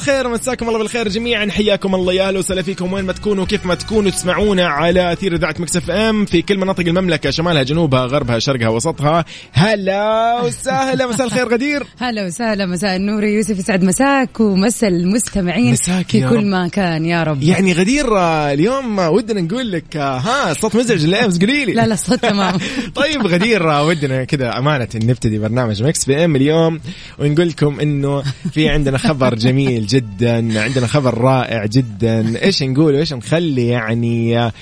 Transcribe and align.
الخير 0.00 0.28
مساكم 0.28 0.68
الله 0.68 0.78
بالخير 0.78 1.08
جميعا. 1.08 1.50
حياكم 1.50 1.94
الله 1.94 2.12
يا 2.12 2.28
أهلا 2.28 2.38
وسهلا 2.38 2.62
فيكم 2.62 2.92
وين 2.92 3.04
ما 3.04 3.12
تكونوا 3.12 3.44
كيف 3.44 3.66
ما 3.66 3.74
تكونوا 3.74 4.10
تسمعونا 4.10 4.66
على 4.66 5.12
أثير 5.12 5.34
إذاعة 5.34 5.54
Mix 5.58 5.90
FM 5.90 6.24
في 6.24 6.42
كل 6.42 6.58
مناطق 6.58 6.80
المملكة 6.86 7.30
شمالها 7.30 7.62
جنوبها 7.62 8.06
غربها 8.06 8.38
شرقها 8.38 8.68
وسطها. 8.68 9.24
هلا 9.52 10.40
وسهلا 10.42 11.06
مساء 11.06 11.26
الخير 11.26 11.48
غدير. 11.48 11.82
هلا 12.02 12.26
وسهلا 12.26 12.66
مساء 12.66 12.96
النور 12.96 13.24
يوسف 13.24 13.58
يسعد 13.58 13.84
مساك 13.84 14.40
ومساء 14.40 14.90
المستمعين 14.90 15.72
مساك 15.72 16.10
في 16.10 16.20
كل 16.20 16.36
رب. 16.36 16.44
مكان 16.44 17.04
يا 17.04 17.22
رب. 17.22 17.42
يعني 17.42 17.72
غدير 17.72 18.18
اليوم 18.52 18.98
ودنا 18.98 19.40
نقول 19.40 19.72
لك 19.72 19.96
ها 19.96 20.52
صوت 20.52 20.76
مزعج 20.76 21.04
الامس 21.04 21.38
قولي 21.40 21.64
لي. 21.64 21.72
لا 21.72 21.86
لا 21.86 21.94
صوت 21.94 22.22
تمام. 22.22 22.58
طيب 22.94 23.26
غدير 23.26 23.66
ودنا 23.66 24.24
كذا 24.24 24.58
أمانة 24.58 24.88
نبتدي 24.94 25.38
برنامج 25.38 25.82
Mix 25.82 26.04
PM 26.04 26.36
اليوم 26.36 26.80
ونقول 27.18 27.48
لكم 27.48 27.80
إنه 27.80 28.22
في 28.52 28.68
عندنا 28.68 28.98
خبر 28.98 29.34
جميل 29.34 29.86
جدا 29.90 30.62
عندنا 30.62 30.86
خبر 30.86 31.18
رائع 31.18 31.66
جدا. 31.66 32.42
إيش 32.42 32.62
نقول؟ 32.62 32.94
وإيش 32.94 33.12
نخلي 33.12 33.68
يعني؟ 33.68 34.52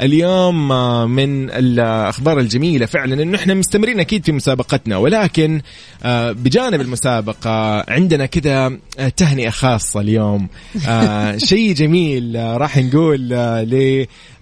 اليوم 0.00 0.72
آه، 0.72 1.06
من 1.06 1.50
الأخبار 1.50 2.38
الجميلة 2.38 2.86
فعلا 2.86 3.22
إنه 3.22 3.38
إحنا 3.38 3.54
مستمرين 3.54 4.00
أكيد 4.00 4.24
في 4.24 4.32
مسابقتنا 4.32 4.96
ولكن 4.96 5.60
آه، 6.02 6.32
بجانب 6.32 6.80
المسابقة 6.80 7.84
عندنا 7.92 8.26
كذا 8.26 8.78
آه، 8.98 9.08
تهنئة 9.08 9.50
خاصة 9.50 10.00
اليوم. 10.00 10.48
شيء 11.50 11.74
جميل 11.74 12.36
راح 12.36 12.78
نقول 12.78 13.28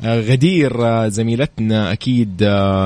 لغدير 0.03 1.09
زميلتنا 1.09 1.93
أكيد 1.93 2.43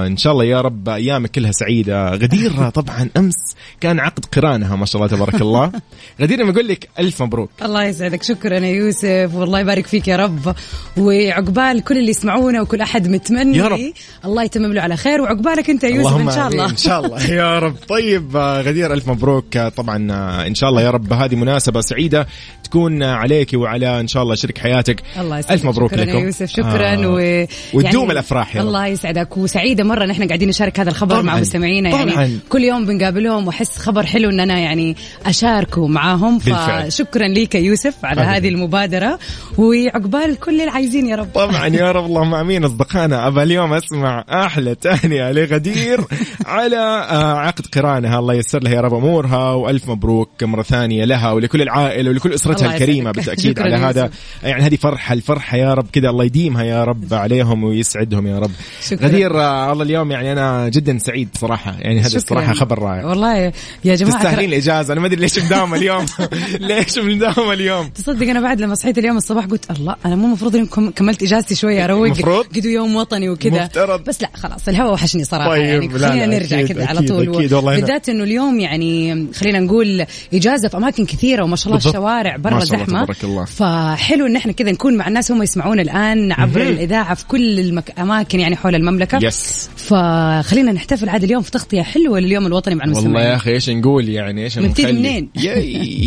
إن 0.06 0.16
شاء 0.16 0.32
الله 0.32 0.44
يا 0.44 0.60
رب 0.60 0.88
أيامك 0.88 1.30
كلها 1.30 1.52
سعيدة. 1.52 2.10
غدير 2.10 2.70
طبعا 2.70 3.08
أمس 3.16 3.34
كان 3.80 4.00
عقد 4.00 4.24
قرانها 4.24 4.76
ما 4.76 4.86
شاء 4.86 5.02
الله 5.02 5.16
تبارك 5.16 5.40
الله. 5.40 5.72
غدير 6.20 6.38
لما 6.40 6.50
أقول 6.50 6.68
لك 6.68 6.88
ألف 6.98 7.22
مبروك. 7.22 7.50
الله 7.62 7.84
يسعدك 7.84 8.22
شكرا 8.22 8.58
يا 8.58 8.68
يوسف 8.68 9.30
والله 9.34 9.60
يبارك 9.60 9.86
فيك 9.86 10.08
يا 10.08 10.16
رب. 10.16 10.54
وعقبال 10.96 11.84
كل 11.84 11.98
اللي 11.98 12.10
يسمعونا 12.10 12.53
وكل 12.60 12.80
أحد 12.80 13.08
متمني 13.08 13.58
يا 13.58 13.69
رب. 13.69 13.80
الله 14.24 14.42
يتمم 14.42 14.72
له 14.72 14.83
على 14.83 14.97
خير 14.97 15.20
وعقبالك 15.20 15.70
أنت 15.70 15.84
يا 15.84 15.88
يوسف 15.88 16.16
إن 16.16 16.30
شاء. 16.30 16.48
الله 16.48 16.70
إن 16.70 16.77
شاء 16.77 17.06
الله 17.06 17.24
يا 17.30 17.58
رب 17.58 17.77
طيب 17.88 18.36
آه، 18.36 18.60
غدير 18.60 18.92
ألف 18.92 19.08
مبروك 19.08 19.56
آه، 19.56 19.69
طبعا 19.69 20.12
آه، 20.12 20.47
إن 20.47 20.55
شاء 20.55 20.70
الله 20.70 20.82
يا 20.82 20.91
رب 20.91 21.12
هذه 21.12 21.34
مناسبة 21.34 21.80
سعيدة 21.80 22.27
تكون 22.64 23.02
آه، 23.02 23.14
عليك 23.14 23.50
وعلى 23.55 24.00
إن 24.00 24.06
شاء 24.08 24.22
الله 24.22 24.34
شريك 24.34 24.58
حياتك 24.58 25.02
الله 25.19 25.38
يسعدك 25.38 25.52
ألف 25.52 25.64
مبروك 25.64 25.91
شكرا 25.91 26.05
لكم 26.05 26.19
يا 26.19 26.25
يوسف 26.25 26.50
شكرا 26.50 26.94
آه. 26.94 27.08
و... 27.08 27.47
وتدوم 27.75 28.10
الأفراح 28.10 28.56
يا 28.56 28.60
رب 28.60 28.66
الله 28.66 28.86
يسعدك 28.86 29.36
وسعيدة 29.36 29.84
مرة 29.84 30.04
إن 30.04 30.10
إحنا 30.10 30.26
قاعدين 30.26 30.48
نشارك 30.48 30.81
هذا 30.81 30.91
الخبر 30.91 31.10
طبعاً. 31.10 31.22
مع 31.22 31.38
مستمعينا 31.38 31.91
طبعاً. 31.91 32.04
يعني 32.04 32.38
كل 32.48 32.65
يوم 32.65 32.86
بنقابلهم 32.86 33.47
وأحس 33.47 33.78
خبر 33.78 34.06
حلو 34.06 34.31
إن 34.31 34.41
أنا 34.41 34.59
يعني 34.59 34.97
أشاركه 35.26 35.86
معاهم. 35.86 36.38
فشكرا 36.38 37.28
ليك 37.28 37.54
يوسف 37.54 38.04
على 38.04 38.21
أهلاً. 38.21 38.36
هذه 38.36 38.48
المبادرة 38.48 39.19
وعقبال 39.59 40.41
كل 40.41 40.60
اللي 40.60 40.71
عايزين 40.71 41.06
يا 41.06 41.16
رب 41.16 41.28
طبعا 41.34 41.66
يا 41.66 41.92
رب 41.92 42.04
اللهم 42.06 42.34
أمين 42.44 42.65
أصدقائنا 42.65 43.27
ابى 43.27 43.43
اليوم 43.43 43.72
أسمع 43.72 44.25
أحلى 44.31 44.75
تهنئة 44.75 45.32
لغدير 45.32 46.00
على 46.47 46.77
آه، 46.77 47.34
عقد 47.38 47.66
قرانها. 47.66 48.19
الله 48.19 48.34
ييسر 48.34 48.62
لها 48.62 48.72
يا 48.72 48.81
رب 48.81 48.94
أمورها 48.94 49.53
وألف 49.53 49.88
مبروك 49.91 50.44
مرة 50.44 50.62
ثانية 50.62 51.04
لها 51.04 51.33
ولكل 51.33 51.62
العائلة 51.62 52.10
ولكل 52.10 52.33
أسرتها 52.33 52.75
الكريمة. 52.75 53.10
بالتأكيد 53.10 53.59
على 53.60 53.77
هذا. 53.77 54.10
يعني 54.43 54.62
هذه 54.62 54.77
فرحة 54.77 55.12
الفرحة 55.12 55.56
يا 55.56 55.75
رب 55.75 55.87
كذا 55.93 56.10
الله 56.10 56.25
يديمها 56.25 56.62
يا 56.65 56.84
رب 56.84 57.15
عليهم 57.15 57.65
ويسعدهم 57.65 58.27
يا 58.27 58.38
رب. 58.38 58.50
شكراً. 58.88 59.06
غدير 59.09 59.41
آه، 59.41 59.72
الله 59.72 59.83
اليوم 59.84 60.10
يعني 60.10 60.33
أنا 60.33 60.69
جدا 60.69 60.99
سعيد 60.99 61.28
صراحة. 61.41 61.75
يعني 61.78 62.00
هذا. 62.00 62.16
الصراحه 62.16 62.53
خبر 62.54 62.78
رائع. 62.78 63.06
والله 63.06 63.53
يا 63.84 63.94
جماعة 63.94 64.16
تستاهلين 64.16 64.49
الإجازة. 64.49 64.93
أنا 64.93 65.00
ما 65.00 65.06
أدري 65.06 65.21
ليش 65.21 65.38
مداومه 65.38 65.77
اليوم. 65.77 66.06
ليش 66.69 66.99
مداومه 66.99 67.53
اليوم؟ 67.53 67.88
تصدق 67.88 68.27
أنا 68.28 68.41
بعد 68.41 68.60
لما 68.60 68.75
صحيت 68.75 68.99
اليوم 68.99 69.16
الصباح 69.16 69.44
قلت 69.47 69.71
الله 69.71 69.97
أنا 70.06 70.16
مو 70.16 70.27
المفروض 70.27 70.56
إني 70.56 70.66
كم- 70.66 70.91
كملت 70.91 71.22
إجازتي 71.22 71.54
شوية 71.54 71.84
اروق 71.84 72.06
مفروض. 72.41 72.56
قدوا 72.56 72.71
يوم 72.71 72.97
وطني 72.97 73.28
وكذا 73.28 73.65
مفترض. 73.65 74.05
بس 74.05 74.22
لا 74.22 74.31
خلاص 74.34 74.69
الهواء 74.69 74.93
وحشني 74.93 75.25
صراحة 75.25 75.49
طيب، 75.49 75.65
يعني 75.65 75.89
خلينا 75.89 76.27
نرجع 76.27 76.62
كذا 76.62 76.87
على 76.87 77.00
طول 77.00 77.37
أكيد، 77.37 77.53
والله 77.53 77.72
هنا. 77.72 77.81
بالذات 77.81 78.09
إنه 78.09 78.25
اليوم 78.25 78.61
يعني 78.61 79.27
خلينا 79.34 79.61
نقول 79.61 80.06
إجازة 80.34 80.69
في 80.69 80.77
أماكن 80.77 81.06
كثيرة 81.06 81.45
وما 81.45 81.56
شاء 81.56 81.67
الله 81.67 81.77
بالضبط. 81.77 81.95
الشوارع 81.95 82.37
برا 82.37 82.55
ما 82.55 82.65
شاء 82.65 82.75
الله 82.75 82.87
زحمه 82.87 83.05
تبارك 83.05 83.25
الله. 83.25 83.45
فحلو 83.45 84.27
إن 84.27 84.37
إحنا 84.37 84.53
كذا 84.53 84.71
نكون 84.71 84.97
مع 84.97 85.09
الناس 85.09 85.33
هم 85.33 85.43
يسمعونا 85.43 85.83
الآن 85.83 86.33
عبر 86.33 86.65
مهم. 86.65 86.69
الإذاعة 86.69 87.15
في 87.15 87.27
كل 87.27 87.61
الاماكن 87.61 88.41
يعني 88.41 88.56
حول 88.56 88.75
المملكة 88.75 89.19
يس 89.22 89.71
فخلينا 89.77 90.72
نحتفل 90.72 91.09
عاد 91.09 91.25
اليوم 91.25 91.43
في 91.43 91.51
تغطية 91.51 91.83
حلوة 91.83 92.21
لليوم 92.21 92.47
الوطني 92.47 92.75
مع 92.75 92.84
المستمعين 92.84 93.15
والله 93.16 93.31
يا 93.31 93.37
أخي 93.37 93.51
إيش 93.51 93.71
نقول 93.71 94.09
يعني 94.09 94.45
إيش 94.45 94.59
نبتدي 94.59 94.83
نخلي؟ 94.83 94.99
منين؟ 94.99 95.28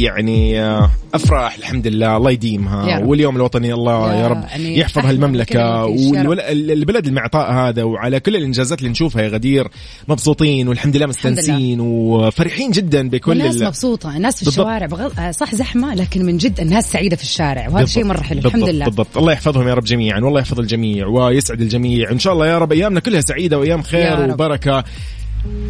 يعني 0.03 0.61
آه، 0.61 0.91
أفراح 1.13 1.57
الحمد 1.57 1.87
لله 1.87 2.17
الله 2.17 2.31
يديمها. 2.31 2.99
واليوم 2.99 3.35
الوطني 3.35 3.73
الله 3.73 4.15
يا 4.15 4.27
رب 4.27 4.43
يعني 4.43 4.79
يحفظ 4.79 5.05
هالمملكة 5.05 5.85
والبلد 6.25 7.07
المعطاء 7.07 7.51
هذا 7.51 7.83
وعلى 7.83 8.19
كل 8.19 8.35
الإنجازات 8.35 8.79
اللي 8.79 8.89
نشوفها 8.89 9.21
يا 9.21 9.27
غدير 9.27 9.67
مبسوطين 10.07 10.67
والحمد 10.67 10.97
لله 10.97 11.05
مستانسين 11.05 11.79
وفرحين 11.79 12.71
جدا 12.71 13.09
بكل 13.09 13.31
والناس 13.31 13.55
ال- 13.61 13.65
مبسوطة 13.67 14.17
الناس 14.17 14.39
في 14.39 14.45
بالضبط. 14.45 14.59
الشوارع 14.67 14.85
بغض... 14.85 15.19
آه، 15.19 15.31
صح 15.31 15.55
زحمة 15.55 15.95
لكن 15.95 16.25
من 16.25 16.37
جد 16.37 16.59
الناس 16.59 16.91
سعيدة 16.91 17.15
في 17.15 17.23
الشارع 17.23 17.67
وهذا 17.69 17.85
شيء 17.85 18.03
مرة 18.03 18.21
حلو 18.21 18.39
الحمد 18.39 18.69
لله. 18.69 18.85
بالضبط. 18.85 19.17
الله 19.17 19.31
يحفظهم 19.33 19.67
يا 19.67 19.73
رب 19.73 19.83
جميعا 19.83 20.19
والله 20.19 20.39
يحفظ 20.39 20.59
الجميع 20.59 21.07
ويسعد 21.07 21.61
الجميع. 21.61 22.11
إن 22.11 22.19
شاء 22.19 22.33
الله 22.33 22.47
يا 22.47 22.57
رب 22.57 22.71
أيامنا 22.71 22.99
كلها 22.99 23.21
سعيدة 23.21 23.59
وأيام 23.59 23.79
يا 23.79 23.83
خير. 23.83 24.31
وبركة. 24.33 24.83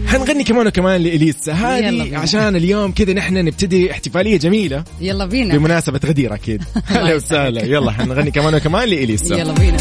حنغني 0.07 0.43
كمان 0.43 0.67
وكمان 0.67 1.01
لإليسا 1.01 1.51
هذه. 1.51 2.17
عشان 2.17 2.55
اليوم 2.55 2.91
كذا 2.91 3.13
نحن 3.13 3.33
نبتدي 3.33 3.91
احتفالية 3.91 4.37
جميلة. 4.37 4.83
يلا 5.01 5.25
بينا. 5.25 5.57
بمناسبة 5.57 5.99
غدير 6.05 6.33
أكيد. 6.33 6.63
أهلا 6.91 7.15
وسهلا. 7.15 7.63
يلا 7.65 7.91
حنغني 7.91 8.31
كمان 8.31 8.55
وكمان 8.55 8.89
لإليسا 8.89 9.35
يلا 9.35 9.53
بينا. 9.53 9.77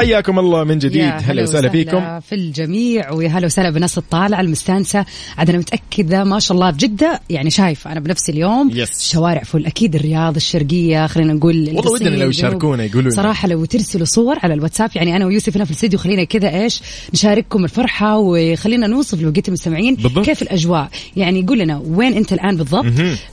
حياكم 0.00 0.38
الله 0.38 0.64
من 0.64 0.78
جديد. 0.78 1.12
هلا 1.22 1.42
وسهلا 1.42 1.68
فيكم. 1.68 2.20
في 2.20 2.34
الجميع 2.34 3.12
ويا 3.12 3.28
هلا 3.28 3.46
وسهلا 3.46 3.70
بناس 3.70 3.98
الطالعه 3.98 4.40
المستانسة. 4.40 5.04
عاد 5.38 5.50
أنا 5.50 5.58
متاكده 5.58 6.24
ما 6.24 6.38
شاء 6.38 6.54
الله 6.54 6.70
بجده 6.70 7.20
يعني 7.30 7.50
شايفه 7.50 7.92
أنا 7.92 8.00
بنفسي 8.00 8.32
اليوم 8.32 8.70
يس. 8.74 9.10
شوارع 9.12 9.42
فل. 9.42 9.66
أكيد 9.66 9.94
الرياض 9.94 10.36
الشرقية 10.36 11.06
خلينا 11.06 11.32
نقول 11.32 11.70
والله 11.74 11.92
ودنا 11.92 12.08
لو. 12.08 12.28
يشاركونا 12.28 12.84
يقولون. 12.84 13.10
صراحة 13.10 13.48
لو 13.48 13.64
ترسلوا 13.64 14.04
صور 14.04 14.36
على 14.42 14.54
الواتساب 14.54 14.90
يعني 14.94 15.16
أنا 15.16 15.26
ويوسف 15.26 15.56
هنا 15.56 15.64
في 15.64 15.70
الاستديو 15.70 15.98
خلينا 15.98 16.24
كذا 16.24 16.62
إيش 16.62 16.82
نشارككم 17.14 17.64
الفرحة 17.64 18.18
وخلينا 18.18 18.86
نوصف 18.86 19.22
لو 19.22 19.32
جيتوا 19.32 19.52
مستمعين 19.52 19.94
بالضبط. 19.94 20.24
كيف 20.24 20.42
الأجواء. 20.42 20.88
يعني 21.16 21.42
قول 21.42 21.58
لنا 21.58 21.82
وين 21.86 22.14
أنت 22.14 22.32
الآن 22.32 22.56
بالضبط. 22.56 22.86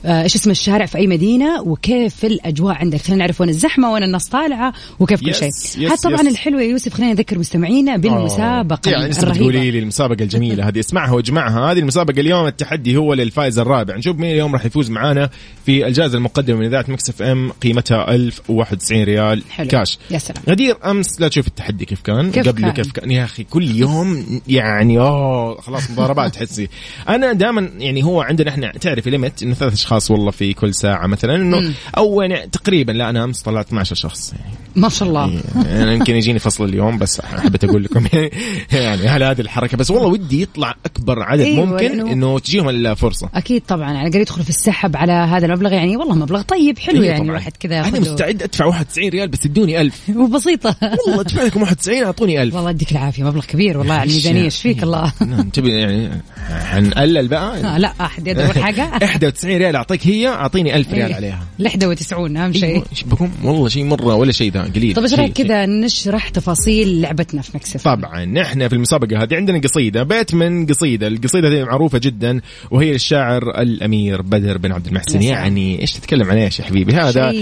آه، 0.04 0.22
إيش 0.22 0.34
اسم 0.34 0.50
الشارع 0.50 0.86
في 0.86 0.98
أي 0.98 1.06
مدينة؟ 1.06 1.62
وكيف 1.62 2.24
الأجواء 2.24 2.74
عندك؟ 2.74 3.00
خلينا 3.00 3.18
نعرف 3.18 3.40
وين 3.40 3.50
الزحمة 3.50 3.92
وين 3.92 4.02
الناس 4.02 4.28
طالعة 4.28 4.72
وكيف 5.00 5.20
كل 5.20 5.34
شيء. 5.34 5.50
هذا 5.86 5.96
طبعا. 5.96 6.20
الحلو 6.20 6.57
حلو 6.58 6.66
يا 6.66 6.70
يوسف 6.72 6.94
خلينا 6.94 7.12
نذكر 7.12 7.38
مستمعينا 7.38 7.96
بالمسابقة 7.96 8.90
يعني 8.90 9.08
لسه. 9.08 9.30
بتقولي 9.30 9.70
لي 9.70 9.78
المسابقة 9.78 10.22
الجميلة 10.22 10.68
هذه. 10.68 10.80
اسمعها 10.80 11.12
واجمعها. 11.12 11.72
هذه 11.72 11.78
المسابقة 11.78 12.20
اليوم 12.20 12.46
التحدي 12.46 12.96
هو 12.96 13.14
للفائز 13.14 13.58
الرابع. 13.58 13.96
نشوف 13.96 14.16
مين 14.16 14.30
اليوم 14.30 14.52
راح 14.52 14.64
يفوز 14.64 14.90
معانا 14.90 15.30
في 15.66 15.86
الجائزة 15.86 16.18
المقدمة 16.18 16.58
من 16.58 16.66
إذاعة 16.66 16.84
Mix 16.88 17.08
FM 17.08 17.50
قيمتها 17.50 18.14
1091 18.14 19.04
ريال 19.04 19.42
حلو. 19.50 19.68
كاش. 19.68 19.98
يا 20.10 20.18
سلام. 20.18 20.42
غدير 20.48 20.76
أمس 20.84 21.20
لا 21.20 21.28
تشوف 21.28 21.46
التحدي 21.46 21.84
كيف 21.84 22.00
كان؟ 22.00 22.30
كيف 22.30 22.48
قبله 22.48 22.70
كان؟ 22.70 22.84
كيف 22.84 22.92
كان؟ 22.92 23.10
يا 23.10 23.24
أخي 23.24 23.44
كل 23.44 23.76
يوم 23.76 24.40
يعني 24.48 24.98
أوه 24.98 25.60
خلاص 25.60 25.90
مضاربات 25.90 26.34
تحسي. 26.34 26.68
أنا 27.08 27.32
دائما 27.32 27.70
يعني 27.78 28.04
هو 28.04 28.20
عندنا 28.20 28.50
إحنا 28.50 28.72
تعرفي 28.72 29.10
limit 29.10 29.42
إنه 29.42 29.54
ثلاث 29.54 29.72
أشخاص 29.72 30.10
والله 30.10 30.30
في 30.30 30.52
كل 30.52 30.74
ساعة 30.74 31.06
مثلا 31.06 31.34
إنه 31.34 31.72
أو 31.96 32.22
يعني 32.22 32.46
تقريبا 32.46 32.92
لا 32.92 33.10
أنا 33.10 33.24
أمس 33.24 33.42
طلعت 33.42 33.66
12 33.66 33.94
شخص 33.94 34.32
يعني. 34.32 34.54
ما 34.76 34.88
شاء 34.88 35.08
الله. 35.08 35.40
يعني 35.54 35.82
أنا 35.82 35.92
يمكن 35.92 36.16
يجيني 36.16 36.38
فصل 36.38 36.64
اليوم 36.64 36.98
بس 36.98 37.20
حبيت 37.20 37.64
أقول 37.64 37.84
لكم. 37.84 38.06
يعني 38.72 39.08
هل 39.08 39.22
هذه 39.22 39.40
الحركة؟ 39.40 39.76
بس 39.76 39.90
والله 39.90 40.08
ودي 40.08 40.42
يطلع 40.42 40.74
أكبر 40.86 41.22
عدد 41.22 41.40
أيوة، 41.40 41.64
ممكن 41.64 42.08
إنه 42.08 42.38
تجيهم 42.38 42.68
الفرصه 42.68 43.30
أكيد 43.34 43.62
طبعا 43.68 43.92
يعني 43.92 43.98
قاعد 43.98 44.14
يدخل 44.14 44.42
في 44.44 44.50
السحب 44.50 44.96
على 44.96 45.12
هذا 45.12 45.46
المبلغ 45.46 45.72
يعني 45.72 45.96
والله 45.96 46.14
مبلغ 46.14 46.42
طيب 46.42 46.78
حلو 46.78 46.94
أيوة 46.94 47.06
يعني 47.06 47.18
طبعاً. 47.18 47.30
الواحد 47.30 47.52
كذا 47.60 47.80
أنا. 47.80 48.00
مستعد 48.00 48.42
أدفع 48.42 48.64
91 48.64 49.08
ريال 49.08 49.28
بس 49.28 49.46
ادوني 49.46 49.80
1000 49.80 50.02
وبسيطة. 50.16 50.76
والله 51.06 51.20
أدفع 51.20 51.42
لكم 51.42 51.62
91 51.62 52.04
أعطوني 52.04 52.42
1000 52.42 52.54
والله 52.54 52.70
يديك 52.70 52.92
العافية 52.92 53.24
مبلغ 53.24 53.44
كبير 53.44 53.78
والله 53.78 53.94
على 53.94 54.10
الميزانية 54.10 54.44
إيش 54.44 54.62
فيك 54.62 54.82
الله؟ 54.82 55.12
نعم 55.30 55.48
تبي 55.48 55.70
يعني 55.70 56.22
حنقلل 56.64 57.28
بقى؟ 57.28 57.60
آه 57.60 57.78
لا 57.78 57.92
أحد 58.00 58.26
يدور 58.26 58.52
حاجة 58.52 58.90
91 59.02 59.56
ريال 59.56 59.76
أعطيك 59.76 60.06
هي 60.06 60.28
أعطيني 60.28 60.76
1000 60.76 60.92
ريال 60.92 61.12
عليها. 61.12 61.42
ال 61.60 61.86
91 61.86 62.36
أهم 62.36 62.52
شيء. 62.52 62.64
أيوة، 62.64 62.84
إيش 62.92 63.02
بكم 63.02 63.30
والله 63.44 63.68
شيء 63.68 63.84
مرة 63.84 64.14
ولا 64.14 64.32
شيء 64.32 64.52
ذا. 64.52 64.67
قليل. 64.68 64.94
طيب 64.94 65.04
إيش 65.04 65.14
رأيك 65.14 65.32
كذا 65.32 65.66
نشرح 65.66 66.28
تفاصيل 66.28 67.00
لعبتنا 67.00 67.42
في 67.42 67.50
Mix 67.54 67.69
FM؟ 67.69 67.84
طبعا 67.84 68.24
نحن 68.24 68.68
في 68.68 68.74
المسابقة 68.74 69.22
هذه 69.22 69.34
عندنا 69.34 69.58
قصيدة 69.58 70.02
بيت 70.02 70.34
من 70.34 70.66
قصيدة. 70.66 71.06
القصيدة 71.06 71.48
هذه 71.48 71.64
معروفة 71.64 71.98
جدا 71.98 72.40
وهي 72.70 72.92
للشاعر 72.92 73.62
الأمير 73.62 74.22
بدر 74.22 74.58
بن 74.58 74.72
عبد 74.72 74.86
المحسن. 74.86 75.22
يعني 75.22 75.80
إيش 75.80 75.92
تتكلم 75.92 76.30
عن 76.30 76.36
إيش 76.36 76.60
يا 76.60 76.64
حبيبي؟ 76.64 76.92
هذا 76.92 77.32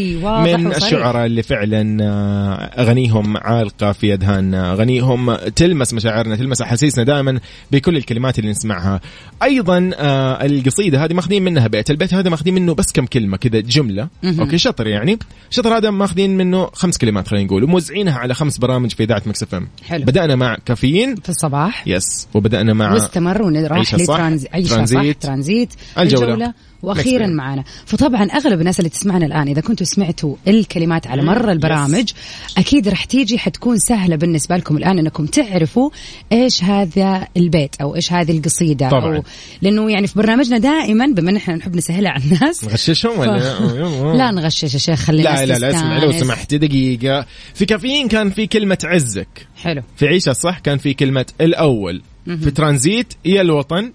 من. 0.56 0.74
الشعراء 0.74 1.26
اللي 1.26 1.42
فعلا 1.42 2.04
آه، 2.04 2.82
أغانيهم 2.82 3.36
عالقة 3.36 3.92
في 3.92 4.14
أذهاننا 4.14 4.72
أغانيهم 4.72 5.34
تلمس 5.34 5.94
مشاعرنا 5.94 6.36
تلمس 6.36 6.62
أحاسيسنا 6.62 7.04
دائما 7.04 7.40
بكل 7.72 7.96
الكلمات 7.96 8.38
اللي 8.38 8.50
نسمعها. 8.50 9.00
أيضا 9.42 9.90
آه، 9.94 10.46
القصيدة 10.46 11.04
هذه 11.04 11.14
ماخذين 11.14 11.42
منها 11.42 11.66
بيت. 11.66 11.90
البيت 11.90 12.14
هذا 12.14 12.30
ماخذين 12.30 12.54
منه 12.54 12.74
بس 12.74 12.92
كم 12.92 13.06
كلمة 13.06 13.36
كذا 13.36 13.60
جملة. 13.60 14.08
okay 14.24 14.58
شطر 14.58 14.86
يعني. 14.86 15.18
شطر 15.50 15.76
هذا 15.76 15.90
ماخذين 15.90 16.36
منه 16.36 16.66
خمس 16.72 16.98
كلمات 16.98 17.05
خلينا 17.26 17.46
نقول 17.46 17.64
وموزعينها 17.64 18.18
على 18.18 18.34
خمس 18.34 18.58
برامج 18.58 18.92
في 18.92 19.02
إذاعة 19.02 19.22
Mix 19.26 19.54
FM. 19.54 19.68
حلو. 19.84 20.04
بدأنا 20.04 20.34
مع 20.36 20.56
كافيين. 20.66 21.14
في 21.16 21.28
الصباح. 21.28 21.88
yes. 21.88 22.28
وبدأنا 22.34 22.72
مع 22.72 22.92
واستمر 22.92 23.42
وراح 23.42 23.94
ل 23.94 24.01
Transit 24.01 24.50
Transit، 24.68 25.22
Transit. 25.22 25.74
الجولة. 25.98 26.54
وأخيرا 26.86 27.26
معنا 27.26 27.64
فطبعا 27.86 28.22
أغلب 28.22 28.60
الناس 28.60 28.78
اللي 28.78 28.90
تسمعنا 28.90 29.26
الآن 29.26 29.48
إذا 29.48 29.60
كنتوا 29.60 29.86
سمعتوا 29.86 30.36
الكلمات 30.48 31.06
على 31.06 31.22
مر 31.22 31.52
البرامج 31.52 32.12
أكيد 32.58 32.88
راح 32.88 33.04
تيجي 33.04 33.38
حتكون 33.38 33.78
سهلة 33.78 34.16
بالنسبة 34.16 34.56
لكم 34.56 34.76
الآن 34.76 34.98
إنكم 34.98 35.26
تعرفوا 35.26 35.90
إيش 36.32 36.64
هذا 36.64 37.28
البيت 37.36 37.76
أو 37.80 37.96
إيش 37.96 38.12
هذه 38.12 38.38
القصيدة. 38.38 38.88
طبعاً. 38.88 39.16
أو 39.16 39.22
لأنه 39.62 39.90
يعني 39.90 40.06
في 40.06 40.14
برنامجنا 40.18 40.58
دائما 40.58 41.06
بما 41.06 41.30
إن 41.30 41.36
إحنا 41.36 41.56
نحب 41.56 41.76
نسهلها 41.76 42.10
على 42.10 42.22
الناس. 42.24 42.64
نغششهم 42.64 43.18
ولا؟ 43.18 43.38
لا 44.18 44.30
نغشش 44.30 44.74
يا 44.74 44.78
شيخ 44.78 45.00
خلينا 45.00 45.28
لا 45.28 45.46
لا 45.46 45.58
لا 45.58 45.70
اسمع 45.70 45.98
لو 45.98 46.12
سمحت 46.12 46.54
دقيقة. 46.54 47.26
في 47.54 47.64
كافيين 47.64 48.08
كان 48.08 48.30
في 48.30 48.46
كلمة 48.46 48.78
عزك. 48.84 49.46
حلو. 49.56 49.82
في 49.96 50.06
عيشة 50.06 50.32
صح 50.32 50.58
كان 50.58 50.78
في 50.78 50.94
كلمة 50.94 51.26
الأول. 51.40 52.02
في 52.24 52.50
ترانزيت 52.50 53.14
يا 53.24 53.40
الوطن. 53.40 53.92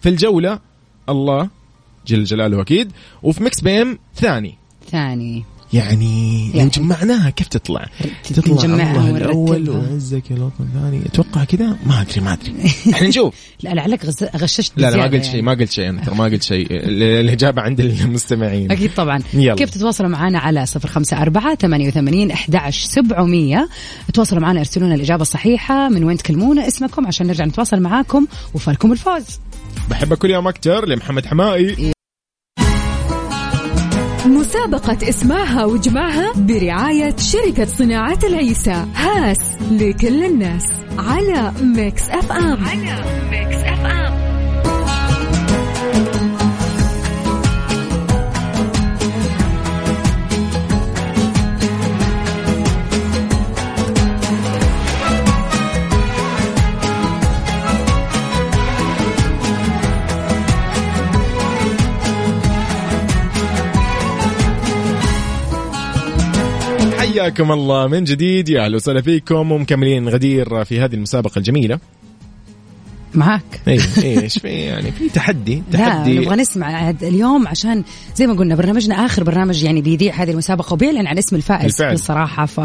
في 0.00 0.08
الجولة 0.08 0.58
الله. 1.08 1.63
جل 2.06 2.24
جلاله 2.24 2.60
أكيد. 2.62 2.92
وفي 3.22 3.42
ميكس 3.42 3.60
بيم 3.60 3.98
ثاني. 4.16 4.54
ثاني. 4.90 5.44
يعني 5.72 6.50
لو 6.54 6.58
يعني. 6.58 6.70
جمعناها. 6.70 7.30
كيف 7.30 7.48
تطلع؟ 7.48 7.86
تطلع 8.24 8.64
الله 8.64 9.10
ونرتبها. 9.10 9.78
وعزك 9.90 10.30
يا 10.30 10.36
الوطن 10.36 10.64
الثاني. 10.64 11.06
أتوقع 11.06 11.44
كذا؟ 11.44 11.76
ما 11.86 12.00
أدري 12.00 12.20
ما 12.20 12.32
أدري. 12.32 12.54
إحنا 12.94 13.08
نشوف 13.08 13.34
لا 13.62 13.74
لعلك 13.74 14.04
غششت 14.36 14.72
لا 14.76 14.90
لا 14.90 14.96
ما 14.96 15.02
قلت 15.04 15.24
شيء 15.24 15.30
يعني. 15.34 15.42
ما 15.42 15.52
قلت 15.54 15.70
شيء 15.70 16.04
ترى 16.04 16.14
ما 16.14 16.24
قلت 16.24 16.42
شيء. 16.42 16.66
ال- 16.70 17.02
الإجابة 17.02 17.62
عند 17.62 17.80
المستمعين. 17.80 18.70
أكيد 18.72 18.90
طبعا. 18.96 19.20
يلا. 19.34 19.54
كيف 19.54 19.70
تتواصلوا 19.70 20.08
معنا 20.10 20.38
على 20.38 20.66
صفر 20.66 20.88
خمسة 20.88 21.22
أربعة 21.22 21.54
ثمانية 21.54 21.88
وثمانين 21.88 22.30
أحداش 22.30 22.84
سبعمية؟ 22.84 23.68
تواصلوا 24.14 24.42
معنا 24.42 24.60
ارسلوا 24.60 24.86
لنا 24.86 24.94
الإجابة 24.94 25.22
الصحيحة 25.22 25.88
من 25.88 26.04
وين 26.04 26.16
تكلمونا 26.16 26.68
اسمكم 26.68 27.06
عشان 27.06 27.26
نرجع 27.26 27.44
نتواصل 27.44 27.80
معاكم 27.80 28.26
وفالكم 28.54 28.92
الفوز. 28.92 29.24
بحبك 29.90 30.18
كل 30.18 30.30
يوم 30.30 30.48
أكتر 30.48 30.88
لمحمد 30.88 31.26
حمائي. 31.26 31.93
مسابقة 34.54 35.08
اسمعها 35.08 35.64
واجمعها 35.64 36.32
برعاية 36.36 37.16
شركة 37.16 37.64
صناعة 37.64 38.18
العيسى 38.24 38.86
هاس 38.94 39.38
لكل 39.70 40.24
الناس 40.24 40.72
على 40.98 41.52
ميكس 41.62 42.10
أف 42.10 42.32
أم. 42.32 42.64
على 42.64 43.04
ميكس 43.30 43.56
أف 43.56 43.86
أم. 43.86 44.23
حياكم 67.14 67.52
الله 67.52 67.86
من 67.86 68.04
جديد. 68.04 68.48
يا 68.48 68.64
أهلا 68.64 68.76
وسهلا 68.76 69.02
فيكم 69.02 69.52
ومكملين 69.52 70.08
غدير 70.08 70.64
في 70.64 70.80
هذه 70.80 70.94
المسابقة 70.94 71.38
الجميلة. 71.38 71.78
معاك. 73.16 73.42
اي 73.68 73.78
اي 73.98 74.22
إيش 74.22 74.38
في 74.38 74.48
يعني 74.48 74.90
في 74.92 75.08
تحدي 75.08 75.62
لا 75.72 75.78
تحدي. 75.78 76.18
نبغى 76.18 76.36
نسمع 76.36 76.66
عاد 76.66 77.04
اليوم 77.04 77.48
عشان 77.48 77.84
زي 78.16 78.26
ما 78.26 78.34
قلنا 78.34 78.54
برنامجنا 78.54 79.06
آخر 79.06 79.24
برنامج 79.24 79.62
يعني 79.64 79.80
بيذيع 79.82 80.14
هذه 80.22 80.30
المسابقة 80.30 80.72
وبيعلن 80.72 81.06
عن 81.06 81.18
اسم 81.18 81.36
الفائز 81.36 81.62
بالفعل. 81.64 81.90
بالصراحة. 81.90 82.46
ف. 82.46 82.60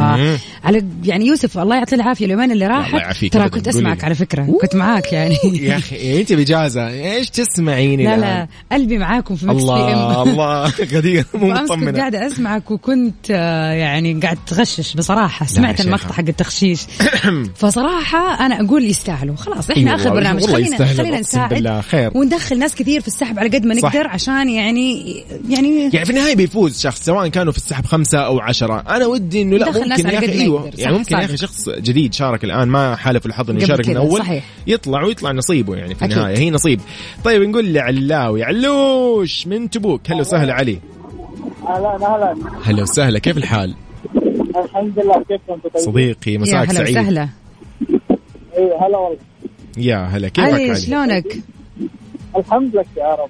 على 0.63 0.85
يعني 1.03 1.25
يوسف 1.25 1.57
الله 1.57 1.75
يعطيه 1.75 1.95
العافية 1.95 2.25
اليومين 2.25 2.51
اللي 2.51 2.67
راحت. 2.67 3.25
ترى 3.25 3.49
كنت 3.49 3.67
أسمعك. 3.67 4.03
على 4.03 4.15
فكرة. 4.15 4.57
كنت 4.61 4.75
معاك 4.75 5.13
يعني. 5.13 5.35
يا 5.53 5.77
أخي 5.77 6.21
أنت 6.21 6.33
باجازه 6.33 6.89
إيش 6.89 7.29
تسمعيني 7.29 8.03
لا؟ 8.03 8.17
لا 8.17 8.47
قلبي 8.71 8.97
معاكم 8.97 9.35
في 9.35 9.45
مكس 9.45 9.61
الله 9.61 10.23
الله. 10.23 10.73
غدير 10.93 11.25
مو 11.33 11.47
وامس 11.47 11.59
كنت 11.59 11.71
مطمنة. 11.71 11.97
قاعدة 11.99 12.27
أسمعك 12.27 12.71
وكنت 12.71 13.31
آه، 13.31 13.71
يعني 13.71 14.13
قاعد 14.13 14.37
تغشش 14.47 14.93
بصراحة. 14.93 15.45
سمعت. 15.45 15.81
المقطع 15.81 16.13
حق 16.13 16.23
التخشيش 16.27 16.81
فصراحة 17.61 18.45
أنا 18.45 18.61
أقول 18.61 18.83
يستاهلوا. 18.85 19.35
خلاص 19.35 19.69
إحنا 19.69 19.91
إي 19.91 19.95
آخر 19.95 20.13
والله، 20.13 20.29
برنامج 20.45 20.53
والله 20.53 20.69
خلينا 20.69 20.75
يستاهلوا، 20.75 21.03
خلينا 21.03 21.19
نساعد 21.19 21.53
بالله 21.53 21.81
خير. 21.81 22.11
وندخل 22.15 22.59
ناس 22.59 22.75
كثير 22.75 23.01
في 23.01 23.07
السحب 23.07 23.39
على 23.39 23.49
قد 23.49 23.65
ما 23.65 23.75
صح. 23.75 23.95
نقدر 23.95 24.07
عشان 24.07 24.49
يعني 24.49 25.15
يعني 25.49 25.89
يعني 25.93 26.05
في 26.05 26.09
النهاية 26.09 26.35
بيفوز 26.35 26.79
شخص 26.79 27.05
سواء 27.05 27.27
كانوا 27.27 27.51
في 27.51 27.57
السحب 27.57 27.85
خمسة 27.85 28.17
أو 28.17 28.39
عشرة 28.39 28.83
أنا 28.89 29.05
ودي 29.05 29.41
إنه 29.41 29.57
لا 29.57 29.69
ندخل 29.69 29.89
ناس 29.89 29.99
ممكن 29.99 30.13
يا 30.13 30.19
أخي 30.19 30.41
أيوه. 30.41 30.71
يعني 30.77 30.93
صح، 30.93 30.99
ممكن 30.99 31.15
يا 31.17 31.25
أخي. 31.25 31.37
شخص 31.37 31.69
جديد 31.69 32.13
شارك 32.13 32.43
الآن 32.43 32.67
ما 32.67 32.95
حالف 32.95 33.25
الحظ 33.25 33.49
إنه 33.49 33.63
يشارك 33.63 33.89
من 33.89 33.97
أول 33.97 34.19
صحيح. 34.19 34.43
يطلع 34.67 35.03
ويطلع 35.03 35.31
نصيبه 35.31 35.75
يعني 35.75 35.95
في. 35.95 36.05
النهاية 36.05 36.37
هي 36.37 36.51
نصيب 36.51 36.79
طيب 37.23 37.41
نقول 37.41 37.73
لعلاوي 37.73 38.43
علوش 38.43 39.47
من 39.47 39.69
تبوك 39.69 40.01
هلا 40.11 40.19
وسهلا 40.19 40.53
علي 40.53 40.79
أهلا 41.67 41.95
أهلا 41.95 42.35
هلا 42.63 42.81
وسهلا 42.83 43.19
كيف 43.19 43.37
الحال 43.37 43.75
الحمد 44.65 44.99
لله 44.99 45.23
كيفكم 45.23 45.53
أنتم 45.53 45.69
طيبين؟ 45.69 45.85
صديقي 45.91 46.31
يا 46.31 46.37
مساك 46.37 46.69
هلا 46.69 46.73
سعيد 46.73 46.97
وسهلا 46.97 47.29
اي 48.57 48.65
هلا 48.81 48.97
والله 48.97 49.17
يا 49.77 49.97
هلا 49.97 50.27
كيفك 50.29 50.53
علي 50.53 50.75
شلونك؟ 50.75 51.25
الحمد 52.37 52.75
لك 52.75 52.85
يا 52.97 53.15
رب. 53.15 53.29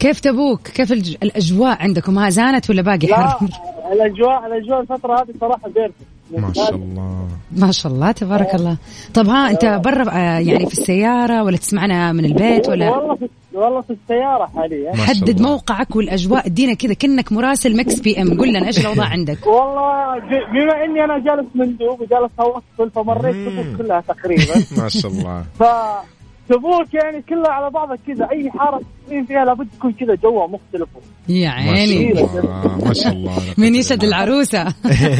كيف 0.00 0.20
تبوك؟ 0.20 0.68
كيف 0.68 0.92
الج- 0.92 1.16
الأجواء 1.22 1.82
عندكم؟ 1.82 2.18
ها 2.18 2.30
زانت 2.30 2.70
ولا 2.70 2.82
باقي 2.82 3.06
حر؟ 3.14 3.48
الأجواء 3.92 4.46
الأجواء 4.46 4.80
الفترة 4.80 5.14
هذه 5.22 5.34
صراحة 5.40 5.68
بارده 5.68 5.94
ما 6.30 6.52
شاء 6.52 6.74
الله. 6.74 7.28
ما 7.56 7.72
شاء 7.72 7.92
الله 7.92 8.12
تبارك 8.12 8.54
الله. 8.54 8.76
طب 9.14 9.28
ها 9.28 9.50
انت 9.50 9.64
برا 9.84 10.10
آه، 10.12 10.38
يعني 10.38 10.66
في 10.66 10.72
السيارة 10.72 11.42
ولا 11.42 11.56
تسمعنا 11.56 12.12
من 12.12 12.24
البيت 12.24 12.68
ولا؟ 12.68 12.90
والله 12.90 13.14
في 13.14 13.28
والله 13.54 13.80
في 13.80 13.90
السيارة 13.90 14.46
حاليا. 14.56 14.90
ما 14.90 14.96
شاء 14.96 15.06
حدد 15.06 15.28
الله. 15.28 15.50
موقعك 15.50 15.96
والأجواء. 15.96 16.46
ادينا 16.46 16.74
كذا 16.74 16.94
كنك 16.94 17.32
مراسل 17.32 17.76
Mix 17.76 18.00
PM. 18.00 18.38
قول 18.38 18.48
لنا 18.48 18.66
إيش 18.66 18.78
الاوضاع 18.80 19.06
عندك؟ 19.06 19.46
والله 19.46 20.18
بما 20.52 20.84
إني 20.84 21.04
أنا 21.04 21.18
جالس 21.18 21.46
مندوب 21.54 22.00
وجالس 22.00 22.30
اوصل 22.40 22.90
فمريت 22.90 23.76
كلها 23.78 24.00
تقريبا. 24.00 24.54
ما 24.82 24.88
شاء 24.88 25.12
الله. 25.12 25.44
ف 25.58 25.62
تبوك 26.48 26.94
يعني 26.94 27.22
كلها 27.22 27.50
على 27.50 27.70
بعضها 27.70 27.96
كذا. 28.06 28.28
أي 28.32 28.50
حاره 28.50 28.80
ساكنين 29.06 29.26
فيها 29.26 29.44
لابد 29.44 29.68
تكون 29.78 29.92
كذا 29.92 30.14
جوها 30.14 30.46
مختلف. 30.46 30.88
يا 31.28 31.48
ما 31.50 31.56
شاء 31.64 31.74
عيني 31.74 32.10
الله. 32.10 32.78
ما 32.86 32.94
شاء 32.94 33.12
الله. 33.12 33.38
من 33.58 33.74
يشهد 33.74 34.04
العروسة. 34.04 34.64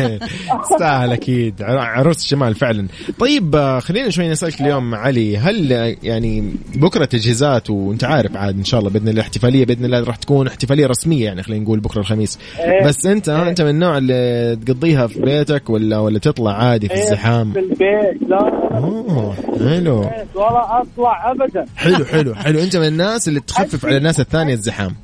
تستاهل 0.70 1.12
أكيد. 1.12 1.62
عروس 1.62 2.16
الشمال 2.16 2.54
فعلا. 2.54 2.86
طيب 3.18 3.56
آه، 3.56 3.78
خلينا 3.78 4.10
شوي 4.10 4.28
نسألك 4.28 4.60
اليوم 4.60 4.94
علي 4.94 5.36
هل 5.38 5.72
آه، 5.72 5.96
يعني 6.02 6.52
بكرة 6.74 7.04
تجهيزات 7.04 7.70
وأنت 7.70 8.04
عارف 8.04 8.36
عاد 8.36 8.56
إن 8.56 8.64
شاء 8.64 8.80
الله 8.80 8.90
بإذن 8.90 9.08
الله 9.08 9.22
احتفالية 9.22 9.64
بإذن 9.66 9.84
الله 9.84 10.04
راح 10.04 10.16
تكون 10.16 10.46
احتفالية 10.46 10.86
رسمية 10.86 11.24
يعني 11.24 11.42
خلينا 11.42 11.62
نقول 11.64 11.80
بكرة 11.80 12.00
الخميس. 12.00 12.38
إيه. 12.58 12.86
بس 12.86 13.06
أنت 13.06 13.28
أنت 13.28 13.60
من 13.62 13.70
النوع 13.70 13.98
اللي 13.98 14.56
تقضيها 14.66 15.06
في 15.06 15.20
بيتك 15.20 15.70
ولا 15.70 15.98
ولا 15.98 16.18
تطلع 16.18 16.52
عادي 16.52 16.88
في 16.88 16.94
إيه، 16.94 17.02
الزحام؟ 17.02 17.52
في 17.52 17.58
البيت 17.58 18.28
لا. 18.28 18.78
أوه 18.78 19.34
حلو. 19.58 20.00
ولا 20.34 20.82
أطلع 20.82 21.30
ابدا. 21.30 21.64
حلو 21.76 22.04
حلو 22.04 22.34
حلو. 22.34 22.58
أنت 22.60 22.76
من 22.76 22.86
الناس 22.86 23.28
اللي 23.28 23.40
تخفف 23.40 23.75
على 23.84 23.96
الناس 23.96 24.20
الثانية 24.20 24.54
الزحام. 24.54 24.94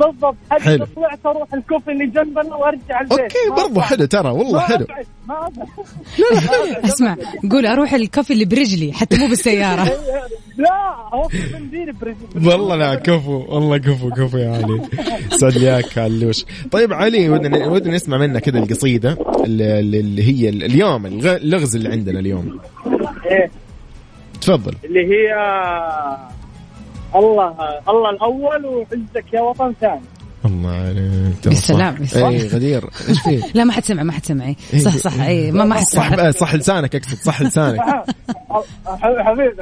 بالضبط. 0.00 0.36
حتى 0.50 0.62
حلو. 0.64 0.86
طلعت 0.96 1.18
أروح 1.26 1.54
الكوفي 1.54 1.90
اللي 1.92 2.06
جنبنا 2.06 2.54
وأرجع 2.56 3.00
البيت. 3.00 3.18
أوكي 3.20 3.62
أطلع. 3.66 3.82
حلو 3.82 4.04
ترى 4.04 4.30
والله 4.30 4.60
حلو. 4.60 4.86
ما. 5.28 5.48
اسمع 6.84 7.16
قول 7.50 7.66
أروح 7.66 7.94
الكافي 7.94 8.32
اللي 8.32 8.44
برجلي 8.44 8.92
حتى 8.92 9.18
مو 9.18 9.26
بالسيارة. 9.28 9.84
لا 10.56 10.94
اوقف 11.12 11.52
بنزين 11.52 11.92
بريزي 12.00 12.48
والله 12.50 12.76
لا 12.76 12.94
كفو 12.94 13.44
والله 13.48 13.76
كفو 13.78 14.10
كفو 14.10 14.38
يا 14.38 14.50
علي. 14.50 14.80
سعد 15.30 15.52
لي 15.58 15.74
اياك 15.74 15.98
علوش. 15.98 16.44
طيب 16.72 16.92
علي 16.92 17.28
ودنا 17.28 17.66
ودنا 17.68 17.94
نسمع 17.94 18.18
منك 18.18 18.42
كذا 18.42 18.58
القصيدة 18.58 19.16
اللي, 19.44 19.80
اللي 19.80 20.22
هي 20.22 20.48
اليوم 20.48 21.06
الغ- 21.06 21.36
اللغز 21.36 21.76
اللي 21.76 21.88
عندنا 21.88 22.18
اليوم. 22.20 22.60
إيه. 23.30 23.50
تفضل. 24.40 24.74
اللي 24.84 25.00
هي 25.00 25.34
الله 27.14 27.54
الله 27.88 28.10
الأول 28.10 28.66
وعزك 28.66 29.32
يا 29.32 29.40
وطن 29.40 29.72
ثاني. 29.80 30.00
الله 30.44 30.70
عليك. 30.70 31.48
بالسلام،. 31.48 31.96
اي 32.16 32.48
غدير 32.48 32.84
إيش 33.08 33.20
فيه 33.20 33.40
لا 33.54 33.64
ما 33.64 33.72
حد 33.72 33.84
سمع 33.84 34.02
ما 34.02 34.12
حد 34.12 34.24
سمعي 34.26 34.56
صح 34.78 34.96
صح 34.96 35.20
اي 35.20 35.52
ما 35.52 35.64
ما 35.64 35.74
حد 35.74 35.82
صح 35.82 36.14
سمع. 36.14 36.30
صح 36.30 36.54
لسانك 36.54 36.96
اقصد 36.96 37.16
صح 37.16 37.42
لسانك. 37.42 37.80
حبيبي 38.98 39.54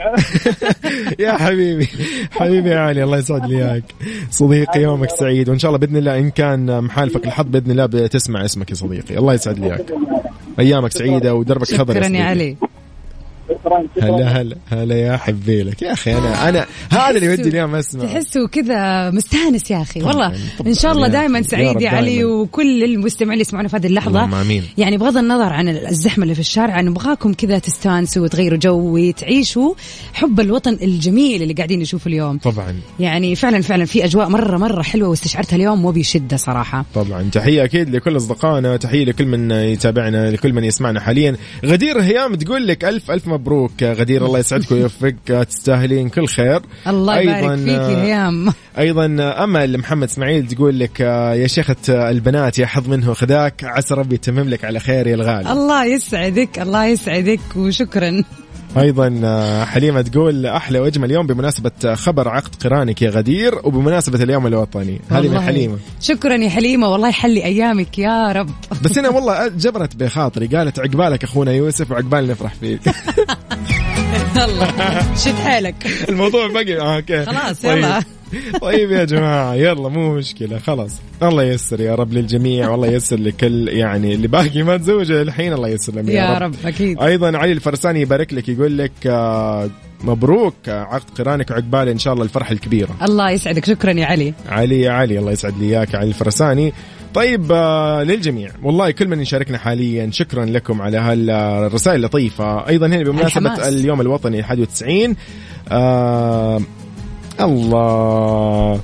يا 1.25 1.33
حبيبي 1.33 1.89
حبيبي 2.31 2.71
يا 2.71 2.79
علي 2.79 3.05
الله 3.05 3.19
يسعد 3.19 3.47
لي 3.47 3.57
إياك. 3.57 3.85
صديقي 4.31 4.81
يومك 4.83 5.11
سعيد 5.11 5.49
وإن 5.49 5.59
شاء 5.59 5.69
الله 5.69 5.79
بإذن 5.79 5.97
الله 5.97 6.19
إن 6.19 6.31
كان 6.31 6.85
محالفك 6.85 7.25
الحظ 7.27 7.47
بإذن 7.47 7.71
الله 7.71 7.87
بتسمع 7.87 8.45
اسمك 8.45 8.71
يا 8.71 8.75
صديقي. 8.75 9.19
الله 9.19 9.35
يسعد 9.35 9.59
لي 9.59 9.67
إياك. 9.67 9.87
أيامك 10.59 10.93
سعيدة 10.93 11.35
ودربك 11.35 11.75
خضر 11.75 11.95
شكرا 12.03 12.07
يا. 12.17 12.25
علي. 12.25 12.57
شكرا. 13.51 13.87
هلا 14.03 14.41
هلا 14.41 14.57
هلا 14.69 14.95
يا 14.95 15.17
حبي 15.17 15.63
لك 15.63 15.83
يا 15.83 15.93
أخي 15.93 16.19
أنا 16.19 16.49
أنا 16.49 16.67
هذا 16.91 17.11
اللي 17.17 17.29
ودي 17.29 17.49
اليوم 17.49 17.75
اسمع 17.75 18.05
تحسه 18.05 18.49
كذا 18.49 19.11
مستانس 19.11 19.71
يا 19.71 19.83
أخي. 19.83 20.03
والله 20.03 20.33
إن 20.67 20.75
شاء 20.75 20.93
الله 20.93 21.09
دائما 21.09 21.43
سعيد 21.43 21.83
يا 21.83 21.91
علي. 21.91 22.25
وكل 22.25 22.85
المستمعين 22.85 23.33
اللي 23.33 23.41
يسمعونا 23.41 23.69
في 23.69 23.77
هذه 23.77 23.87
اللحظة. 23.87 24.41
آمين. 24.41 24.65
يعني 24.79 24.97
بغض 24.97 25.17
النظر 25.17 25.53
عن 25.53 25.69
الزحمة 25.69 26.23
اللي 26.23 26.35
في 26.35 26.41
الشارع 26.41 26.81
نبغاكم 26.81 27.33
كذا 27.33 27.59
تستانسوا 27.59 28.23
وتغيروا 28.23 28.59
جو 28.59 28.99
وتعيشوا 28.99 29.75
حب 30.15 30.41
الوطن 30.41 30.79
الجميل 30.83 31.43
اللي 31.43 31.55
قاعدين 31.55 31.81
نشوفه 31.81 32.09
اليوم. 32.09 32.39
طبعا. 32.39 32.77
يعني 33.01 33.35
فعلا 33.35 33.61
فعلا 33.61 33.85
في 33.85 34.05
أجواء 34.05 34.29
مرة 34.29 34.57
مرة 34.57 34.83
حلوة 34.83 35.09
واستشعرتها 35.09 35.57
اليوم 35.57 35.83
مو 35.83 35.91
بشده 35.91 36.37
صراحة. 36.37 36.85
طبعا. 36.95 37.31
تحية 37.33 37.65
أكيد 37.65 37.91
لكل 37.91 38.17
أصدقائنا 38.17 38.77
تحيه 38.77 39.05
لكل 39.05 39.27
من 39.27 39.51
يتابعنا 39.51 40.31
لكل 40.31 40.53
من 40.53 40.65
يسمعنا 40.65 41.01
حاليا. 41.01 41.37
غدير 41.65 42.01
هيام 42.01 42.35
تقول 42.35 42.67
لك 42.67 42.85
ألف 42.85 43.11
ألف 43.11 43.27
مبروك. 43.27 43.40
غدير 43.83 44.27
الله 44.27 44.39
يسعدك 44.39 44.73
ويوفقك 44.73 45.47
تستاهلين 45.49 46.09
كل 46.09 46.27
خير. 46.27 46.61
الله 46.87 47.21
يبارك 47.21 47.59
فيك 47.59 47.69
يا 47.69 48.03
هيام 48.03 48.53
أيضا 48.79 49.07
أمل 49.45 49.79
محمد 49.79 50.09
إسماعيل 50.09 50.49
تقول 50.49 50.79
لك 50.79 51.01
آه، 51.01 51.35
يا 51.35 51.47
شيخة 51.47 51.77
البنات 51.89 52.59
يا 52.59 52.67
حظ 52.67 52.89
منه 52.89 53.15
خذاك 53.15 53.65
عسى 53.65 53.95
ربي 53.95 54.15
يتمم 54.15 54.49
لك 54.49 54.65
على 54.65 54.81
خير 54.81 55.07
يا 55.07 55.15
الغالي. 55.15 55.53
الله 55.53 55.85
يسعدك 55.85 56.59
الله 56.59 56.87
يسعدك 56.87 57.41
وشكرا. 57.57 58.23
أيضا 58.79 59.21
آه، 59.25 59.65
حليمة 59.65 60.03
تقول 60.03 60.47
أحلى 60.47 60.79
واجمل 60.81 61.11
يوم 61.11 61.27
بمناسبة 61.27 61.95
خبر 61.95 62.29
عقد 62.29 62.55
قرانك 62.65 63.03
يا 63.03 63.11
غدير 63.11 63.55
وبمناسبة 63.65 64.23
اليوم 64.23 64.47
الوطني 64.47 65.01
هذه 65.11 65.29
من. 65.29 65.41
حليمة 65.41 65.79
شكرا 66.01 66.37
يا 66.37 66.49
حليمة 66.51 66.89
والله 66.89 67.09
يحلي 67.09 67.45
أيامك 67.45 67.99
يا 67.99 68.33
رب 68.33 68.51
بس 68.85 68.99
أنا 68.99 69.09
والله 69.09 69.49
جبرت 69.49 69.97
بخاطري 69.97 70.47
قالت 70.47 70.79
عقبالك 70.79 71.25
أخونا 71.25 71.53
يوسف 71.53 71.91
وعقبال 71.91 72.29
نفرح 72.29 72.55
فيك 72.55 72.81
الله 74.45 74.67
شد 75.15 75.35
حيلك 75.35 75.87
الموضوع 76.09 76.47
بقي 76.47 76.79
آه 76.81 76.97
أوكي 76.97 77.25
خلاص، 77.25 77.61
طيب. 77.61 77.79
يلا. 77.79 78.03
طيب 78.63 78.91
يا 78.91 79.05
جماعة 79.05 79.55
يلا 79.55 79.89
مو 79.89 80.15
مشكلة 80.15 80.59
خلاص. 80.59 81.01
الله 81.23 81.43
ييسر 81.43 81.81
يا 81.81 81.95
رب 81.95 82.13
للجميع 82.13 82.69
والله 82.69 82.87
ييسر 82.87 83.17
لكل 83.17 83.69
يعني 83.69 84.15
اللي 84.15 84.29
باقي 84.29 84.63
ما 84.63 84.77
تزوجه 84.77 85.23
الحين 85.23 85.53
الله 85.53 85.69
ييسر 85.69 85.95
لهم 85.95 86.09
يا 86.09 86.39
رب. 86.39 86.55
أكيد. 86.65 87.03
أيضا 87.03 87.39
علي 87.39 87.53
الفرساني 87.53 88.01
يبارك 88.01 88.35
لك 88.35 88.49
يقول 88.49 88.79
لك 88.79 88.93
آه، 89.07 89.71
مبروك 90.05 90.55
آه، 90.69 90.81
عقد 90.81 91.11
قرانك 91.19 91.51
وعقبال 91.51 91.89
إن 91.89 91.99
شاء 91.99 92.13
الله 92.15 92.25
الفرحة 92.25 92.53
الكبيرة. 92.53 92.97
الله 93.03 93.31
يسعدك 93.31 93.65
شكرا 93.65 93.93
يا 93.93 94.07
علي. 94.07 94.35
علي 94.49 94.81
يا 94.81 94.91
علي 94.91 95.19
الله 95.19 95.33
يسعد 95.33 95.59
لي 95.59 95.65
إياك 95.79 95.95
علي 95.95 96.09
الفرساني. 96.09 96.73
طيب 97.15 97.53
آه، 97.53 98.03
للجميع 98.03 98.51
والله 98.63 98.91
كل 98.91 99.09
من 99.09 99.21
يشاركنا 99.21 99.59
حاليا 99.59 100.11
شكرا 100.13 100.45
لكم 100.45 100.83
على 100.83 100.99
هالرسائل 100.99 101.97
اللطيفة. 101.97 102.69
أيضا 102.69 102.87
هنا 102.87 103.03
بمناسبة. 103.03 103.69
اليوم 103.69 104.01
الوطني 104.01 104.39
91 104.39 105.17
آه 105.69 106.61
الله. 107.45 108.81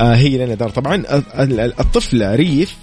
آه 0.00 0.14
هي 0.14 0.46
لنا 0.46 0.54
دار. 0.54 0.70
طبعا 0.70 0.94
ال- 0.94 1.60
ال- 1.60 1.80
الطفله 1.80 2.34
ريف. 2.34 2.76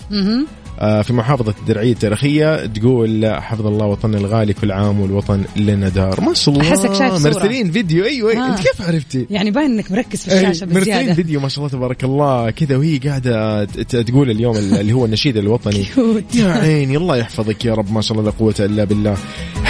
آه، 0.79 1.01
في 1.01 1.13
محافظة 1.13 1.53
الدرعية 1.61 1.91
التاريخية 1.93 2.65
تقول 2.65 3.25
حفظ 3.41 3.67
الله 3.67 3.85
وطننا 3.85 4.17
الغالي 4.17 4.53
كل 4.53 4.71
عام 4.71 4.99
والوطن 5.01 5.43
لنا 5.55 5.89
دار. 5.89 6.21
ما 6.21 6.33
شاء 6.33 6.55
الله. 6.55 6.69
أحسك 6.69 6.93
شايف 6.93 7.13
صورة. 7.13 7.33
مرسلين 7.33 7.71
فيديو. 7.71 8.05
أيوه 8.05 8.31
آه. 8.33 8.49
أنت 8.49 8.57
كيف 8.67 8.81
عرفتي؟ 8.81 9.25
يعني 9.29 9.51
باين 9.51 9.71
إنك 9.71 9.91
مركز 9.91 10.19
في 10.19 10.31
إيه، 10.31 10.37
الشاشة 10.49 10.65
مرسلين 10.65 10.81
بزيادة. 10.81 11.13
فيديو 11.13 11.39
ما 11.39 11.47
شاء 11.49 11.57
الله 11.65 11.77
تبارك 11.77 12.03
الله. 12.03 12.49
كذا 12.49 12.77
وهي 12.77 12.99
ت- 12.99 13.95
تقول 13.95 14.29
اليوم 14.31 14.57
اللي 14.57 14.93
هو 14.93 15.05
النشيد 15.05 15.37
الوطني. 15.37 15.85
يا 16.39 16.47
عيني 16.51 16.97
الله 16.97 17.17
يحفظك 17.17 17.65
يا 17.65 17.73
رب. 17.73 17.91
ما 17.93 18.01
شاء 18.01 18.17
الله 18.17 18.29
لا 18.31 18.37
قوة 18.39 18.55
إلا 18.59 18.83
بالله. 18.83 19.17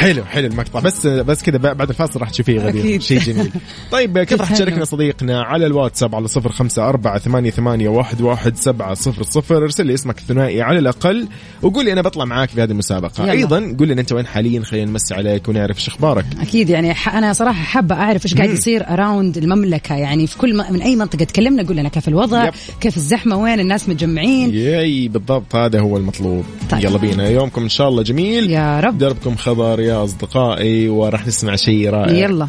حلو 0.02 0.26
حلو 0.26 0.48
المقطع 0.48 0.80
بس 0.80 1.08
بس 1.08 1.44
كذا 1.44 1.58
بعد 1.58 1.90
الفاصل 1.90 2.20
راح 2.20 2.30
تشوفيه 2.30 2.60
غدير. 2.60 3.00
شيء 3.00 3.20
جميل. 3.20 3.52
طيب 3.92 4.20
كيف 4.20 4.42
راح. 4.42 4.54
تشاركنا 4.54 4.86
صديقنا 4.86 5.42
على 5.42 5.66
الواتساب 5.66 6.16
على 6.16 6.28
صفر 6.28 6.52
خمسة 6.52 6.90
أربعة 6.90 7.20
ثمانية, 7.20 7.50
ثمانية 7.50 7.90
واحد, 7.90 8.22
واحد 8.22 8.58
سبعة 8.58 8.94
صفر 8.94 9.24
صفر؟ 9.24 9.58
ارسل 9.58 9.86
لي 9.86 9.94
اسمك 9.94 10.18
الثنائي 10.18 10.62
على 10.62 10.80
الأقل 10.80 11.28
وقول 11.62 11.86
لي 11.86 11.94
أنا 11.94 12.02
بطلع 12.02 12.26
معاك 12.26 12.50
في 12.50 12.64
هذه 12.64 12.72
المسابقة. 12.72 13.24
يلا. 13.24 13.32
أيضا 13.32 13.76
قول 13.80 13.88
لي 13.88 13.94
أنت 13.94 14.12
وين 14.12 14.26
حاليا؟ 14.26 14.64
خلينا 14.64 14.92
نمسي 14.92 15.14
عليك 15.14 15.50
ونعرف 15.50 15.78
إيش 15.78 15.88
أخبارك. 15.88 16.26
أكيد 16.42 16.70
يعني 16.70 16.92
أنا 16.92 17.34
صراحة 17.34 17.64
حابة 17.64 17.96
أعرف 17.96 18.26
إيش 18.26 18.36
قاعد 18.36 18.50
يصير 18.50 18.90
around 18.90 19.38
المملكة. 19.38 19.96
يعني 19.96 20.28
في 20.28 20.38
كل 20.38 20.58
من 20.72 20.82
أي 20.82 20.96
منطقة 20.96 21.24
تكلمنا 21.24 21.64
قول 21.64 21.78
لنا 21.78 21.90
كيف 21.90 22.08
الوضع 22.08 22.48
yep. 22.48 22.54
كيف 22.82 22.98
الزحمة 22.98 23.36
وين 23.38 23.60
الناس 23.60 23.90
متجمعين. 23.90 24.54
yay 24.54 25.08
بالضبط 25.08 25.56
هذا 25.56 25.80
هو 25.80 25.98
المطلوب. 25.98 26.46
طيب. 26.70 26.84
يلا 26.84 26.98
بينا. 26.98 27.30
يومكم 27.30 27.62
إن 27.62 27.70
شاء 27.70 27.90
الله 27.90 28.04
جميل. 28.04 28.52
يا 28.52 28.80
رب. 28.80 28.98
دربكم 28.98 29.36
خضر 29.36 29.80
يا 29.80 29.91
أصدقائي 29.94 30.90
وراح 30.90 31.28
نسمع 31.28 31.56
شيء 31.56 31.90
رائع. 31.90 32.12
يلا. 32.12 32.48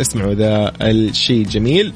اسمعوا 0.00 0.34
ذا 0.34 0.72
الشيء 0.80 1.42
الجميل. 1.42 1.92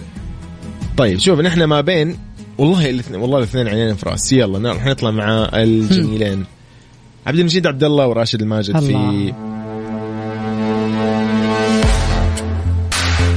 طيب 0.96 1.18
شوف 1.18 1.40
نحن 1.40 1.64
ما 1.64 1.80
بين 1.80 2.18
والله 2.58 2.90
الاثنين 2.90 3.20
والله 3.20 3.38
الاثنين 3.38 3.68
عينين 3.68 3.94
في 3.94 4.08
رأس. 4.08 4.32
يلا 4.32 4.72
راح 4.72 4.86
نطلع 4.86 5.10
مع 5.10 5.50
الجميلين. 5.54 6.44
عبد 7.26 7.38
المجيد 7.38 7.66
عبد 7.66 7.84
الله 7.84 8.06
وراشد 8.06 8.42
الماجد 8.42 8.78
في 8.78 8.88
الله. 8.88 9.34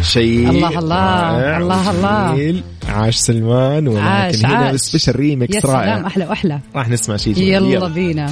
شيء 0.02 0.50
الله 0.50 0.80
الله، 0.80 1.32
رائع 1.32 1.58
الله 1.58 1.92
الله. 1.92 2.64
عاش 2.88 3.16
سلمان 3.16 3.88
ولكن 3.88 4.02
عاش، 4.02 4.46
هنا 4.46 4.56
عاش. 4.56 4.80
سبيشل 4.80 5.16
ريمكس 5.16 5.56
يا 5.56 5.60
سلام 5.60 5.76
رائع 5.76 6.08
أحلى 6.08 6.26
وأحلى. 6.26 6.60
راح 6.76 6.90
نسمع 6.90 7.18
شيء 7.18 7.34
جميل. 7.34 7.74
يلا 7.74 7.88
بينا. 7.88 8.32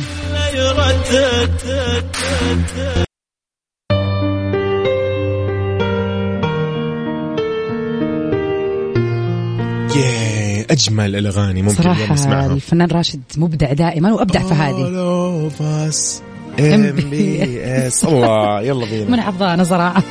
أجمل 10.71 11.15
الأغاني 11.15 11.61
ممكن 11.61 11.83
صراحة 11.83 12.13
نسمعها. 12.13 12.53
الفنان 12.53 12.87
راشد 12.91 13.21
مبدع 13.37 13.73
دائما 13.73 14.13
وأبدع 14.13 14.39
في 14.43 14.53
هذه. 14.53 15.49
Of 15.49 15.61
us 15.91 16.21
MBS 16.59 18.07
الله 18.07 18.61
يلا 18.61 18.85
بينا. 18.85 19.09
من 19.11 19.21
حفظانه 19.21 19.63
صراحة 19.63 20.03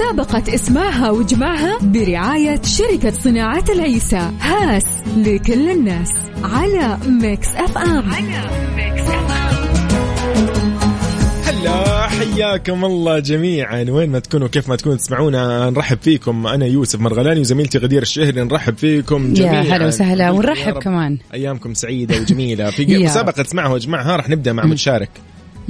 مسابقة 0.00 0.54
اسمعها 0.54 1.10
واجمعها 1.10 1.78
برعاية 1.82 2.62
شركة 2.62 3.10
صناعات 3.10 3.70
العيسى 3.70 4.30
هاس 4.40 4.84
لكل 5.16 5.70
الناس 5.70 6.08
على 6.44 6.98
Mix 7.06 7.48
FM. 7.48 8.12
على 8.12 8.50
Mix 8.76 9.02
FM 9.02 9.60
هلا 11.44 12.08
حياكم 12.08 12.84
الله 12.84 13.18
جميعا. 13.18 13.86
وين 13.88 14.10
ما 14.10 14.18
تكونوا 14.18 14.48
كيف 14.48 14.68
ما 14.68 14.76
تكونوا 14.76 14.96
تسمعونا 14.96 15.70
نرحب 15.70 15.98
فيكم. 16.02 16.46
أنا 16.46 16.66
يوسف 16.66 17.00
مرغلاني 17.00 17.40
وزميلتي 17.40 17.78
غدير 17.78 18.02
الشهري 18.02 18.40
نرحب 18.40 18.76
فيكم 18.78 19.34
جميعا. 19.34 19.62
يا 19.62 19.76
هلا 19.76 19.86
وسهلا 19.86 20.30
ونرحب 20.30 20.78
كمان. 20.78 21.18
أيامكم 21.34 21.74
سعيدة 21.74 22.20
وجميلة. 22.20 22.70
في 22.70 22.98
مسابقه 23.04 23.42
اسمعها 23.42 23.72
واجمعها 23.72 24.16
راح 24.16 24.28
نبدأ 24.28 24.52
مع 24.52 24.64
متشارك. 24.64 25.10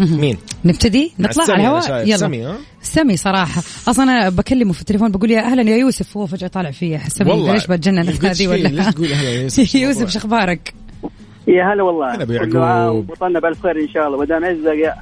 مين؟ 0.00 0.36
نبتدي؟ 0.64 1.12
نطلع 1.18 1.44
على 1.44 1.54
الهواء. 1.54 2.06
يلا. 2.06 2.16
سمي، 2.16 2.44
ها؟ 2.44 2.56
سمي 2.82 3.16
صراحة. 3.16 3.62
أصلا 3.88 4.04
أنا 4.04 4.28
بكلمه 4.28 4.72
في 4.72 4.80
التليفون 4.80 5.10
بقول 5.10 5.30
يا 5.30 5.40
أهلا 5.40 5.70
يا 5.70 5.76
يوسف 5.76 6.16
هو 6.16 6.26
فجأة 6.26 6.48
طالع 6.48 6.70
فيا. 6.70 6.98
حسبني 6.98 7.52
ليش 7.52 7.66
بتجنن؟ 7.66 7.98
هذه 7.98 8.48
ولا؟ 8.48 8.68
ليش 8.68 8.86
تقول 8.86 9.12
هلا 9.12 9.30
يا 9.30 9.42
يوسف؟ 9.42 9.74
يوسف 9.82 10.10
شو 10.10 10.18
أخبارك؟ 10.18 10.74
يا 11.48 11.72
هلا 11.74 11.82
والله. 11.82 12.14
هلا 12.14 12.24
بيعقوب. 12.24 13.10
وطننا 13.10 13.40
بالف 13.40 13.62
خير 13.62 13.80
إن 13.80 13.88
شاء 13.88 14.06
الله. 14.06 14.18
ودام 14.18 14.44
عزك 14.44 14.78
يا 14.84 14.94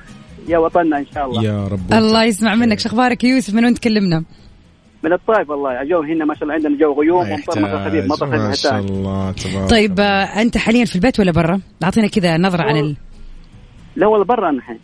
يا 0.49 0.59
وطننا 0.59 0.99
إن 0.99 1.07
شاء 1.15 1.27
الله. 1.27 1.45
يا 1.45 1.69
رب. 1.69 1.93
الله 1.93 2.25
يسمع 2.25 2.55
منك. 2.55 2.79
شو 2.79 2.89
أخبارك 2.89 3.25
يا 3.25 3.29
يوسف؟ 3.29 3.55
من 3.55 3.65
وين 3.65 3.75
تكلمنا؟ 3.75 4.25
من 5.05 5.13
الطائف 5.13 5.51
والله. 5.51 5.83
الجو 5.83 6.03
هنا 6.03 6.25
ما 6.25 6.35
شاء 6.35 6.43
الله 6.43 6.55
عندنا 6.55 6.79
جو 6.79 7.01
غيوم 7.01 7.29
ما 7.29 7.35
ومطر 7.35 7.61
مطر 7.61 7.89
خفيف. 7.89 8.05
مطر 8.05 8.27
ما 8.27 8.49
خفيف 8.49 8.61
شاء 8.61 8.79
الله 8.79 9.33
تبارك 9.33 9.71
طيب 9.71 9.93
الله. 9.93 10.05
آه، 10.05 10.43
أنت 10.43 10.59
حاليا 10.59 10.85
في 10.85 10.97
البيت 10.97 11.21
ولا 11.21 11.33
برا؟ 11.33 11.61
أعطينا 11.85 12.09
كذا 12.09 12.37
نظرة 12.37 12.63
عن 12.63 12.77
ال... 12.77 12.97
لا 13.97 14.07
والله 14.07 14.25
برا 14.25 14.49
أنا 14.49 14.59
الحين 14.59 14.79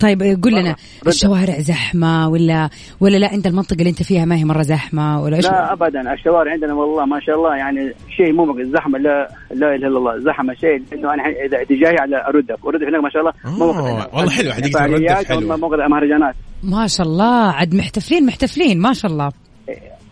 طيب 0.00 0.22
آه، 0.22 0.36
قول 0.42 0.52
لنا. 0.52 0.76
الشوارع 1.06 1.58
زحمة 1.58 2.28
ولا 2.28 2.70
ولا 3.00 3.16
لا 3.16 3.34
أنت 3.34 3.46
المنطقة 3.46 3.76
اللي 3.78 3.90
أنت 3.90 4.02
فيها 4.02 4.24
ما 4.24 4.36
هي 4.36 4.44
مرة 4.44 4.62
زحمة 4.62 5.22
ولا 5.22 5.36
إيش؟ 5.36 5.44
لا 5.44 5.72
ابدا. 5.72 6.12
الشوارع 6.12 6.52
عندنا 6.52 6.74
والله 6.74 7.04
ما 7.04 7.20
شاء 7.20 7.36
الله 7.36 7.56
يعني 7.56 7.92
شيء 8.16 8.32
مو 8.32 8.62
زحمة 8.64 8.98
لا 8.98 9.28
لا 9.54 9.74
إله 9.74 9.88
إلا 9.88 9.98
الله. 9.98 10.18
زحمة 10.18 10.54
شيء. 10.54 10.82
انه 10.92 11.14
أنا 11.14 11.14
الحين 11.14 11.34
إذا 11.44 11.56
إذا 11.58 11.80
جاي 11.80 11.96
على 12.00 12.26
اردف 12.28 12.66
اردف 12.66 12.82
هناك 12.88 13.02
ما 13.02 13.10
شاء 13.10 13.22
الله 13.22 13.32
مو 13.58 13.70
آه، 13.70 14.08
والله 14.16 14.30
حلو. 14.30 14.52
حديقة 14.52 14.84
الردف 14.84 14.98
فعاليات 15.06 15.26
حلوة. 15.26 15.56
مو 15.56 15.68
مقل 15.68 15.90
مهرجانات. 15.90 16.34
ما 16.62 16.86
شاء 16.86 17.06
الله. 17.06 17.50
عاد 17.52 17.74
محتفلين 17.74 18.26
محتفلين 18.26 18.80
ما 18.80 18.92
شاء 18.92 19.10
الله. 19.10 19.28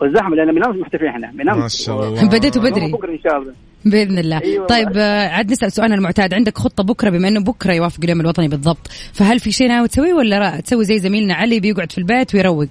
والزحمة 0.01 0.35
لأن 0.35 0.55
من 0.55 0.65
امس 0.65 0.75
محتفلين 0.81 1.09
إحنا. 1.09 1.31
من 1.31 1.49
امس 1.49 1.61
ما 1.61 1.67
شاء 1.67 2.07
الله. 2.09 2.27
بديتوا 2.27 2.61
بدري. 2.61 2.91
بكره 2.91 3.11
إن 3.11 3.19
شاء 3.23 3.37
الله. 3.37 3.53
بإذن 3.85 4.17
الله. 4.17 4.41
أيوة. 4.41 4.67
طيب 4.67 4.89
آه، 4.97 5.27
عاد 5.27 5.51
نسأل 5.51 5.71
سؤالنا 5.71 5.95
المعتاد. 5.95 6.33
عندك 6.33 6.57
خطة 6.57 6.83
بكرة 6.83 7.09
بما 7.09 7.27
إنه 7.27 7.39
بكرة 7.39 7.73
يوافق 7.73 7.99
اليوم 8.03 8.21
الوطني 8.21 8.47
بالضبط. 8.47 8.87
فهل 9.13 9.39
في 9.39 9.51
شيء 9.51 9.67
ناوي 9.67 9.87
تسويه 9.87 10.13
ولا 10.13 10.39
لا 10.39 10.59
تسوي 10.59 10.85
زي 10.85 10.99
زميلنا 10.99 11.33
علي 11.33 11.59
بيقعد 11.59 11.91
في 11.91 11.97
البيت 11.97 12.35
ويروق؟ 12.35 12.67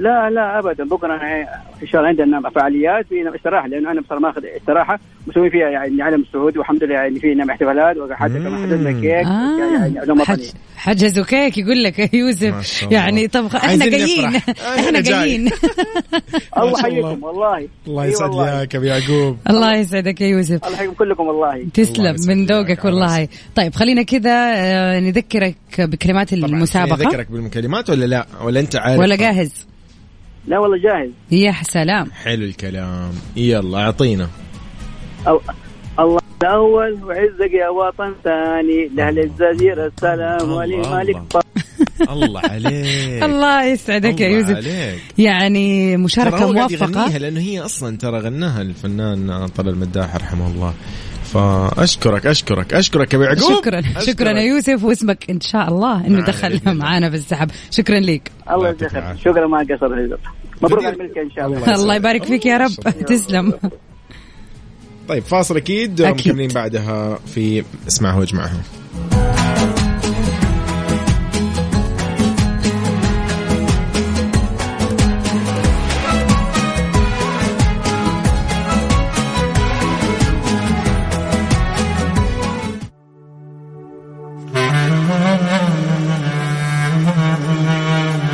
لا 0.00 0.30
لا 0.30 0.58
ابدا. 0.58 0.84
بكرة 0.84 1.14
أنا 1.14 1.40
إن 1.82 1.86
شاء 1.86 2.00
الله 2.00 2.08
عندنا 2.08 2.50
فعاليات. 2.50 3.06
في 3.08 3.36
استراحة 3.36 3.68
لأنه 3.68 3.90
أنا 3.92 4.00
بصراحه 4.00 4.20
ماخذ 4.20 4.42
استراحة. 4.60 4.98
مسوي 5.26 5.50
فيها 5.50 5.68
يعني 5.68 6.02
علم 6.02 6.20
السعودي 6.20 6.58
والحمد 6.58 6.84
لله 6.84 6.94
يعني 6.94 7.20
في 7.20 7.34
نعم 7.34 7.50
احتفالات 7.50 7.96
وحتى 7.96 8.32
كمان 8.32 8.62
حددنا 8.62 8.92
كيك 8.92 9.04
يعني 9.04 9.98
علوم 9.98 10.20
آه 10.20 10.24
حج 10.24 10.38
وطني 10.40 10.52
حجزوا 10.76 11.24
كيك 11.24 11.58
يقول 11.58 11.82
لك 11.84 11.98
يا 11.98 12.08
يوسف. 12.20 12.86
يعني 12.92 13.28
طب 13.28 13.46
إحنا 13.46 13.86
جايين. 13.88 14.36
إحنا. 14.78 15.00
جايين 15.00 15.50
الله. 16.58 16.78
يحييكم 16.80 17.22
والله. 17.24 17.68
الله 17.86 18.04
يسعد 18.06 18.30
أبو 18.74 18.84
يعقوب. 18.84 19.36
الله 19.50 19.74
يسعدك 19.76 20.20
يا 20.20 20.26
يوسف. 20.26 20.64
الله 20.64 20.74
يحييكم 20.76 20.94
كلكم 20.94 21.26
والله. 21.26 21.66
تسلم 21.74 22.16
من 22.28 22.46
ذوقك 22.46 22.84
والله. 22.84 23.28
طيب 23.54 23.74
خلينا 23.74 24.02
كذا 24.02 24.52
آه، 24.56 25.00
نذكرك 25.00 25.56
بكلمات 25.78 26.32
المسابقة. 26.32 26.94
اذكرك 27.08 27.30
بالمكالمات 27.30 27.90
ولا 27.90 28.04
لا؟ 28.04 28.26
ولا 28.44 28.60
أنت 28.60 28.76
عارف؟ 28.76 29.00
ولا 29.00 29.16
جاهز. 29.16 29.69
لا 30.46 30.58
والله 30.58 30.78
جاهز. 30.78 31.10
يا 31.30 31.54
سلام. 31.62 32.10
حلو 32.12 32.44
الكلام. 32.44 33.12
يلا 33.36 33.78
أعطينا. 33.78 34.28
أو 35.28 35.40
الله 35.98 36.20
الأول 36.42 37.04
وعزك 37.04 37.52
يا 37.52 37.68
وطن 37.68 38.14
ثاني. 38.24 38.88
لأهل 38.94 39.18
الجزيرة 39.18 39.86
السلام 39.86 40.40
الله، 40.40 40.56
ولمالك 40.56 41.16
الله. 41.16 42.12
الله 42.24 42.40
عليك. 42.40 43.22
الله 43.28 43.64
يسعدك 43.64 44.20
يا 44.20 44.26
الله 44.26 44.38
يوسف. 44.38 44.56
عليك. 44.56 45.00
يعني 45.18 45.96
مشاركة 45.96 46.52
موفقة. 46.52 47.18
لأنه 47.18 47.40
هي 47.40 47.60
أصلا 47.60 47.96
ترى 47.96 48.18
غناها 48.18 48.62
الفنان 48.62 49.46
طلال 49.46 49.68
المداح 49.68 50.16
رحمه 50.16 50.46
الله. 50.46 50.74
فأشكرك 51.32 52.26
أشكرك 52.26 52.74
أشكرك 52.74 53.12
يا 53.12 53.18
ابو 53.18 53.24
يعقوب 53.24 53.58
شكرا. 53.58 53.82
شكرا 54.00 54.30
يا 54.30 54.42
يوسف 54.42 54.84
واسمك 54.84 55.30
إن 55.30 55.40
شاء 55.40 55.68
الله 55.68 56.06
إنه 56.06 56.18
معنا 56.18 56.26
دخل. 56.26 56.74
معنا 56.74 57.10
في 57.10 57.16
السحب 57.16 57.50
شكرا 57.70 58.00
لك 58.00 58.30
الله 58.50 58.68
يجزاك. 58.68 59.16
شكرا 59.24 59.46
ما 59.46 59.58
قصر 59.58 60.18
مبروك 60.62 60.84
على 60.84 60.94
جدير. 60.94 61.04
الملك 61.04 61.18
إن 61.18 61.30
شاء 61.30 61.46
الله 61.46 61.74
الله 61.74 61.94
يبارك 61.94 62.24
فيك 62.24 62.46
يا 62.46 62.58
رب. 62.58 62.70
تسلم 63.06 63.52
طيب 65.08 65.22
فاصل 65.22 65.56
أكيد 65.56 66.00
أكيد. 66.00 66.28
مكملين 66.28 66.50
بعدها 66.50 67.18
في 67.34 67.64
اسمعها 67.88 68.18
واجمعها 68.18 68.60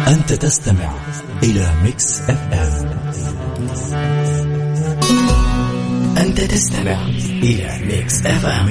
أنت 0.06 0.32
تستمع 0.32 0.92
إلى 1.42 1.72
Mix 1.82 2.20
FM. 2.20 2.96
أنت 6.18 6.40
تستمع 6.40 7.06
إلى 7.42 7.78
Mix 7.86 8.26
FM. 8.26 8.68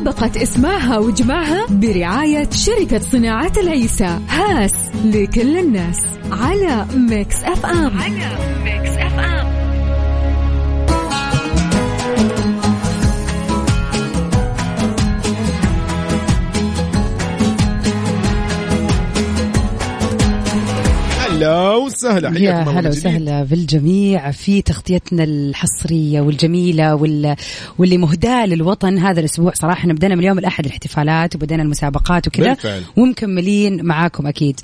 مسابقة 0.00 0.42
اسمعها 0.42 0.98
واجمعها 0.98 1.66
برعاية 1.70 2.50
شركة 2.50 2.98
صناعات 2.98 3.58
العيسى. 3.58 4.18
هاس 4.28 4.74
لكل 5.04 5.58
الناس. 5.58 5.96
على 6.32 6.86
Mix 6.94 7.42
FM. 7.44 7.98
على 7.98 8.38
Mix 8.64 8.96
FM. 8.96 9.59
هلا 22.06 22.28
وسهلا 22.28 22.38
يا 22.40 22.54
حياكم 22.54 22.68
الله 22.68 22.80
هلا. 22.80 22.88
وسهلا 22.88 23.44
بالجميع 23.44 24.30
في 24.30 24.62
تغطيتنا 24.62 25.24
الحصرية 25.24 26.20
والجميلة 26.20 26.94
وال... 26.94 27.36
واللي 27.78 27.98
مهداة 27.98 28.46
للوطن 28.46 28.98
هذا 28.98 29.20
الأسبوع. 29.20 29.52
صراحة 29.54 29.78
إحنا 29.78 29.92
بدينا 29.92 30.14
من 30.14 30.24
يوم 30.24 30.38
الأحد 30.38 30.64
الاحتفالات 30.64 31.36
وبدينا 31.36 31.62
المسابقات 31.62 32.26
وكذا. 32.26 32.56
ومكملين 32.96 33.84
معاكم 33.84 34.26
أكيد. 34.26 34.60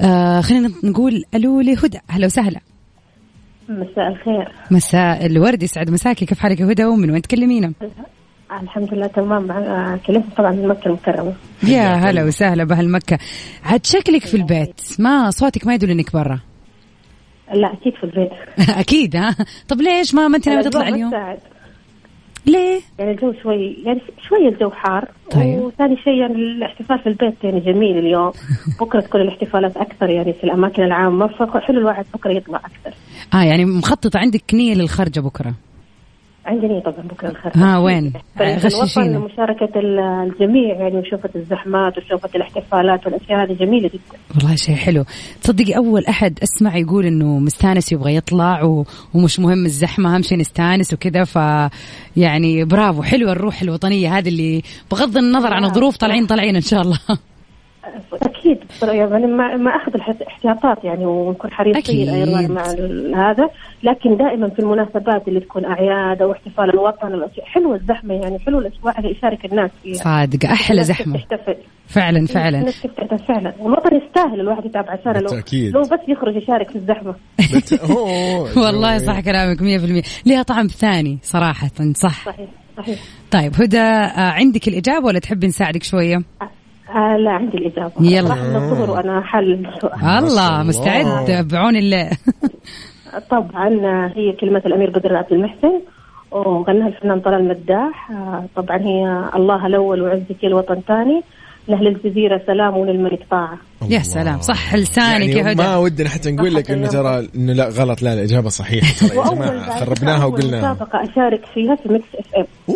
آه 0.00 0.40
خلينا 0.40 0.70
نقول 0.84 1.24
ألو 1.34 1.60
لهدى. 1.60 1.98
هلا 2.08 2.26
وسهلا. 2.26 2.60
مساء 3.68 4.08
الخير. 4.08 4.52
مساء 4.70 5.26
الورد 5.26 5.62
يسعد 5.62 5.90
مساكي. 5.90 6.26
كيف 6.26 6.38
حالك 6.38 6.60
يا 6.60 6.66
هدى؟ 6.66 6.84
ومن 6.84 7.10
وين 7.10 7.22
تكلمينا؟ 7.22 7.72
الحمد 8.62 8.94
لله 8.94 9.06
تمام. 9.06 9.50
آه، 9.50 10.00
كلمت 10.06 10.24
طبعا 10.36 10.52
من 10.52 10.68
مكة 10.68 10.86
المكرمة. 10.86 11.34
يا 11.62 11.94
هلا 11.94 12.24
وسهلا 12.24 12.64
بأهل 12.64 12.88
مكة. 12.88 13.18
عاد 13.64 13.86
شكلك 13.86 14.26
في 14.26 14.36
البيت 14.36 14.80
ما 14.98 15.30
صوتك 15.30 15.66
ما 15.66 15.74
يدل 15.74 15.90
انك 15.90 16.12
برا. 16.12 16.40
لا 17.54 17.72
أكيد 17.72 17.94
في 17.94 18.04
البيت. 18.04 18.30
أكيد 18.80 19.16
ها؟ 19.16 19.36
طب 19.68 19.80
ليش 19.80 20.14
ما 20.14 20.28
ما 20.28 20.36
انت 20.36 20.48
ناوي 20.48 20.62
تطلع 20.62 20.88
اليوم. 20.88 21.10
ليه؟ 22.46 22.80
يعني 22.98 23.10
الجو 23.10 23.32
شوي 23.42 23.76
يعني 23.84 24.00
شوية 24.28 24.48
الجو 24.48 24.70
حار. 24.70 25.08
طيب. 25.30 25.58
وثاني 25.58 25.96
شيء 25.96 26.14
يعني 26.14 26.34
الاحتفال 26.34 26.98
في 26.98 27.06
البيت 27.08 27.44
يعني 27.44 27.60
جميل 27.60 27.98
اليوم. 27.98 28.32
بكرة 28.80 29.00
تكون 29.00 29.20
الاحتفالات 29.20 29.76
أكثر 29.76 30.10
يعني 30.10 30.32
في 30.32 30.44
الأماكن 30.44 30.82
العامة. 30.82 31.26
فحلو 31.26 31.78
الواحد 31.78 32.04
بكرة 32.14 32.32
يطلع 32.32 32.58
أكثر. 32.58 32.96
آه 33.34 33.42
يعني 33.42 33.64
مخططة 33.64 34.18
عندك 34.18 34.54
نية 34.54 34.74
للخرجة 34.74 35.20
بكرة. 35.20 35.54
عندي 36.50 36.66
نية 36.66 36.80
طبعا 36.80 37.08
بكرة 37.08 37.28
الخير 37.28 37.52
ها 37.54 37.78
وين؟ 37.78 38.12
غششينا 38.40 39.18
مشاركة 39.18 39.70
الجميع 39.76 40.76
يعني 40.76 40.98
وشوفة 40.98 41.30
الزحمات 41.36 41.98
وشوفة 41.98 42.28
الاحتفالات 42.34 43.06
والأشياء 43.06 43.44
هذه 43.44 43.52
جميلة 43.52 43.88
جدا. 43.88 44.18
والله 44.34 44.56
شيء 44.56 44.74
حلو. 44.74 45.04
تصدقي 45.42 45.76
أول 45.76 46.04
أحد 46.06 46.38
أسمع 46.42 46.76
يقول 46.76 47.06
إنه 47.06 47.38
مستانس 47.38 47.92
يبغى 47.92 48.16
يطلع 48.16 48.64
و... 48.64 48.84
ومش 49.14 49.40
مهم 49.40 49.64
الزحمة 49.64 50.14
أهم 50.14 50.22
شيء 50.22 50.38
نستانس 50.38 50.94
وكذا 50.94 51.24
ف 51.24 51.36
يعني 52.16 52.64
برافو. 52.64 53.02
حلوة 53.02 53.32
الروح 53.32 53.62
الوطنية 53.62 54.18
هذه 54.18 54.28
اللي 54.28 54.62
بغض 54.90 55.16
النظر 55.16 55.54
عن 55.54 55.64
الظروف 55.64 55.96
طالعين 55.96 56.26
طالعين 56.26 56.54
إن 56.56 56.60
شاء 56.60 56.80
الله. 56.80 56.98
أكيد 58.22 58.58
يعني 58.82 59.26
ما 59.26 59.56
ما 59.56 59.70
أخذ 59.70 59.94
الاحتياطات 59.94 60.84
يعني 60.84 61.06
ونكون 61.06 61.50
حريصين. 61.50 62.08
أيضا 62.08 62.46
مع 62.46 63.30
هذا. 63.30 63.50
لكن 63.82 64.16
دائما 64.16 64.48
في 64.48 64.58
المناسبات 64.58 65.28
اللي 65.28 65.40
تكون 65.40 65.64
أعياد 65.64 66.22
أو 66.22 66.32
احتفال 66.32 66.70
الوطن 66.70 67.28
حلوة 67.44 67.76
الزحمة 67.76 68.14
يعني 68.14 68.38
حلو 68.38 68.58
الأسبوع 68.58 68.92
هذا 68.98 69.08
يشارك 69.08 69.44
الناس 69.44 69.70
فيها. 69.82 69.94
صادقة 69.94 70.52
أحلى 70.52 70.72
الناس 70.72 70.86
زحمة. 70.86 71.18
تحتفل. 71.18 71.56
فعلا 71.86 72.26
فعلا. 72.26 72.70
فعلا. 73.28 73.52
والوطن 73.58 73.96
يستاهل 73.96 74.40
الواحد 74.40 74.64
يتعب 74.64 74.84
عشانه 74.88 75.20
لو 75.20 75.30
بالتأكيد. 75.30 75.74
لو 75.74 75.80
بس 75.80 76.00
يخرج 76.08 76.36
يشارك 76.36 76.70
في 76.70 76.76
الزحمة. 76.76 77.14
والله. 78.64 78.98
صح 78.98 79.20
كلامك 79.20 79.58
100% 79.58 80.26
ليها 80.26 80.42
طعم 80.42 80.66
ثاني 80.66 81.18
صراحة 81.22 81.70
صح. 81.94 82.24
صحيح 82.26 82.48
صحيح. 82.76 82.98
طيب 83.30 83.52
هدى 83.54 83.78
آه، 83.78 84.30
عندك 84.30 84.68
الإجابة 84.68 85.06
ولا 85.06 85.18
تحبي 85.18 85.46
نساعدك 85.46 85.82
شوية؟ 85.82 86.22
آه 86.96 87.16
لا 87.16 87.30
عندي 87.30 87.56
الإجابة. 87.58 87.92
يلا. 88.00 88.34
من 88.34 88.56
الظهر 88.56 88.90
وأنا 88.90 89.20
حل 89.20 89.52
السؤال. 89.52 89.94
الله 89.94 90.48
الله. 90.48 90.62
مستعد 90.62 91.48
بعون 91.52 91.76
الله. 91.76 92.10
طبعا 93.34 93.68
هي 94.16 94.32
كلمة 94.32 94.62
الأمير 94.66 94.90
بدر 94.90 95.16
عبد 95.16 95.32
المحسن. 95.32 95.80
وغناها 96.30 96.88
الفنان 96.88 97.20
طلال 97.20 97.48
مداح. 97.48 98.10
طبعا 98.56 98.76
هي 98.78 99.24
الله 99.34 99.66
الأول 99.66 100.02
وعزك 100.02 100.44
الوطن 100.44 100.80
ثاني. 100.88 101.22
لأهل 101.68 101.86
الجزيرة 101.86 102.40
سلام 102.46 102.76
وللملك 102.76 103.20
طاعة. 103.30 103.58
يا 103.88 103.98
سلام 103.98 104.40
صح 104.40 104.74
لسانك 104.74 105.28
يا 105.28 105.36
يعني 105.36 105.54
ما 105.54 105.74
هدى 105.74 105.76
ودنا 105.84 106.08
حتى 106.08 106.30
نقول 106.32 106.54
لك 106.54 106.70
إنه. 106.70 106.88
ترى 106.88 107.28
إنه 107.36 107.52
لا 107.52 107.68
غلط. 107.68 108.02
لا 108.02 108.12
الاجابه 108.14 108.48
صحيحة 108.48 109.08
ترى 109.08 109.18
يا 109.18 109.24
جماعة. 109.34 109.80
خربناها 109.84 110.24
وقلنا 110.24 110.58
مسابقة 110.72 111.02
أشارك 111.02 111.40
فيها 111.54 111.74
في 111.76 111.88
Mix 111.92 112.04
F 112.18 112.46
M. 112.68 112.74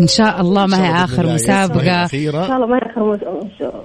إن 0.00 0.06
شاء 0.06 0.40
الله 0.40 0.66
ما 0.66 0.76
هي 0.86 1.04
مسابقة. 1.34 1.80
إن 1.80 1.88
الأخيرة. 1.88 2.46
شاء 2.46 2.56
الله 2.56 2.66
ما 2.66 2.76
يأخر 2.76 3.12
مس- 3.12 3.22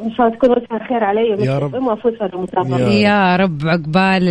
إن 0.06 0.12
شاء 0.18 0.28
الله 0.28 0.38
تكون 0.38 0.50
وجهها 0.50 0.88
خير 0.90 1.04
علي 1.04 1.46
يا 1.46 1.60
رب. 1.60 1.76
إم 1.76 1.88
وأفوز 1.88 2.14
في 2.14 2.26
المسابقة. 2.34 2.80
يا 2.80 2.90
يا 3.10 3.36
رب 3.36 3.62
عقبال 3.66 4.28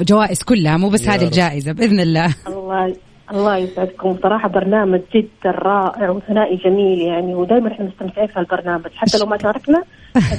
الجوائز 0.00 0.42
كلها 0.42 0.76
مو 0.76 0.88
بس 0.88 1.06
يا 1.06 1.10
هذه 1.12 1.16
رب. 1.20 1.22
الجائزة 1.26 1.72
بإذن 1.72 2.00
الله. 2.00 2.34
الله 2.48 2.94
الله 3.32 3.56
يسعدكم. 3.56 4.16
صراحة 4.22 4.48
برنامج 4.48 5.00
جدا 5.14 5.50
رائع 5.50 6.10
وثنائي 6.10 6.56
جميل 6.56 6.98
يعني 6.98 7.34
ودائما 7.34 7.72
إحنا 7.72 7.86
مستمتعين 7.86 8.26
في 8.26 8.38
هالبرنامج. 8.38 8.90
حتى 8.96 9.18
لو 9.18 9.26
ما 9.26 9.38
شاركنا 9.38 9.82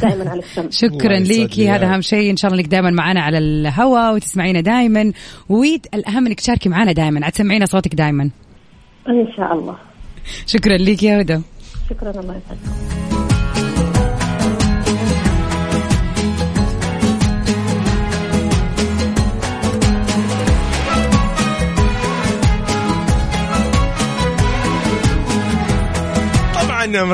دائما 0.02 0.30
على 0.30 0.40
السمع. 0.40 0.70
شكرا 0.84 1.18
ليكي. 1.18 1.62
لي 1.62 1.70
هذا 1.70 1.94
أهم 1.94 2.02
شيء. 2.02 2.32
إن 2.32 2.36
شاء 2.36 2.52
الله 2.52 2.62
إنك 2.62 2.72
دائما 2.72 2.92
معنا 2.92 3.22
على 3.22 3.38
الهواء 3.38 4.16
وتسمعينا 4.16 4.62
دائما 4.62 5.12
والاهم 5.50 6.28
إنك 6.28 6.40
تشاركي 6.40 6.70
معنا 6.70 6.92
دائما 6.92 7.26
عاد 7.26 7.32
تسمعينا 7.32 7.66
صوتك 7.66 7.96
دائما 7.96 8.24
إن 9.10 9.28
شاء 9.38 9.54
الله. 9.54 9.76
شكرا 10.46 10.78
ليك 10.78 11.04
يا 11.04 11.22
هدى. 11.22 11.40
شكرا. 11.90 12.10
الله 12.10 12.36
يسعدكم. 12.38 13.03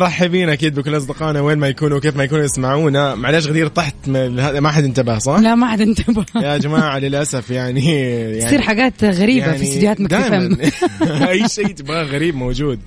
مرحبين 0.04 0.50
أكيد 0.50 0.76
بكل 0.76 0.98
أصدقائنا 0.98 1.42
وين 1.42 1.58
ما 1.58 1.68
يكونوا 1.68 1.98
وكيف 1.98 2.16
ما 2.18 2.24
يكونوا 2.24 2.44
يسمعونا. 2.44 3.16
معلش 3.16 3.48
غدير 3.48 3.68
طحت 3.68 3.96
ما 4.08 4.72
حد 4.72 4.84
انتبه 4.84 5.18
صح؟ 5.20 5.40
لا 5.40 5.56
ما 5.56 5.68
عاد 5.68 5.82
انتبه. 5.82 6.26
يا 6.44 6.58
جماعة 6.58 7.00
للأسف 7.00 7.50
يعني 7.50 7.86
يعني 7.86 8.46
تصير 8.46 8.62
حاجات 8.62 9.04
غريبة 9.04 9.52
في 9.54 9.64
استديوهات 9.64 10.02
مكتب 10.02 10.60
أي 11.30 11.50
شيء 11.50 11.68
تبغاه 11.68 12.04
غريب 12.04 12.36
موجود. 12.36 12.80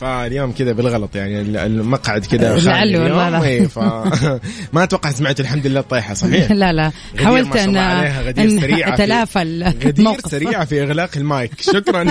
فاليوم 0.00 0.52
كذا 0.52 0.72
بالغلط 0.72 1.16
يعني 1.16 1.40
المقعد 1.66 2.26
كذا 2.26 2.56
لعله 2.70 3.00
والله 3.02 3.58
لا. 3.58 3.68
ف 3.68 3.78
ما 4.72 4.82
أتوقع 4.84 5.10
سمعت 5.10 5.40
الحمد 5.40 5.66
لله 5.66 5.80
الطيحه 5.80 6.14
صحيح؟ 6.14 6.52
لا 6.52 6.72
لا. 6.72 6.92
غدير 7.14 7.24
حاولت 7.24 7.56
أن 7.56 7.76
غدير 8.26 8.60
في- 8.60 8.94
أتلافى 8.94 9.38
غدير 9.38 9.94
الموقف. 9.98 10.30
سريعة 10.30 10.64
في 10.64 10.82
إغلاق 10.82 11.10
المايك. 11.16 11.60
شكرا. 11.60 12.04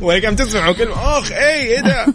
وهي 0.00 0.20
كم 0.20 0.34
تسمعوا 0.36 0.72
كلمة 0.74 1.18
أخ 1.18 1.32
اي 1.32 1.62
إيه 1.62 1.80
ده؟ 1.80 2.06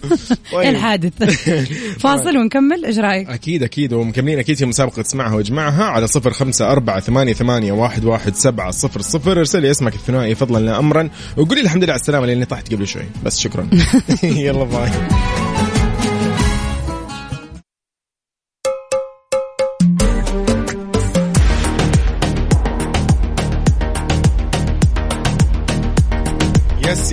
إيه. 0.54 0.70
الحادث. 0.70 1.24
فاصل 2.04 2.38
ونكمل 2.38 2.86
إيش 2.86 2.98
رأيك؟ 3.00 3.30
أكيد 3.30 3.64
أكيد 3.64 3.94
ومكملين 3.94 4.40
أكيد 4.40 4.58
في 4.58 4.66
مسابقة 4.66 5.02
اسمعها 5.02 5.36
واجمعها 5.36 5.84
على 5.84 6.08
صفر 6.08 6.32
خمسة 6.32 6.72
أربعة 6.72 7.00
ثمانية, 7.00 7.34
ثمانية 7.34 7.72
واحد, 7.72 8.06
واحد 8.06 8.36
سبعة 8.36 8.72
صفر 8.72 9.02
صفر. 9.02 9.40
ارسل 9.40 9.62
لي 9.62 9.72
اسمك 9.72 9.96
الثنائي 9.96 10.36
فضلا 10.36 10.66
لا 10.66 10.80
امرا 10.80 11.10
وقولي 11.38 11.62
لي 11.62 11.66
الحمد 11.66 11.84
لله 11.84 11.94
على 11.94 12.00
السلامة 12.00 12.26
لاني 12.26 12.46
طحت 12.46 12.74
قبل 12.74 12.88
شوي. 12.88 13.06
بس 13.26 13.40
شكرا. 13.40 13.68
يلا 14.24 14.64
باي. 14.64 14.90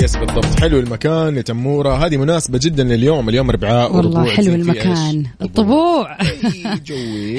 yes 0.02 0.08
yes 0.08 0.16
بالضبط. 0.16 0.60
حلو 0.60 0.78
المكان 0.78 1.36
يا 1.36 1.42
تمورة. 1.42 2.06
هذه 2.06 2.16
مناسبة 2.16 2.58
جدا 2.62 2.84
لليوم. 2.84 3.28
اليوم 3.28 3.50
أربعاء 3.50 3.96
والله 3.96 4.30
حلو 4.30 4.54
المكان؟ 4.54 5.24
الطبوع. 5.42 6.16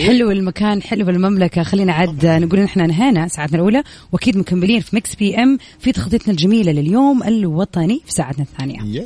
حلو 0.06 0.32
المكان 0.32 0.82
حلو 0.82 1.10
المملكة 1.10 1.64
خلينا 1.64 1.94
عاد 1.94 2.26
نقول 2.26 2.60
إن 2.60 2.66
إحنا 2.66 2.86
انهينا 2.86 3.28
ساعتنا 3.28 3.56
الأولى 3.58 3.84
وأكيد 4.12 4.38
مكملين 4.38 4.82
في 4.82 4.96
Mix 4.96 5.16
PM 5.16 5.58
في 5.80 5.92
تغطيتنا 5.92 6.32
الجميلة 6.32 6.72
لليوم 6.72 7.24
الوطني 7.24 8.02
في 8.06 8.12
ساعتنا 8.12 8.46
الثانية. 8.46 9.06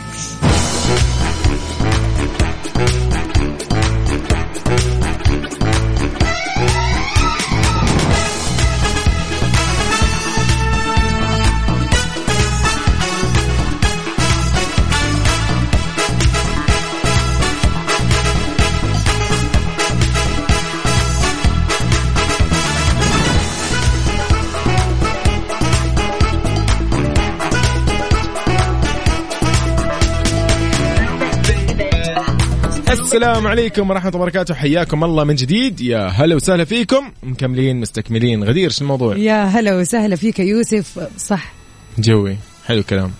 السلام 33.11 33.47
عليكم 33.47 33.89
ورحمة 33.89 34.09
الله 34.09 34.21
وبركاته. 34.21 34.53
حياكم 34.53 35.03
الله 35.03 35.23
من 35.23 35.35
جديد. 35.35 35.81
يا 35.81 36.07
هلا 36.07 36.35
وسهلا 36.35 36.65
فيكم. 36.65 37.11
مكملين 37.23 37.79
مستكملين. 37.79 38.43
غدير 38.43 38.69
شو 38.69 38.81
الموضوع؟ 38.81 39.17
يا 39.17 39.43
هلا 39.43 39.75
وسهلا 39.75 40.15
فيك 40.15 40.39
يوسف. 40.39 41.07
صح. 41.17 41.53
جوي. 41.99 42.37
حلو 42.65 42.79
الكلام. 42.79 43.11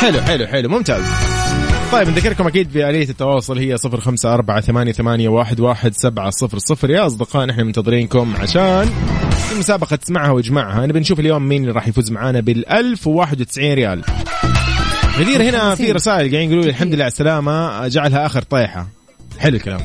حلو 0.00 0.20
حلو 0.20 0.46
حلو. 0.46 0.68
ممتاز. 0.68 1.04
طيب 1.92 2.08
نذكركم 2.08 2.46
أكيد 2.46 2.72
بآلية 2.72 3.08
التواصل. 3.08 3.58
هي 3.58 3.76
صفر 3.76 4.00
خمسة 4.00 4.34
أربعة 4.34 4.60
ثمانية, 4.60 4.92
ثمانية 4.92 5.28
واحد, 5.28 5.60
واحد 5.60 5.94
سبعة 5.94 6.30
صفر 6.30 6.58
صفر. 6.58 6.90
يا 6.90 7.06
أصدقاء 7.06 7.46
نحن 7.46 7.60
منتظرينكم 7.60 8.34
عشان 8.36 8.84
في 9.48 9.58
مسابقة 9.58 9.96
تسمعها 9.96 10.30
واجمعها 10.30 10.86
نبي 10.86 11.00
نشوف 11.00 11.20
اليوم 11.20 11.48
مين 11.48 11.62
اللي 11.62 11.72
راح 11.72 11.88
يفوز 11.88 12.10
معانا 12.10 12.40
بالألف 12.40 13.06
وواحد 13.06 13.40
وتسعين 13.40 13.74
ريال. 13.74 14.02
غدير 15.18 15.42
هنا 15.42 15.74
في 15.74 15.92
رسائل 15.92 16.18
قاعدين 16.18 16.40
يقولوا 16.50 16.64
لي 16.64 16.70
الحمد 16.70 16.94
لله 16.94 17.04
على 17.04 17.10
السلامة. 17.12 17.88
جعلها 17.88 18.26
آخر 18.26 18.42
طيحة 18.42 18.88
حلو 19.38 19.56
الكلام. 19.56 19.80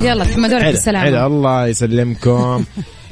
يلا 0.00 0.24
تحمدوا 0.24 0.56
لك 0.58 0.62
حلو 0.62 0.72
بالسلامة. 0.72 1.04
حلو. 1.04 1.26
الله 1.26 1.66
يسلمكم. 1.66 2.64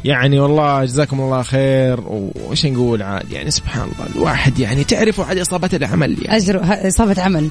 يعني 0.04 0.40
والله 0.40 0.84
جزاكم 0.84 1.20
الله 1.20 1.42
خير. 1.42 2.00
وش 2.48 2.66
نقول 2.66 3.02
عاد؟ 3.02 3.32
يعني 3.32 3.50
سبحان 3.50 3.82
الله 3.82 4.16
الواحد 4.16 4.58
يعني 4.58 4.84
تعرفوا 4.84 5.24
عاد 5.24 5.38
إصابة 5.38 5.70
العمل 5.72 6.16
يعني. 6.22 6.36
أجر 6.36 6.58
ه- 6.58 6.88
إصابة 6.88 7.22
عمل. 7.22 7.48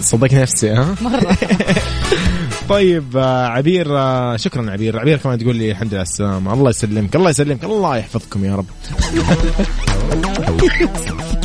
صدق 0.00 0.34
نفسي 0.34 0.70
ها؟ 0.70 0.94
مرة. 1.00 1.36
طيب 2.68 3.16
آه، 3.16 3.46
عبير 3.46 3.98
آه، 3.98 4.36
شكرا 4.36 4.70
عبير. 4.70 4.98
عبير 5.00 5.18
كمان 5.18 5.38
تقول 5.38 5.56
لي 5.56 5.70
الحمد 5.70 5.88
لله 5.88 5.98
على 5.98 6.06
السلامة. 6.08 6.52
الله 6.54 6.70
يسلمك 6.70 7.16
الله 7.16 7.30
يسلمك 7.30 7.64
الله 7.64 7.96
يحفظكم 7.96 8.44
يا 8.44 8.56
رب. 8.56 8.66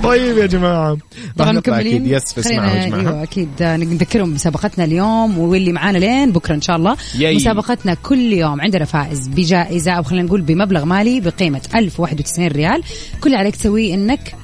طيب 0.10 0.38
يا 0.38 0.46
جماعة. 0.46 0.98
طبعا 1.36 1.52
نطلع 1.52 1.74
مكملين. 1.74 1.96
أكيد 1.96 2.06
يس 2.06 2.38
واجمعها 2.38 2.84
أيوه 2.84 3.22
أكيد. 3.22 3.48
نذكرهم 3.60 4.30
بمسابقتنا 4.30 4.84
اليوم 4.84 5.38
واللي 5.38 5.72
معانا 5.72 5.98
لين 5.98 6.32
بكرة 6.32 6.54
إن 6.54 6.60
شاء 6.60 6.76
الله. 6.76 6.96
ياي. 7.18 7.36
مسابقتنا 7.36 7.94
كل 7.94 8.32
يوم 8.32 8.60
عندنا 8.60 8.84
فائز 8.84 9.28
بجائزة 9.28 9.92
أو 9.92 10.02
خلينا 10.02 10.26
نقول 10.26 10.40
بمبلغ 10.40 10.84
مالي 10.84 11.20
بقيمة 11.20 11.60
1091 11.74 12.48
ريال. 12.48 12.82
كل 13.20 13.26
اللي 13.26 13.36
عليك 13.36 13.56
تسويه 13.56 13.94
إنك 13.94 14.34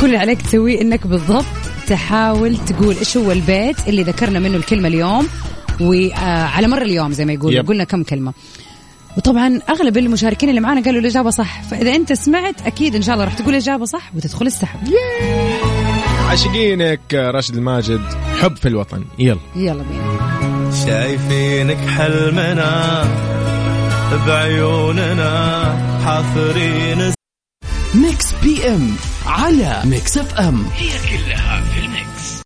كل 0.00 0.06
اللي 0.06 0.18
عليك 0.18 0.42
تسويه 0.42 0.80
إنك 0.80 1.06
بالضبط 1.06 1.44
تحاول 1.86 2.56
تقول 2.56 2.96
إيش 2.96 3.16
هو 3.16 3.32
البيت 3.32 3.88
اللي 3.88 4.02
ذكرنا 4.02 4.38
منه 4.38 4.56
الكلمة 4.56 4.88
اليوم. 4.88 5.28
وعلى 5.80 6.68
مر 6.68 6.82
اليوم 6.82 7.12
زي 7.12 7.24
ما 7.24 7.32
يقولوا. 7.32 7.62
قلنا 7.62 7.84
كم 7.84 8.02
كلمة. 8.02 8.32
وطبعا 9.16 9.60
أغلب 9.68 9.98
المشاركين 9.98 10.48
اللي 10.48 10.60
معانا 10.60 10.82
قالوا 10.84 11.00
الإجابة 11.00 11.30
صح. 11.30 11.62
فإذا 11.62 11.94
أنت 11.94 12.12
سمعت 12.12 12.66
أكيد 12.66 12.94
إن 12.94 13.02
شاء 13.02 13.14
الله 13.14 13.24
راح 13.24 13.34
تقول 13.34 13.48
الاجابه 13.50 13.84
صح 13.84 14.10
وتدخل 14.16 14.46
السحب. 14.46 14.78
عاشقينك 16.28 17.14
راشد 17.14 17.54
الماجد 17.54 18.00
حب 18.40 18.56
في 18.56 18.68
الوطن. 18.68 19.04
يلا. 19.18 19.40
يلا 19.56 19.82
بينا. 19.82 20.18
شايفينك 20.86 21.88
حلمنا 21.88 23.04
بعيوننا 24.26 25.74
حاضرين 26.04 27.12
Mix 27.94 28.26
PM 28.42 28.96
على 29.26 29.82
Mix 29.84 30.18
FM. 30.18 30.64
هي 30.76 30.88
كلها 30.88 31.60
في 31.60 31.80
ال 31.80 31.92
mix. 31.92 32.42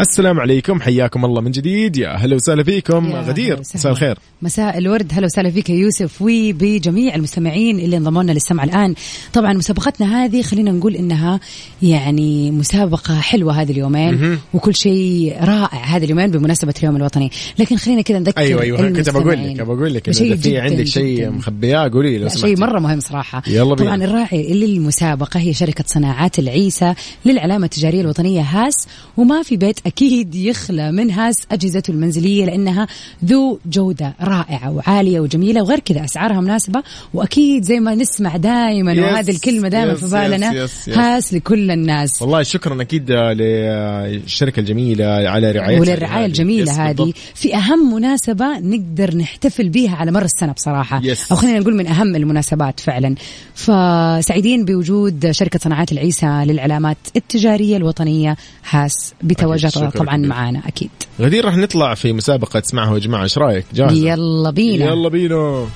السلام 0.00 0.40
عليكم 0.40 0.80
حياكم 0.80 1.24
الله 1.24 1.40
من 1.40 1.50
جديد. 1.50 1.96
يا 1.96 2.08
هلا 2.08 2.36
وسهلا 2.36 2.62
فيكم. 2.62 3.12
غدير. 3.12 3.60
مساء 3.60 3.92
الخير. 3.92 4.18
مساء 4.42 4.78
الورد. 4.78 5.12
هلا 5.12 5.24
وسهلا 5.24 5.50
فيك 5.50 5.70
يا 5.70 5.74
يوسف. 5.74 6.22
وبجميع 6.22 7.14
المستمعين 7.14 7.80
اللي 7.80 7.96
انضموا 7.96 8.22
لنا 8.22 8.32
للسمع 8.32 8.64
الآن. 8.64 8.94
طبعا 9.32 9.52
مسابقتنا 9.52 10.24
هذه 10.24 10.42
خلينا 10.42 10.70
نقول 10.70 10.96
إنها 10.96 11.40
يعني 11.82 12.50
مسابقة 12.50 13.20
حلوة 13.20 13.62
هذه 13.62 13.72
اليومين 13.72 14.38
وكل 14.54 14.74
شيء 14.74 15.36
رائع 15.40 15.84
هذه 15.84 16.04
اليومين 16.04 16.30
بمناسبة 16.30 16.74
اليوم 16.78 16.96
الوطني. 16.96 17.30
لكن 17.58 17.76
خلينا 17.76 18.02
كذا 18.02 18.18
نذكر 18.18 18.40
أيوه 18.40 18.62
أيوه 18.62 18.90
كنت 18.90 19.10
بقول 19.10 19.54
لك 19.54 19.62
بقول 19.62 19.94
لك 19.94 20.08
اذا 20.08 20.36
في 20.36 20.58
عندك 20.58 20.86
شيء. 20.86 21.30
مخبياه 21.30 21.88
قولي 21.88 22.10
لي 22.10 22.18
لو 22.18 22.28
شيء 22.28 22.60
مرة 22.60 22.80
مهم 22.80 23.00
صراحة. 23.00 23.42
يلا 23.46 23.74
بينا. 23.74 23.90
طبعا 23.90 24.04
الراعي 24.04 24.52
للمسابقة 24.52 25.40
هي 25.40 25.54
شركة 25.54 25.84
صناعات 25.86 26.38
العيسى 26.38 26.94
للعلامة 27.24 27.64
التجارية 27.64 28.00
الوطنية 28.00 28.40
هاس 28.40 28.74
وما 29.16 29.42
في 29.42 29.56
بيت 29.56 29.85
أكيد 29.86 30.34
يخلى 30.34 30.92
من 30.92 31.10
هاس 31.10 31.36
أجهزته 31.52 31.90
المنزلية 31.90 32.46
لأنها 32.46 32.86
ذو 33.24 33.58
جودة 33.66 34.14
رائعة 34.20 34.70
وعالية 34.70 35.20
وجميلة 35.20 35.62
وغير 35.62 35.80
كذا 35.80 36.04
أسعارها 36.04 36.40
مناسبة 36.40 36.82
وأكيد 37.14 37.62
زي 37.62 37.80
ما 37.80 37.94
نسمع 37.94 38.36
دائما 38.36 38.92
وهذه 38.92 39.30
الكلمة 39.30 39.68
دائما 39.68 39.94
في 39.94 40.06
بالنا. 40.06 40.68
هاس 40.88 41.34
لكل 41.34 41.70
الناس 41.70 42.22
والله 42.22 42.42
شكرا 42.42 42.82
أكيد 42.82 43.10
للشركة 43.10 44.60
الجميلة 44.60 45.04
على 45.04 45.50
رعايتها 45.50 45.80
وللرعاية. 45.80 46.26
الجميلة 46.26 46.90
هذه. 46.90 47.12
في 47.34 47.56
أهم 47.56 47.94
مناسبة 47.94 48.58
نقدر 48.58 49.16
نحتفل 49.16 49.68
بيها 49.68 49.96
على 49.96 50.12
مر 50.12 50.24
السنة 50.24 50.52
بصراحة 50.52 51.00
يس. 51.04 51.32
أو 51.32 51.36
خلينا 51.36 51.58
نقول 51.58 51.74
من 51.76 51.86
أهم 51.86 52.16
المناسبات 52.16 52.80
فعلا 52.80 53.14
فسعيدين 53.54 54.64
بوجود 54.64 55.30
شركة 55.30 55.58
صناعات 55.58 55.92
العيسى 55.92 56.44
للعلامات 56.46 56.96
التجارية 57.16 57.76
الوطنية 57.76 58.36
هاس 58.70 59.14
بتواجدها 59.22 59.70
شكرا 59.70 59.75
طبعا 59.78 60.16
كبير. 60.16 60.28
معانا 60.28 60.62
أكيد. 60.66 60.90
غدير 61.20 61.44
راح 61.44 61.56
نطلع 61.56 61.94
في 61.94 62.12
مسابقة 62.12 62.58
اسمعها 62.58 62.94
يا 62.94 62.98
جماعة 62.98 63.22
إيش 63.22 63.38
رأيك؟ 63.38 63.64
جاهزة؟ 63.74 64.08
يلا 64.08 64.50
بينا. 64.50 64.84
يلا 64.84 65.08
بينا. 65.08 65.66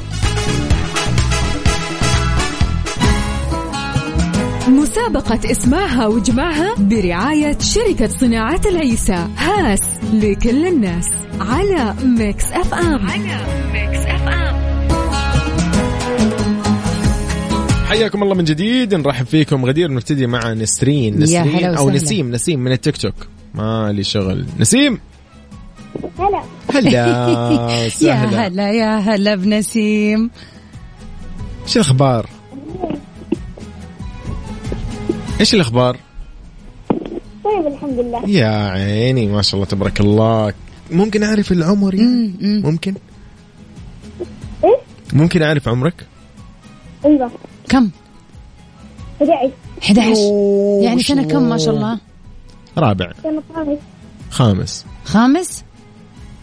مسابقة 4.68 5.50
اسمعها 5.50 6.06
وجمعها 6.06 6.74
برعاية 6.78 7.58
شركة 7.58 8.08
صناعات 8.08 8.66
العيسى. 8.66 9.26
هاس 9.36 9.80
لكل 10.12 10.66
الناس. 10.66 11.08
على 11.40 11.94
Mix 12.04 12.44
FM. 12.44 13.10
على 13.10 13.38
Mix 13.72 14.06
FM. 14.06 14.70
حياكم 17.88 18.22
الله 18.22 18.34
من 18.34 18.44
جديد. 18.44 18.94
نرحب 18.94 19.26
فيكم 19.26 19.64
غدير 19.64 19.92
نبتدي 19.92 20.26
مع 20.26 20.52
نسرين. 20.52 21.14
يا 21.14 21.18
نسرين 21.18 21.64
أهلا 21.64 21.86
وسهلا. 21.86 22.02
نسيم 22.02 22.30
نسيم 22.30 22.60
من 22.60 22.72
التيك 22.72 22.96
توك. 22.96 23.14
ما 23.54 23.92
لي 23.92 24.04
شغل. 24.04 24.46
نسيم؟ 24.58 25.00
هلا. 26.18 26.42
هلا. 26.74 26.90
يا 28.02 28.14
هلا 28.14 28.70
يا 28.72 28.96
هلا 28.98 29.34
بنسيم 29.34 30.30
إيش 31.64 31.76
الأخبار؟ 31.76 32.26
إيش 35.40 35.54
الأخبار؟ 35.54 35.96
طيب 37.44 37.66
الحمد 37.66 37.98
لله. 37.98 38.28
يا 38.28 38.70
عيني 38.70 39.26
ما 39.26 39.42
شاء 39.42 39.54
الله 39.54 39.66
تبارك 39.66 40.00
الله. 40.00 40.52
ممكن 40.90 41.22
أعرف 41.22 41.52
العمر 41.52 41.94
يعني؟ 41.94 42.06
مم، 42.08 42.34
مم. 42.40 42.62
ممكن؟ 42.64 42.94
إيه؟ 44.64 44.76
ممكن 45.12 45.42
أعرف 45.42 45.68
عمرك؟ 45.68 46.06
أيوه. 47.06 47.30
كم؟ 47.68 47.90
11 49.22 49.50
11 49.82 50.16
أوه، 50.16 50.84
يعني 50.84 51.02
سنة 51.02 51.22
كم 51.22 51.42
ما 51.48 51.58
شاء 51.58 51.74
الله. 51.74 51.98
رابع. 52.78 53.12
خامس. 53.54 53.78
خامس. 54.30 54.84
خامس؟ 55.04 55.64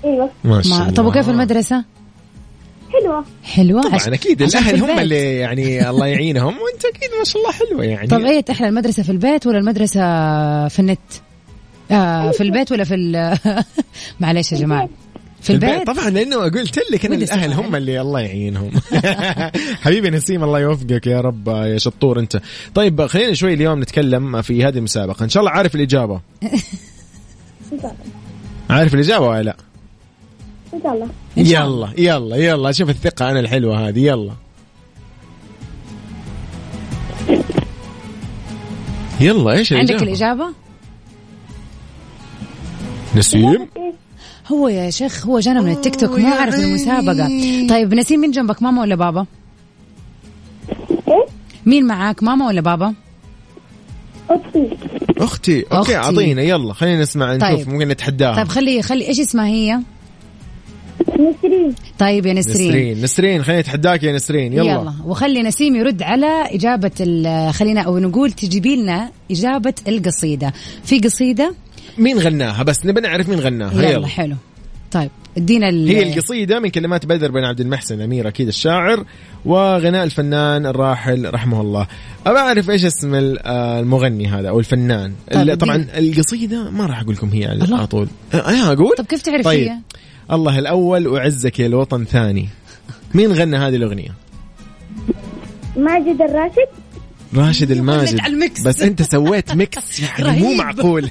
إيوه. 0.06 0.30
ما 0.44 0.62
شاء 0.62 0.78
الله 0.82 0.92
طب 0.92 1.06
وكيف 1.06 1.30
المدرسة؟ 1.30 1.84
حلوة. 2.94 3.26
حلوة؟ 3.44 3.82
طبعا 3.82 3.96
عش- 3.96 4.08
أكيد 4.08 4.42
الأهل 4.42 4.82
هم. 4.84 5.00
اللي 5.00 5.36
يعني 5.36 5.90
الله 5.90 6.06
يعينهم 6.08 6.46
وأنت 6.54 6.86
أكيد 6.86 7.10
ما 7.20 7.24
شاء 7.24 7.42
الله 7.42 7.52
حلوة 7.54 7.84
يعني. 7.84 8.08
طب 8.08 8.22
إيه 8.22 8.46
أحلى 8.52 8.68
المدرسة 8.68 9.04
في 9.04 9.12
البيت 9.12 9.48
ولا 9.48 9.58
المدرسة 9.58 10.02
في 10.68 10.80
النت؟ 10.80 11.00
آه 11.92 12.32
في 12.32 12.44
البيت 12.44 12.72
ولا 12.72 12.84
في 12.84 12.96
ال 12.96 13.38
معليش 14.20 14.52
يا 14.52 14.58
جماعة. 14.58 14.90
في 15.42 15.54
البيت. 15.54 15.88
طبعا 15.88 16.10
لأنه 16.10 16.36
قلت 16.36 16.80
لك 16.92 17.06
أنا 17.06 17.16
الأهل. 17.16 17.54
هم 17.54 17.76
اللي 17.76 18.02
الله 18.02 18.20
يعينهم. 18.20 18.72
حبيبي 19.84 20.10
نسيم 20.10 20.44
الله 20.44 20.60
يوفقك 20.60 21.08
يا 21.08 21.22
رب 21.22 21.48
يا 21.48 21.78
شطور 21.78 22.20
أنت. 22.20 22.42
طيب 22.76 23.06
خلينا 23.06 23.34
شوي 23.34 23.54
اليوم 23.54 23.82
نتكلم 23.82 24.42
في 24.42 24.66
هذه 24.66 24.78
المسابقة. 24.78 25.24
إن 25.24 25.30
شاء 25.30 25.42
الله 25.42 25.52
عارف 25.52 25.76
الإجابة. 25.76 26.22
ان 26.44 26.50
شاء 27.70 27.92
الله 27.92 27.96
عارف 28.70 28.94
الإجابة 28.94 29.28
ولا 29.28 29.44
لا؟ 29.44 29.56
إن 30.74 30.80
شاء 30.84 30.94
الله. 30.94 31.10
يلا 31.38 31.90
يلا 31.98 32.36
يلا. 32.36 32.72
شوف 32.72 32.90
الثقة 32.90 33.32
أنا 33.32 33.40
الحلوة 33.40 33.88
هذه. 33.88 34.00
يلا. 34.00 34.34
يلا 39.20 39.52
إيش 39.52 39.74
عندك 39.74 40.04
الإجابة؟ 40.04 40.04
الإجابة؟ 40.04 40.68
نسيم؟ 43.16 43.68
هو 44.52 44.68
يا 44.68 44.90
شيخ 44.90 45.28
هو 45.28 45.40
جانا 45.40 45.62
من 45.62 45.72
التيك 45.72 45.96
توك 45.96 46.20
مو 46.20 46.28
عارف 46.34 46.56
المسابقة. 46.56 47.28
طيب 47.70 47.94
نسيم 47.94 48.20
مين 48.20 48.32
جنبك 48.32 48.64
ماما 48.64 48.82
ولا 48.82 48.96
بابا؟ 48.96 49.26
إيه؟ 51.08 51.26
مين 51.66 51.86
معاك 51.86 52.24
ماما 52.24 52.48
ولا 52.48 52.62
بابا؟ 52.62 52.94
أختي. 54.30 54.70
أختي. 55.18 55.66
أوكي. 55.72 55.96
اعطينا 55.96 56.42
يلا 56.42 56.74
خلينا 56.74 57.02
نسمع 57.02 57.36
نشوف 57.36 57.50
طيب. 57.50 57.70
ممكن 57.70 57.88
نتحداها. 57.88 58.36
طيب 58.36 58.48
خلي 58.48 58.82
خلي 58.82 59.08
إيش 59.08 59.20
اسمها 59.20 59.46
هي؟ 59.48 59.80
نسرين. 61.20 61.76
طيب 62.00 62.26
يا 62.26 62.34
نسرين. 62.34 62.68
نسرين 62.68 63.02
نسرين 63.04 63.44
خلينا 63.44 63.62
نتحداك 63.62 64.04
يا 64.04 64.14
نسرين 64.14 64.54
يلا, 64.54 64.72
يلا. 64.72 64.94
وخلي 65.06 65.44
نسيم 65.44 65.76
يرد 65.76 66.02
على 66.02 66.56
إجابة 66.56 66.92
ال- 67.00 67.54
خلينا 67.54 67.82
أو 67.82 67.98
نقول 68.00 68.32
تجيبي 68.32 68.76
لنا 68.76 69.12
إجابة 69.32 69.74
القصيدة. 69.88 70.54
في 70.84 71.00
قصيدة؟ 71.00 71.54
مين 71.98 72.20
غناها؟ 72.20 72.64
بس 72.64 72.86
نبي 72.86 73.02
نعرف 73.02 73.30
مين 73.30 73.40
غناها. 73.40 73.74
يلا, 73.74 73.90
يلا, 73.90 74.08
حلو. 74.08 74.36
طيب 74.92 75.10
ادينا 75.38 75.70
ال- 75.70 75.88
هي 75.88 76.14
القصيدة 76.14 76.60
من 76.60 76.70
كلمات 76.70 77.06
بدر 77.06 77.32
بن 77.32 77.44
عبد 77.44 77.60
المحسن 77.60 78.02
أمير 78.02 78.28
أكيد 78.28 78.48
الشاعر 78.48 79.06
وغناء 79.46 80.04
الفنان 80.04 80.66
الراحل 80.66 81.34
رحمه 81.34 81.62
الله. 81.62 81.88
أبى 82.28 82.38
أعرف 82.40 82.70
إيش 82.70 82.86
اسم 82.86 83.16
آه، 83.16 83.80
المغني 83.80 84.28
هذا 84.28 84.50
أو 84.50 84.60
الفنان. 84.60 85.14
طيب، 85.34 85.58
طبعا 85.60 85.76
ادينا. 85.76 85.98
القصيدة 85.98 86.70
ما 86.70 86.86
راح 86.86 87.02
أقول 87.02 87.16
لكم 87.16 87.30
هي 87.30 87.46
على 87.46 87.88
طول. 87.88 88.08
أه 88.34 88.38
أه، 88.38 88.74
أقول؟ 88.74 88.92
طب 88.98 89.06
كيف 89.06 89.22
تعرف 89.22 89.46
طيب. 89.46 89.68
هي؟ 89.68 89.78
الله 90.32 90.60
الأول 90.60 91.08
وعزك 91.08 91.60
يا 91.60 91.68
الوطن 91.68 92.06
ثاني. 92.06 92.50
مين 93.14 93.32
غنى 93.32 93.58
هذه 93.58 93.76
الأغنية؟ 93.76 94.10
ماجد 95.78 96.22
الراشد. 96.22 96.68
راشد 97.36 97.72
الماجد 97.72 98.20
على. 98.20 98.50
بس 98.66 98.82
انت 98.82 99.02
سويت 99.02 99.52
mix 99.56 100.00
يعني 100.00 100.40
مو. 100.40 100.54
معقول 100.54 101.10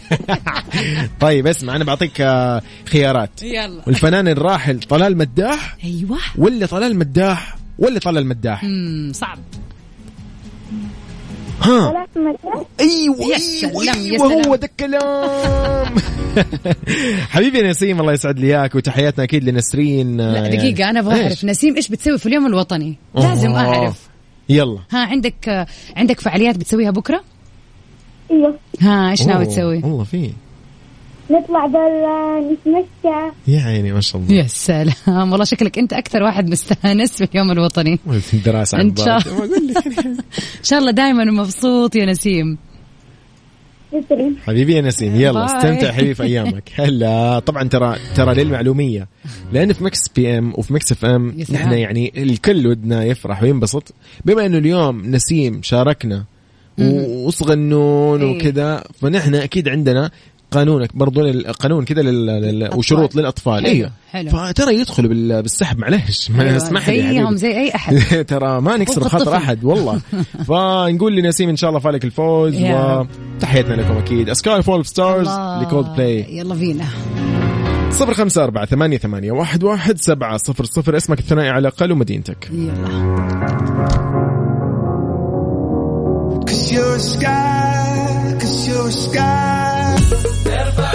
طيب 1.21 1.47
اسمع 1.47 1.77
أنا 1.77 1.85
بعطيك 1.85 2.21
آه، 2.21 2.63
خيارات 2.87 3.43
يلا 3.43 3.83
والفنان 3.87 4.29
الراحل 4.29 4.81
طلال 4.81 5.17
مداح 5.17 5.77
أيوه 5.85 6.19
ولا 6.37 6.67
طلال 6.67 6.99
مداح 6.99 7.57
ولا 7.79 7.99
طلال 7.99 8.27
مداح 8.27 8.65
امم 8.65 9.13
صعب 9.13 9.39
ها 11.63 12.07
أيوه 12.81 13.17
أيوه 13.21 13.95
أيوه. 13.95 14.47
هو 14.47 14.57
ده 14.57 14.67
الكلام 14.67 15.95
حبيبي 17.31 17.63
نسيم 17.63 18.01
الله 18.01 18.13
يسعد 18.13 18.39
لي 18.39 18.47
إياك 18.47 18.75
وتحياتنا 18.75 19.25
أكيد 19.25 19.45
لنسرين 19.45 20.21
آه، 20.21 20.33
لا 20.33 20.39
يعني. 20.39 20.57
دقيقة 20.57 20.91
أنا 20.91 21.01
أبغى 21.01 21.15
إيش؟ 21.15 21.23
أعرف 21.23 21.45
نسيم 21.45 21.77
إيش 21.77 21.89
بتسوي 21.89 22.19
في 22.19 22.27
اليوم 22.27 22.47
الوطني 22.47 22.97
لازم 23.15 23.51
أوه. 23.51 23.95
يلا. 24.49 24.79
ها 24.91 24.99
عندك 25.07 25.67
عندك 25.97 26.21
فعاليات 26.21 26.57
بتسويها 26.57 26.91
بكرة؟ 26.91 27.25
أيوه 28.31 28.59
ها 28.81 29.11
إيش 29.11 29.23
ناوي 29.23 29.47
تسوي؟ 29.47 29.77
والله 29.83 30.05
في. 30.05 30.31
نطلع 31.31 31.67
برا 31.67 32.41
نتمشى. 32.41 33.33
يا 33.49 33.61
عيني 33.61 33.93
ما 33.93 34.01
شاء 34.01 34.23
الله. 34.23 34.35
يا 34.35 34.47
سلام. 34.47 35.33
والله 35.33 35.45
شكلك 35.45 35.79
أنت 35.79 35.93
أكثر 35.93 36.23
واحد 36.23 36.51
مستأنس 36.51 37.17
في 37.23 37.29
اليوم 37.35 37.51
الوطني. 37.51 37.99
الدراسة 38.35 38.81
إن 38.81 38.81
عن 38.81 38.97
شاء 38.97 39.19
بعد 39.19 39.27
الله. 39.53 39.81
إن 40.61 40.65
شاء 40.65 40.79
الله 40.79 40.91
دائما 40.91 41.25
مبسوط 41.25 41.97
يا 41.97 42.07
نسيم. 42.07 42.59
حبيبي 44.47 44.75
يا 44.75 44.81
نسيم 44.81 45.17
يلا. 45.17 45.45
استمتع 45.45 45.93
حبيبي 45.93 46.15
في 46.15 46.23
أيامك 46.23 46.71
هلا 46.81 47.39
طبعا 47.39 47.69
ترى 47.69 47.97
ترى 48.15 48.35
للمعلومية 48.35 49.09
لأن 49.53 49.73
في 49.73 49.85
Mix 49.85 50.09
PM 50.09 50.53
وفي 50.57 50.75
Mix 50.75 50.93
FM. 50.93 51.37
نحن 51.51 51.73
يعني 51.73 52.13
الكل 52.17 52.67
ودنا 52.67 53.05
يفرح 53.05 53.43
وينبسط 53.43 53.95
بما 54.25 54.47
إنه 54.47 54.59
اليوم 54.59 55.07
نسيم 55.07 55.63
شاركنا 55.63 56.25
وصغنون 56.79 58.23
إيه. 58.23 58.37
وكذا 58.37 58.85
فنحن 59.01 59.35
أكيد 59.35 59.69
عندنا 59.69 60.11
قانون 60.51 60.87
برضو 60.95 61.21
لل- 61.21 61.53
قانون 61.53 61.85
كذا 61.85 62.03
لل- 62.03 62.27
لل- 62.27 62.71
وشروط 62.75 63.15
للأطفال. 63.15 63.63
حلو، 63.67 63.73
أيوه 63.75 63.91
حلو. 64.11 64.31
فترى 64.31 64.75
يدخلوا 64.75 65.09
بال- 65.09 65.43
بالسحب 65.43 65.79
معلش 65.79 66.31
ما 66.31 66.43
أيوة، 66.43 66.57
اسمح 66.57 66.89
لي 66.89 67.03
زيهم. 67.03 67.37
زي 67.37 67.49
أي 67.59 67.75
أحد. 67.75 67.97
ترى 68.29 68.61
ما 68.61 68.77
نكسر 68.77 69.09
خاطر. 69.09 69.37
أحد 69.37 69.65
والله. 69.65 70.01
فنقول 70.49 71.17
لنسيم 71.17 71.49
إن 71.49 71.57
شاء 71.57 71.71
الله 71.71 71.81
فالك 71.81 72.05
الفوز. 72.05 72.55
وتحياتنا 72.61 73.75
لكم 73.75 73.97
أكيد. 73.97 74.33
Sky 74.33 74.63
full 74.63 74.87
of 74.87 74.97
stars. 74.97 75.29
لكولد 75.63 75.87
بلاي 75.87 76.27
يلا 76.39 76.55
بينا. 76.55 76.85
صفر 77.91 78.15
خمسة 78.15 78.45
أربعة 78.45 78.67
ثمانية 78.67 78.99
ثمانية 78.99 79.33
واحد 79.33 79.65
واحد 79.65 79.99
سبعة 79.99 80.37
صفر 80.37 80.65
صفر. 80.65 80.97
اسمك 80.97 81.19
الثنائي 81.19 81.49
على 81.49 81.59
الأقل 81.59 81.93
ومدينتك. 81.93 82.51
يلا. 82.53 83.27
Erva 90.45 90.86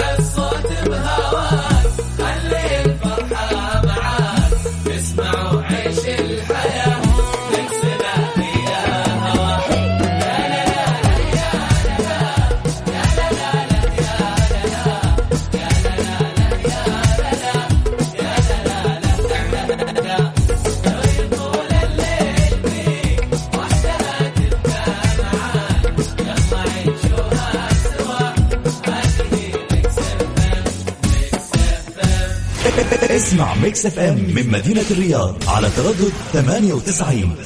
اسمع 33.32 33.54
Mix 33.54 33.86
FM 33.86 34.14
من 34.14 34.50
مدينة 34.50 34.84
الرياض 34.90 35.36
على 35.48 35.68
تردد 35.76 36.12
98 36.32 37.36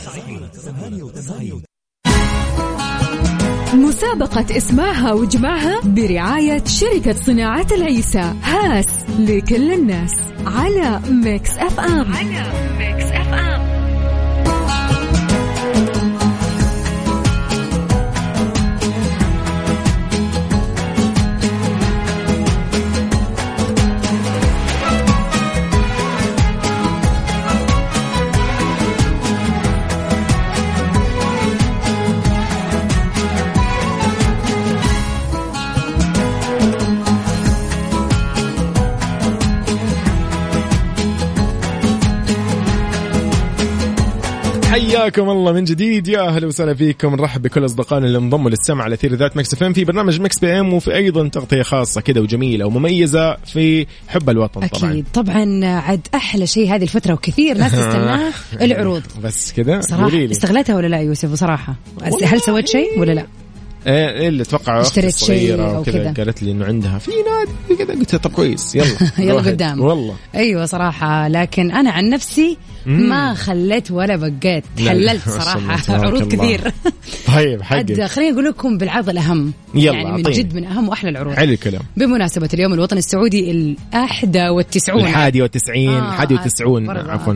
مسابقة 3.75 4.57
اسمعها 4.57 5.13
وجمعها 5.13 5.81
برعاية 5.85 6.65
شركة 6.65 7.13
صناعة 7.13 7.67
العيسى. 7.73 8.35
هاس 8.43 8.87
لكل 9.19 9.73
الناس. 9.73 10.13
على 10.47 11.01
Mix 11.11 11.51
FM 11.59 12.15
على 12.15 12.53
Mix 12.79 13.05
F 13.05 13.16
حياكم 44.87 45.31
الله 45.31 45.53
من 45.53 45.65
جديد. 45.65 46.09
يا 46.09 46.21
أهلا 46.21 46.47
وسهلا 46.47 46.75
فيكم. 46.75 47.15
نرحب 47.15 47.43
بكل 47.43 47.65
أصدقائنا 47.65 48.07
اللي 48.07 48.19
انضموا 48.19 48.51
للسمع 48.51 48.85
على 48.85 48.97
أثير 48.97 49.15
إذاعة 49.15 49.37
Mix 49.37 49.55
في 49.55 49.85
برنامج 49.85 50.21
Mix 50.21 50.39
PM 50.39 50.75
وفي 50.75 50.95
أيضا 50.95 51.29
تغطية 51.29 51.63
خاصة 51.63 52.01
كذا 52.01 52.21
وجميلة 52.21 52.67
ومميزة 52.67 53.37
في 53.37 53.87
حب 54.09 54.31
الوطن 54.31 54.67
طبعا. 54.67 54.93
أكيد. 54.93 55.07
طبعا 55.15 55.65
عاد 55.65 56.09
أحلى 56.15 56.47
شيء 56.47 56.75
هذه 56.75 56.83
الفترة 56.83 57.15
وكثير 57.15 57.59
ناس 57.59 57.73
تستناه 57.73 58.33
العروض. 58.61 59.03
بس 59.23 59.53
كذا؟ 59.53 59.81
صراحة. 59.81 60.09
لي. 60.09 60.31
استغلتها 60.31 60.77
ولا 60.77 60.87
لا 60.87 61.01
يوسف؟ 61.01 61.33
بصراحه 61.33 61.75
هل 62.23 62.41
سويت 62.41 62.69
شيء 62.69 63.01
ولا 63.01 63.13
لا؟ 63.13 63.27
إيه 63.87 64.11
إيه 64.11 64.29
اللي 64.29 64.43
أتوقع 64.43 64.81
اشتريت 64.81 65.17
شيء 65.17 65.61
وكذا 65.61 66.13
كذا. 66.13 66.25
قالت 66.25 66.43
لي 66.43 66.51
إنه 66.51 66.65
عندها. 66.65 66.99
في 66.99 67.11
نادي 67.11 67.85
كذا. 67.85 67.99
قلت 67.99 68.17
طب 68.17 68.31
كويس 68.31 68.75
يلا. 68.75 68.87
يلا. 69.19 69.41
قدام 69.41 69.81
والله. 69.81 70.15
أيوه 70.35 70.67
صراحة. 70.67 71.29
لكن 71.29 71.71
أنا 71.71 71.91
عن 71.91 72.11
نفسي 72.11 72.59
ما 72.87 73.35
خليت 73.35 73.91
ولا 73.91 74.17
بقيت. 74.17 74.65
حللت 74.79 75.29
صراحة 75.29 75.95
عروض. 75.95 76.35
كثير 76.35 76.61
طيب 77.35 77.63
حقك. 77.63 78.05
خليني 78.05 78.33
أقول 78.33 78.45
لكم 78.45 78.79
بالعرض 78.79 79.09
الأهم. 79.09 79.53
يلا، 79.75 79.97
يعني 79.97 80.23
من. 80.23 80.23
جد 80.23 80.55
من 80.55 80.65
أهم 80.65 80.89
وأحلى 80.89 81.11
العروض. 81.11 81.35
حلو 81.35 81.53
الكلام. 81.53 81.83
بمناسبة 81.97 82.49
اليوم 82.55 82.75
الوطني 82.75 82.99
السعودي 82.99 83.51
الأحدى 83.51 84.49
والتسعون. 84.49 85.01
الحادي 85.01 85.43
والتسعين. 85.43 85.91
آه، 85.91 86.09
الحادي 86.09 86.35
والتسعون 86.35 86.87
برضه. 86.87 87.13
عفوا. 87.13 87.35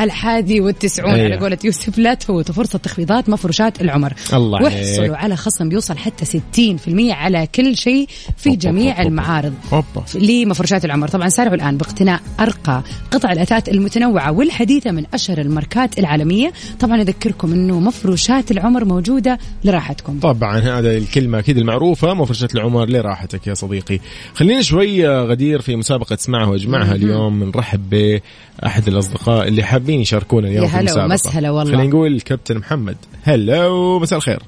الحادي 0.00 0.60
والتسعون 0.60 1.14
أيه. 1.14 1.24
على 1.24 1.36
قولة 1.36 1.58
يوسف 1.64 1.98
لا 1.98 2.14
تفوتوا 2.14 2.54
فرصة 2.54 2.78
تخفيضات 2.78 3.28
مفروشات 3.28 3.80
العمر. 3.80 4.12
الله 4.32 4.58
عليك. 4.58 4.72
واحصلوا 4.72 5.16
على 5.16 5.36
خصم 5.36 5.68
بيوصل 5.68 5.98
حتى 5.98 6.24
60% 6.24 7.12
على 7.12 7.48
كل 7.54 7.76
شيء 7.76 8.08
في 8.36 8.50
أوب، 8.50 8.58
جميع 8.58 8.90
أوب، 8.90 8.98
أوب. 8.98 9.06
المعارض. 9.06 9.52
أوبا. 9.72 10.04
لمفروشات 10.14 10.84
العمر. 10.84 11.08
طبعا 11.08 11.28
سارعوا 11.28 11.54
الآن 11.54 11.76
باقتناء 11.76 12.20
أرقى 12.40 12.82
قطع 13.10 13.32
الأثاث 13.32 13.68
المتنوعة 13.68 14.32
والحديثة 14.32 14.90
من 14.90 15.04
أشهر 15.14 15.40
الماركات 15.40 15.98
العالمية. 15.98 16.52
طبعا 16.80 17.00
أذكركم 17.02 17.52
أنه 17.52 17.80
مفروشات 17.80 18.50
العمر 18.50 18.84
موجودة 18.84 19.38
لراحتكم. 19.64 20.20
طبعا 20.20 20.58
هذا 20.58 20.96
الكلمة 20.96 21.38
أكيد 21.38 21.58
المعروفة 21.58 22.14
مفرشة 22.14 22.48
العمر 22.54 22.88
لراحتك 22.88 23.46
يا 23.46 23.54
صديقي. 23.54 23.98
خلينا 24.34 24.62
شوي 24.62 25.08
غدير 25.08 25.60
في 25.60 25.76
مسابقة 25.76 26.14
اسمعها 26.14 26.46
وأجمعها 26.46 26.94
اليوم. 26.94 27.44
نرحب 27.44 27.90
بأحد 27.90 28.88
الأصدقاء 28.88 29.48
اللي 29.48 29.62
حابين 29.62 29.91
يشاركونا 30.00 30.48
اليوم 30.48 30.64
يا 30.64 30.68
في 30.68 30.74
هلا 30.74 30.80
المسابقة. 30.80 31.04
ومسهلا 31.04 31.50
والله. 31.50 31.72
خلينا 31.76 31.88
نقول 31.88 32.20
كابتن 32.20 32.58
محمد. 32.58 32.96
هلو 33.22 33.98
مساء 33.98 34.16
الخير. 34.16 34.42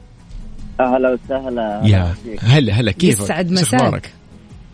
أهلا 0.81 1.17
وسهلا. 1.25 1.81
يا 1.85 2.15
هلا 2.41 2.73
هلا. 2.73 2.93
كيفك؟ 2.93 3.25
يسعد 3.25 3.51
مساك. 3.51 4.11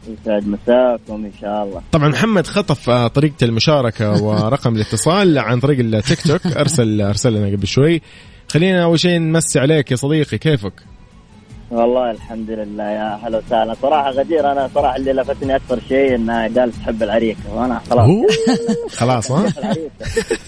يسعد 0.08 0.48
مساكم 0.48 1.24
إن 1.24 1.32
شاء 1.40 1.64
الله. 1.64 1.82
طبعا 1.92 2.08
محمد 2.08 2.46
خطف 2.46 2.90
طريقة 2.90 3.44
المشاركة 3.44 4.12
ورقم 4.24 4.76
الاتصال 4.76 5.38
عن 5.38 5.60
طريق 5.60 5.78
التيك 5.78 6.20
توك. 6.20 6.46
أرسل 6.46 7.00
أرسل 7.00 7.32
لنا 7.32 7.56
قبل 7.56 7.66
شوي. 7.66 8.02
خلينا 8.48 8.84
أول 8.84 9.00
شيء 9.00 9.18
نمسي 9.18 9.58
عليك 9.58 9.90
يا 9.90 9.96
صديقي. 9.96 10.38
كيفك؟ 10.38 10.72
والله 11.70 12.10
الحمد 12.10 12.50
لله 12.50 12.84
يا 12.84 13.14
أهلا 13.14 13.38
وسهلا. 13.38 13.74
صراحة 13.82 14.10
غدير 14.10 14.52
أنا 14.52 14.70
صراحة 14.74 14.96
اللي 14.96 15.12
لفتني 15.12 15.56
أكثر 15.56 15.80
شيء 15.88 16.14
انها 16.14 16.42
قالت 16.42 16.74
تحب 16.76 17.02
العريكه 17.02 17.54
وأنا 17.54 17.80
خلاص. 17.90 18.08
خلاص 18.96 19.30
ها؟ 19.30 19.42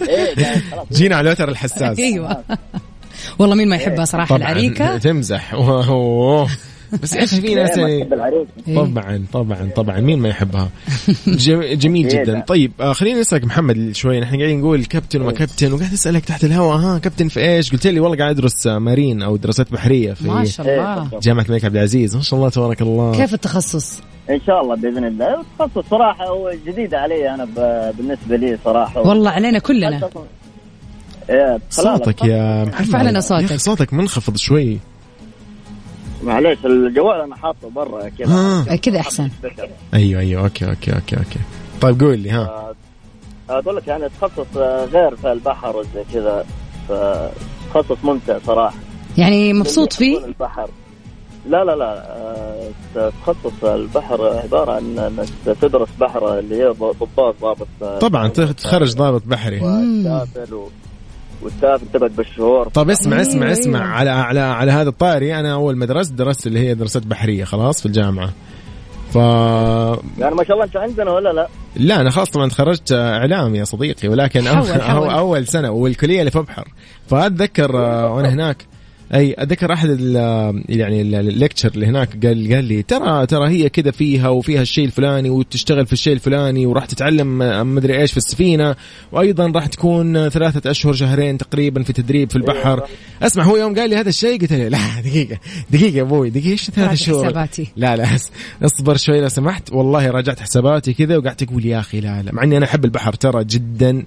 قالت 0.00 0.64
خلاص. 0.70 0.86
جينا 0.92 1.16
على 1.16 1.26
الوتر 1.28 1.48
الحساس. 1.48 1.98
أيوه. 2.08 2.44
والله 3.38 3.54
مين 3.54 3.68
ما 3.68 3.76
يحبها 3.76 4.04
صراحة 4.04 4.26
طبعا 4.28 4.38
العريكه 4.38 4.98
تمزح. 4.98 5.54
بس 7.02 7.16
أخي 7.16 7.40
في 7.40 7.54
ناس 7.54 7.78
إيه، 7.78 8.04
ما 8.04 8.16
يعني 8.16 8.46
إيه. 8.68 8.76
طبعا 8.76 9.24
طبعا 9.32 9.70
طبعا. 9.76 10.00
مين 10.00 10.18
ما 10.18 10.28
يحبها؟ 10.28 10.68
جم- 11.26 11.62
جميل 11.62 12.08
إيه 12.08 12.22
جدا. 12.22 12.40
طيب 12.46 12.72
آه 12.80 12.92
خلينا 12.92 13.20
نسالك 13.20 13.44
محمد 13.44 13.90
شوي. 13.96 14.20
نحن 14.20 14.36
قاعدين 14.36 14.60
نقول 14.60 14.84
كابتن 14.84 15.20
وما 15.22 15.32
كابتن 15.32 15.72
وقاعد 15.72 15.92
أسألك 15.92 16.24
تحت 16.24 16.44
الهواء 16.44 16.76
ها 16.76 16.98
كابتن 16.98 17.28
في 17.28 17.40
إيش؟ 17.40 17.72
قلت 17.72 17.86
لي 17.86 18.00
والله 18.00 18.16
قاعد 18.16 18.30
أدرس 18.38 18.66
آه، 18.66 18.78
مارين 18.78 19.22
أو 19.22 19.36
دراسات 19.36 19.72
بحرية 19.72 20.14
ما 20.20 20.44
في 20.44 20.50
شاء 20.50 20.68
الله. 20.68 21.10
جامعة 21.22 21.44
الملك 21.44 21.64
عبد 21.64 21.76
العزيز. 21.76 22.16
ما 22.16 22.22
شاء 22.22 22.38
الله 22.38 22.50
تبارك 22.50 22.82
الله. 22.82 23.12
كيف 23.16 23.34
التخصص؟ 23.34 24.00
إن 24.30 24.40
شاء 24.46 24.60
الله 24.62 24.74
بإذن 24.76 25.04
الله. 25.04 25.42
تخصص 25.58 25.88
صراحة 25.90 26.26
هو 26.28 26.52
جديد 26.66 26.94
علي 26.94 27.34
أنا 27.34 27.44
بالنسبة 27.98 28.36
لي 28.36 28.58
صراحة. 28.64 29.00
والله 29.08 29.30
علينا 29.30 29.58
كلنا. 29.58 30.10
صوتك 31.70 32.24
يا 32.24 32.64
محمد. 32.64 32.74
ارفع 32.86 33.02
لنا 33.02 33.20
صوتك. 33.20 33.56
صوتك 33.56 33.94
منخفض 33.94 34.36
شوي. 34.36 34.78
معليش 36.22 36.58
الجوال 36.64 37.20
أنا 37.20 37.36
حاطه 37.36 37.70
برا. 37.70 38.08
كذا. 38.08 38.76
كذا 38.76 39.00
أحسن. 39.00 39.30
أيوه 39.94 40.20
أيوه 40.20 40.42
okay 40.44 40.68
okay 40.70 40.92
okay 40.94 41.16
okay. 41.16 41.38
طيب 41.80 42.00
قول 42.00 42.18
لي 42.18 42.30
ها. 42.30 42.74
أقول 43.50 43.76
لك 43.76 43.88
يعني 43.88 44.08
تخصص 44.20 44.56
غير 44.92 45.16
في 45.16 45.32
البحر 45.32 45.76
وزي 45.76 46.04
كذا 46.12 46.44
فتخصص 46.88 48.04
ممتع 48.04 48.38
صراحة. 48.46 48.76
يعني 49.18 49.52
مبسوط 49.52 49.92
فيه؟ 49.92 50.24
البحر. 50.24 50.68
لا 51.46 51.64
لا 51.64 51.76
لا 51.76 52.16
آه، 52.16 52.70
تخصص 52.94 53.64
البحر 53.64 54.26
عبارة 54.26 54.72
عن 54.72 54.98
إنك 54.98 55.56
تدرس 55.62 55.88
بحر 56.00 56.38
اللي 56.38 56.56
هي 56.56 56.66
ضباط 56.68 57.34
ضابط 57.42 57.66
آه، 57.82 57.98
طبعا 57.98 58.28
تخرج 58.28 58.94
ضابط 58.94 59.22
بحري. 59.26 59.60
وتسافر 59.60 60.68
و... 61.42 61.46
وتسافر 61.46 61.86
تبعد 61.92 62.16
بالشهور 62.16 62.68
طب 62.68 62.90
اسمع 62.90 63.20
اسمع. 63.20 63.52
اسمع 63.52 63.94
على 63.94 64.10
على 64.10 64.40
على 64.40 64.72
هذا 64.72 64.88
الطاري 64.88 65.40
أنا 65.40 65.52
أول 65.52 65.76
ما 65.76 65.86
درست 65.86 66.12
درست 66.12 66.46
اللي 66.46 66.60
هي 66.60 66.74
دراسات 66.74 67.06
بحرية 67.06 67.44
خلاص 67.44 67.80
في 67.80 67.86
الجامعة. 67.86 68.32
ف 69.12 69.16
يعني 69.16 70.34
ما 70.34 70.44
شاء 70.44 70.52
الله 70.52 70.64
أنت 70.64 70.76
عندنا 70.76 71.10
ولا 71.10 71.32
لا؟ 71.32 71.48
لا 71.76 72.00
أنا 72.00 72.10
خلاص 72.10 72.30
طبعا 72.30 72.48
تخرجت 72.48 72.92
اعلام 72.92 73.54
يا 73.54 73.64
صديقي 73.64 74.08
ولكن 74.08 74.48
حول 74.48 74.82
حول. 74.82 75.10
أول 75.10 75.46
سنة 75.46 75.70
والكلية 75.70 76.20
اللي 76.20 76.30
في 76.30 76.38
بحر 76.38 76.68
فأتذكر 77.06 77.78
آه، 77.78 78.14
وأنا 78.14 78.28
هناك 78.28 78.56
أي 79.14 79.34
اتذكر 79.38 79.72
أحد 79.72 79.88
ال 79.90 80.14
يعني 80.68 81.02
الليكتشر 81.02 81.70
اللي 81.74 81.86
هناك 81.86 82.26
قال 82.26 82.54
قال 82.54 82.64
لي 82.64 82.82
ترى 82.82 83.26
ترى 83.26 83.48
هي 83.48 83.68
كذا 83.68 83.90
فيها 83.90 84.28
وفيها 84.28 84.62
الشيء 84.62 84.84
الفلاني 84.84 85.30
وتشتغل 85.30 85.86
في 85.86 85.92
الشيء 85.92 86.12
الفلاني 86.12 86.66
وراح 86.66 86.84
تتعلم 86.84 87.38
مدري 87.74 88.00
إيش 88.00 88.10
في 88.10 88.16
السفينة 88.16 88.76
وأيضا 89.12 89.52
راح 89.54 89.66
تكون 89.66 90.28
ثلاثة 90.28 90.70
أشهر 90.70 90.92
شهرين 90.92 91.38
تقريبا 91.38 91.82
في 91.82 91.92
تدريب 91.92 92.30
في 92.30 92.36
البحر. 92.36 92.82
أسمع 93.22 93.44
هو 93.44 93.56
يوم 93.56 93.74
قال 93.74 93.90
لي 93.90 93.96
هذا 93.96 94.08
الشيء 94.08 94.40
قلت 94.40 94.52
له 94.52 94.68
لا 94.68 94.78
دقيقة 95.04 95.38
دقيقة 95.70 95.96
يا 95.96 96.02
أبوي 96.02 96.30
دقيقة 96.30 96.50
إيش 96.50 96.70
ثلاثة 96.70 96.94
شهور؟ 96.94 97.24
حساباتي. 97.24 97.68
لا 97.76 97.96
لا 97.96 98.08
أصبر 98.62 98.96
شوي 98.96 99.20
لو 99.20 99.28
سمحت. 99.28 99.72
والله 99.72 100.10
راجعت 100.10 100.40
حساباتي 100.40 100.92
كذا 100.92 101.16
وقعدت 101.16 101.42
أقول 101.42 101.66
يا 101.66 101.78
أخي 101.78 102.00
لا 102.00 102.22
لا 102.22 102.32
مع 102.32 102.42
إني 102.42 102.56
أنا 102.56 102.64
أحب 102.64 102.84
البحر 102.84 103.12
ترى 103.12 103.44
جدا. 103.44 104.04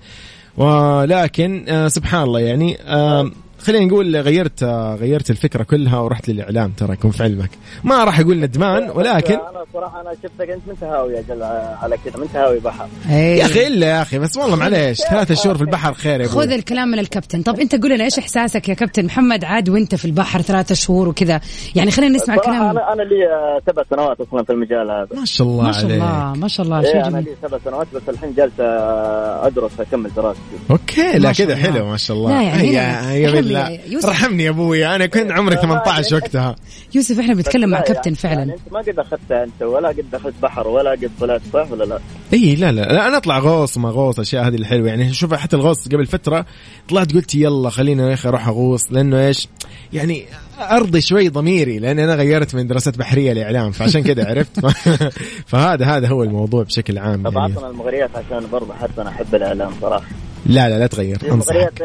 ولكن 0.57 1.65
آه 1.67 1.87
سبحان 1.87 2.23
الله 2.23 2.39
يعني 2.39 2.77
آه 2.81 3.31
خلينا 3.65 3.85
نقول 3.85 4.15
غيرت 4.15 4.63
غيرت 4.99 5.29
الفكرة 5.29 5.63
كلها 5.63 5.99
ورحت 5.99 6.29
للإعلام 6.29 6.71
ترى 6.71 6.93
يكون 6.93 7.11
في 7.11 7.23
علمك. 7.23 7.49
ما 7.83 8.03
راح 8.03 8.19
أقول 8.19 8.39
ندمان 8.39 8.89
ولكن 8.89 9.33
أنا 9.33 9.65
صراحة 9.73 10.01
أنا 10.01 10.13
شفتك 10.23 10.49
أنت 10.49 10.61
من 10.67 10.75
تهاوي 10.81 11.19
أجل 11.19 11.43
على 11.81 11.97
كذا 12.05 12.17
من 12.17 12.27
تهاوي 12.33 12.59
بحر. 12.59 12.87
يا 13.09 13.45
أخي 13.45 13.67
إلا 13.67 13.87
يا 13.87 14.01
أخي 14.01 14.19
بس 14.19 14.37
والله 14.37 14.55
معليش 14.55 14.97
ثلاثة 15.11 15.35
شهور 15.35 15.55
في 15.55 15.61
البحر 15.61 15.93
خير 15.93 16.21
يا 16.21 16.27
خذ 16.27 16.51
الكلام 16.51 16.87
من 16.87 16.99
الكابتن. 16.99 17.41
طب 17.41 17.59
أنت 17.59 17.81
قول 17.81 17.91
لنا 17.91 18.03
إيش 18.03 18.19
إحساسك 18.19 18.69
يا 18.69 18.73
كابتن 18.73 19.05
محمد 19.05 19.45
عاد 19.45 19.69
وأنت 19.69 19.95
في 19.95 20.05
البحر 20.05 20.41
ثلاثة 20.41 20.75
شهور 20.75 21.09
وكذا؟ 21.09 21.41
يعني 21.75 21.91
خلينا 21.91 22.15
نسمع 22.15 22.35
كلام. 22.35 22.61
أنا 22.61 22.93
أنا 22.93 23.01
لي 23.01 23.15
سبع 23.67 23.83
سنوات 23.89 24.21
أصلا 24.21 24.43
في 24.43 24.49
المجال 24.49 24.91
هذا. 24.91 25.19
ما 25.19 25.25
شاء 25.25 25.47
الله 25.47 25.63
ما 25.63 25.71
شاء 25.71 25.91
الله 25.91 26.33
ما 26.33 26.47
شاء 26.47 26.65
الله 26.65 26.79
إيه 26.79 27.07
أنا 27.07 27.17
لي 27.17 27.35
سبع 27.41 27.57
سنوات 27.65 27.87
بس 27.95 28.01
الحين 28.09 28.33
جالس 28.33 28.53
أدرس 28.59 29.71
أكمل 29.79 30.09
دراستي. 30.15 30.41
okay 30.71 31.17
لا 31.19 31.31
كذا 31.31 31.55
حلو 31.55 31.85
ما 31.85 31.97
شاء 31.97 32.17
الله. 32.17 32.29
لا 32.29 32.41
يعني 32.41 33.54
يا, 33.59 33.69
يا 33.69 33.99
رحمني 34.05 34.43
يا 34.43 34.49
أبوي 34.49 34.95
أنا 34.95 35.05
كنت 35.05 35.31
عمري 35.31 35.55
18 35.55 36.15
وقتها 36.15 36.55
يوسف 36.95 37.19
إحنا 37.19 37.33
بنتكلم 37.33 37.69
مع 37.69 37.81
كابتن 37.81 38.01
يعني 38.05 38.15
فعلا 38.15 38.39
يعني 38.39 38.53
أنت 38.53 38.73
ما 38.73 38.79
قد 38.79 38.99
اخذتها 38.99 39.43
أنت 39.43 39.61
ولا 39.61 39.87
قد 39.89 40.05
أخذت 40.13 40.33
بحر 40.41 40.67
ولا 40.67 40.91
قد 40.91 41.11
طلعت 41.19 41.41
صح 41.53 41.71
ولا 41.71 41.83
لا؟ 41.83 41.99
إي 42.33 42.55
لا 42.55 42.71
لا 42.71 42.81
لا 42.81 43.07
أنا 43.07 43.17
أطلع 43.17 43.39
غوص 43.39 43.77
ما 43.77 43.89
غوص 43.89 44.19
أشياء 44.19 44.47
هذه 44.47 44.55
الحلوة 44.55 44.87
يعني 44.87 45.13
شوف 45.13 45.33
حتى 45.33 45.55
الغوص 45.55 45.87
قبل 45.87 46.05
فترة 46.05 46.45
طلعت 46.89 47.13
قلت 47.13 47.35
يلا 47.35 47.69
خلينا 47.69 48.09
يا 48.09 48.13
أخي 48.13 48.29
أروح 48.29 48.47
أغوص 48.47 48.91
لأنه 48.91 49.27
إيش؟ 49.27 49.47
يعني 49.93 50.25
أرضي 50.59 51.01
شوي 51.01 51.29
ضميري 51.29 51.79
لأن 51.79 51.99
أنا 51.99 52.15
غيرت 52.15 52.55
من 52.55 52.67
دراسات 52.67 52.97
بحرية 52.97 53.33
لاعلام 53.33 53.71
فعشان 53.71 54.03
كذا 54.03 54.29
عرفت 54.29 54.59
فهذا 55.51 55.85
هذا 55.85 56.07
هو 56.07 56.23
الموضوع 56.23 56.63
بشكل 56.63 56.97
عام 56.97 57.29
طب 57.29 57.37
يعني. 57.37 57.67
المغريات 57.69 58.09
عشان 58.15 58.47
برضه 58.51 58.73
حتى 58.73 59.01
أنا 59.01 59.09
أحب 59.09 59.35
الإعلام 59.35 59.71
صراحة 59.81 60.05
لا 60.45 60.69
لا 60.69 60.79
لا 60.79 60.87
تغير. 60.87 61.17
أنصحك. 61.31 61.83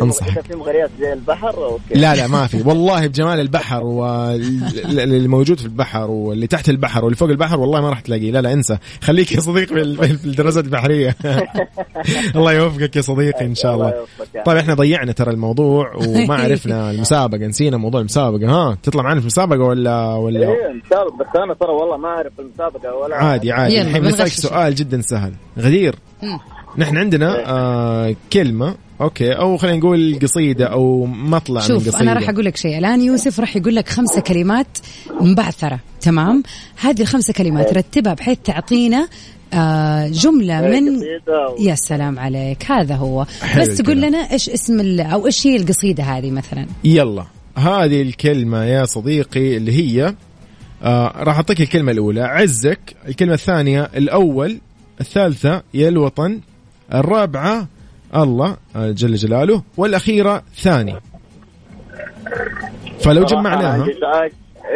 أنصحك. 0.00 0.40
في 0.40 0.56
مغريات 0.56 0.90
زي 1.00 1.12
البحر؟ 1.12 1.64
أوكي. 1.64 1.94
لا 1.94 2.14
لا 2.14 2.26
ما 2.26 2.46
في. 2.46 2.62
والله 2.62 3.06
بجمال 3.06 3.40
البحر 3.40 3.84
واللي 3.84 5.28
موجود 5.28 5.58
في 5.58 5.64
البحر 5.64 6.10
واللي 6.10 6.46
تحت 6.46 6.68
البحر 6.68 7.04
واللي 7.04 7.16
فوق 7.16 7.28
البحر 7.28 7.60
والله 7.60 7.80
ما 7.80 7.90
راح 7.90 8.00
تلاقيه. 8.00 8.30
لا 8.30 8.40
لا 8.40 8.52
انسى. 8.52 8.78
خليك 9.02 9.32
يا 9.32 9.40
صديقي 9.40 9.66
في 10.18 10.26
الدراسات 10.26 10.64
البحرية. 10.64 11.16
الله 12.36 12.52
يوفقك 12.52 12.96
يا 12.96 13.00
صديقي 13.00 13.44
إن 13.44 13.54
شاء 13.54 13.74
الله. 13.74 13.94
طيب 14.46 14.56
إحنا 14.56 14.74
ضيعنا 14.74 15.12
ترى 15.12 15.30
الموضوع 15.30 15.92
وما 15.94 16.34
عرفنا 16.44 16.90
المسابقة 16.90 17.46
نسينا 17.46 17.76
موضوع 17.76 18.00
المسابقة. 18.00 18.50
ها 18.50 18.76
تطلع 18.82 19.02
معنا 19.02 19.20
في 19.20 19.26
المسابقة 19.26 19.58
ولا 19.60 20.14
ولا؟ 20.14 20.40
إيه 20.40 20.72
بس 20.92 21.26
أنا 21.36 21.54
ترى 21.54 21.72
والله 21.72 21.96
ما 21.96 22.08
أعرف 22.08 22.32
المسابقة 22.38 22.94
ولا 22.96 23.16
عادي 23.16 23.52
عادي. 23.52 23.82
الحين 23.82 24.02
بنسالك 24.02 24.32
سؤال 24.32 24.74
جدا 24.74 25.00
سهل. 25.00 25.32
غدير. 25.58 25.94
نحن 26.78 26.96
عندنا 26.96 27.50
آه 27.50 28.16
كلمة 28.32 28.74
أوكي 29.00 29.32
أو 29.32 29.56
خلينا 29.56 29.76
نقول 29.78 30.18
قصيدة 30.22 30.66
أو 30.66 31.06
مطلع 31.06 31.60
شوف 31.60 31.70
من 31.70 31.92
قصيدة. 31.92 32.00
أنا 32.00 32.12
راح 32.12 32.28
أقول 32.28 32.44
لك 32.44 32.56
شيء. 32.56 32.78
الآن 32.78 33.00
يوسف 33.02 33.40
راح 33.40 33.56
يقول 33.56 33.74
لك 33.74 33.88
خمسة 33.88 34.20
كلمات 34.20 34.78
مبعثرة 35.20 35.80
تمام؟ 36.00 36.42
هذه 36.80 37.00
الخمسة 37.00 37.32
كلمات 37.32 37.72
رتبها 37.72 38.14
بحيث 38.14 38.38
تعطينا 38.44 39.08
آه 39.54 40.08
جملة 40.08 40.60
من 40.60 41.02
يا 41.58 41.74
سلام 41.74 42.18
عليك 42.18 42.70
هذا 42.70 42.94
هو. 42.94 43.26
بس 43.58 43.76
تقول 43.76 44.00
لنا 44.00 44.18
إيش 44.18 44.50
اسم 44.50 45.00
أو 45.00 45.26
إيش 45.26 45.46
هي 45.46 45.56
القصيدة 45.56 46.02
هذه 46.02 46.30
مثلا؟ 46.30 46.66
يلا. 46.84 47.24
هذه 47.56 48.02
الكلمة 48.02 48.64
يا 48.64 48.84
صديقي 48.84 49.56
اللي 49.56 49.72
هي 49.72 50.14
آه 50.82 51.12
راح 51.16 51.36
أعطيك 51.36 51.60
الكلمة 51.60 51.92
الأولى. 51.92 52.20
عزك 52.20 52.80
الكلمة 53.08 53.34
الثانية 53.34 53.90
الأول 53.96 54.58
الثالثة 55.00 55.62
يا 55.74 55.88
الوطن 55.88 56.40
الرابعة 56.94 57.66
الله 58.16 58.56
جل 58.76 59.14
جلاله 59.14 59.62
والأخيرة 59.76 60.42
ثاني. 60.56 60.96
فلو 63.00 63.24
جمعناها. 63.24 63.86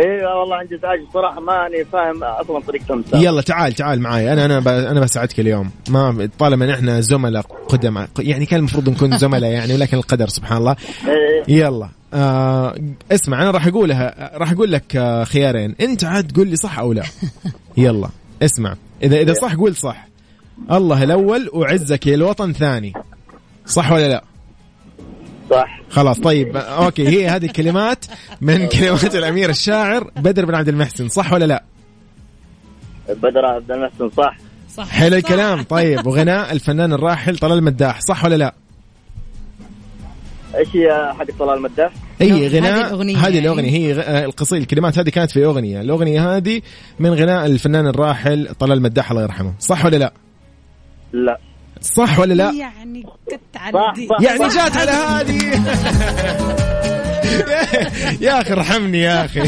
اي 0.04 0.24
والله 0.24 0.56
عندي 0.56 0.74
ازعاج 0.74 1.00
بصراحه 1.10 1.40
ماني 1.40 1.84
فاهم 1.84 2.24
أصلا 2.24 2.60
طريقة 2.60 2.94
المسابقه 2.94 3.22
يلا 3.24 3.42
تعال 3.42 3.72
تعال 3.72 4.00
معي 4.00 4.32
أنا 4.32 4.44
أنا 4.44 4.90
أنا 4.90 5.00
بساعدك 5.00 5.40
اليوم. 5.40 5.70
ما 5.88 6.28
طالما 6.38 6.66
نحن 6.66 7.02
زملاء 7.02 7.42
قدماء. 7.68 8.08
يعني 8.18 8.46
كان 8.46 8.58
المفروض 8.58 8.88
نكون 8.88 9.16
زملاء 9.26 9.50
يعني 9.50 9.74
ولكن 9.74 9.96
القدر 9.96 10.28
سبحان 10.28 10.58
الله. 10.58 10.76
إيه. 11.08 11.56
يلا. 11.56 11.88
آه 12.14 12.74
اسمع 13.12 13.42
أنا 13.42 13.50
راح 13.50 13.66
أقولها 13.66 14.30
راح 14.38 14.52
أقول 14.52 14.72
لك 14.72 14.96
آه 14.96 15.24
خيارين. 15.24 15.74
أنت 15.80 16.04
عاد 16.04 16.36
قول 16.36 16.48
لي 16.48 16.56
صح 16.56 16.78
أو 16.78 16.92
لا. 16.92 17.02
يلا. 17.76 18.08
اسمع. 18.42 18.74
إذا 19.02 19.16
إذا 19.20 19.32
صح 19.32 19.54
قول 19.54 19.76
صح. 19.76 20.06
الله 20.70 21.02
الأول 21.02 21.50
وعزك 21.52 22.06
يا 22.06 22.14
الوطن 22.14 22.52
ثاني 22.52 22.92
صح 23.66 23.92
ولا 23.92 24.08
لا؟ 24.08 24.24
صح 25.50 25.80
خلاص 25.90 26.20
طيب 26.20 26.56
أوكي 26.56 27.08
هي 27.08 27.28
هذه 27.28 27.46
الكلمات 27.46 28.04
من 28.40 28.66
كلمات 28.78 29.14
الأمير 29.14 29.50
الشاعر 29.50 30.10
بدر 30.16 30.44
بن 30.44 30.54
عبد 30.54 30.68
المحسن 30.68 31.08
صح 31.08 31.32
ولا 31.32 31.44
لا؟ 31.44 31.64
بدر 33.08 33.44
عبد 33.44 33.70
المحسن 33.70 34.10
صح 34.10 34.36
صح 34.76 34.88
حلو 34.88 35.16
الكلام 35.16 35.62
طيب 35.62 36.06
وغناء 36.06 36.52
الفنان 36.52 36.92
الراحل 36.92 37.38
طلال 37.38 37.58
المداح 37.58 38.00
صح 38.00 38.24
ولا 38.24 38.34
لا؟ 38.34 38.54
إيش 40.54 40.68
هي 40.76 41.12
حق 41.18 41.26
طلال 41.38 41.56
المداح؟ 41.56 41.92
اي 42.20 42.48
غناء 42.48 42.94
هذه 42.94 43.38
الأغنية 43.38 43.70
هي 43.70 44.24
القصيدة 44.24 44.62
الكلمات 44.62 44.98
هذه 44.98 45.08
كانت 45.08 45.30
في 45.30 45.44
أغنية 45.44 45.80
الأغنية 45.80 46.36
هذه 46.36 46.62
من 46.98 47.14
غناء 47.14 47.46
الفنان 47.46 47.86
الراحل 47.86 48.48
طلال 48.58 48.78
المداح 48.78 49.10
الله 49.10 49.22
يرحمه 49.22 49.54
صح 49.60 49.84
ولا 49.84 49.96
لا 49.96 50.12
لا. 51.12 51.38
صح 51.80 52.18
ولا 52.18 52.34
لا؟ 52.34 52.52
يعني 52.52 53.02
كنت 53.30 53.56
على 53.56 53.72
صح 53.72 53.94
صح 53.94 54.20
يعني 54.20 54.48
جات 54.48 54.76
على 54.76 54.90
هذه. 54.90 55.62
يا 58.20 58.40
أخي 58.40 58.52
ارحمني 58.52 59.00
يا 59.00 59.24
أخي. 59.24 59.40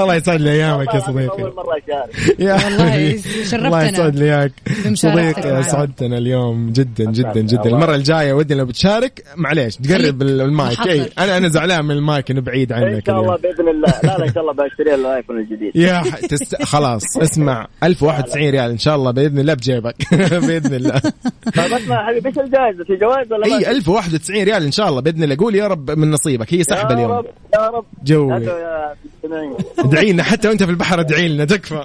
الله 0.00 0.14
يسعد 0.14 0.40
لي 0.40 0.50
أيامك 0.52 0.94
يا 0.94 1.00
صديقي. 1.00 1.42
أول 1.42 1.54
مرة 1.56 1.76
أشارك. 1.84 2.40
يا 2.40 2.54
والله 2.64 3.16
شرفتنا. 3.16 3.66
الله 3.66 3.84
يسعد 3.84 4.16
لي 4.16 4.24
إياك. 4.24 4.52
صديقي 4.94 5.60
اسعدتنا 5.60 6.18
اليوم 6.18 6.70
جدا 6.72 7.04
جدا 7.10 7.40
جدا. 7.40 7.64
المرة 7.66 7.94
الجاية 7.94 8.32
ودي 8.32 8.54
لو 8.54 8.64
بتشارك 8.64 9.24
معليش 9.36 9.76
تقرب 9.76 10.22
المايك. 10.22 10.86
أي 10.86 11.10
أنا 11.18 11.36
أنا 11.36 11.48
زعلان 11.48 11.84
من 11.84 11.90
المايك 11.90 12.30
إنه 12.30 12.40
بعيد 12.40 12.72
عنك 12.72 12.84
إن 12.94 13.02
شاء 13.06 13.20
الله 13.20 13.36
بإذن 13.36 13.68
الله. 13.68 13.94
لا 14.02 14.18
لا 14.18 14.28
إن 14.28 14.34
شاء 14.34 14.42
الله 14.42 14.52
بشتري 14.52 14.94
ال 14.94 15.00
iPhone 15.00 15.38
الجديد. 15.38 15.72
يا 15.74 16.02
تست... 16.28 16.62
خلاص 16.62 17.16
اسمع. 17.16 17.66
1091 17.82 18.50
ريال 18.50 18.70
إن 18.70 18.78
شاء 18.78 18.96
الله 18.96 19.10
بإذن 19.10 19.38
الله 19.38 19.54
بجيبك. 19.54 19.96
بإذن 20.46 20.74
الله. 20.74 21.00
طيب 21.56 21.72
اسمع 21.72 22.06
حبيبي 22.06 22.28
إيش 22.28 22.38
الجائزه 22.38 22.84
في 22.84 22.96
جوائز 22.96 23.32
ولا 23.32 23.46
إي 23.46 23.70
1091 23.70 24.42
ريال 24.42 24.62
إن 24.62 24.72
شاء 24.72 24.88
الله 24.88 25.00
بإذن 25.00 25.22
الله. 25.22 25.36
قول 25.36 25.54
يا 25.54 25.66
رب 25.66 25.90
من 25.90 26.10
نصيبك. 26.20 26.54
هي 26.54 26.64
سحبه 26.64 26.94
اليوم. 26.94 27.10
يا 27.10 27.16
رب 27.16 27.26
يا 27.54 27.68
رب. 27.68 27.84
جوي. 28.04 28.36
ادعي 29.78 30.12
لنا 30.12 30.22
حتى 30.22 30.48
وانت 30.48 30.62
في 30.62 30.70
البحر 30.70 31.00
ادعي 31.00 31.28
لنا 31.28 31.44
تكفى. 31.44 31.74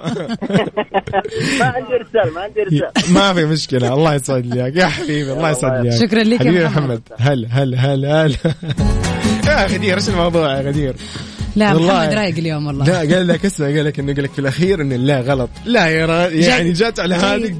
ما 1.60 1.66
عندي 1.66 1.94
ارسال 1.94 2.34
ما 2.34 2.40
عندي 2.40 2.62
ارسال 2.62 3.12
ما 3.14 3.34
في 3.34 3.44
مشكلة 3.44 3.94
الله 3.94 4.14
يسعد 4.14 4.46
لي 4.46 4.80
يا 4.80 4.86
حبيبي 4.86 5.32
الله 5.32 5.50
يسعد 5.50 5.86
لي 5.86 5.98
شكرا 5.98 6.22
لك 6.22 6.40
حبيبي 6.40 6.56
يا 6.56 6.68
محمد. 6.68 7.02
هل 7.18 7.46
هل 7.50 7.74
هل 7.74 8.06
هل؟ 8.06 8.36
يا 9.46 9.66
غدير 9.66 9.96
إيش 9.96 10.08
الموضوع 10.08 10.56
يا 10.56 10.62
غدير؟ 10.62 10.94
لا 11.56 11.74
والله. 11.74 11.94
محمد 11.94 12.12
رايق 12.12 12.36
اليوم 12.36 12.66
والله. 12.66 12.84
لا 12.84 12.98
قال 12.98 13.28
لك 13.28 13.44
اسمع 13.44 13.66
قال 13.66 13.84
لك 13.84 13.98
إنه 13.98 14.14
قال 14.14 14.24
لك 14.24 14.32
في 14.32 14.38
الأخير 14.38 14.80
ان 14.80 14.92
لا 14.92 15.20
غلط. 15.20 15.50
لا 15.64 15.86
يا. 15.86 16.28
يعني 16.28 16.72
جات 16.72 17.00
على 17.00 17.14
هذه. 17.14 17.58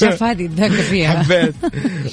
جاء 0.00 0.10
في 0.10 0.24
هذه 0.24 0.42
يتذاكى 0.42 0.74
فيها. 0.74 1.22
حبيت. 1.22 1.54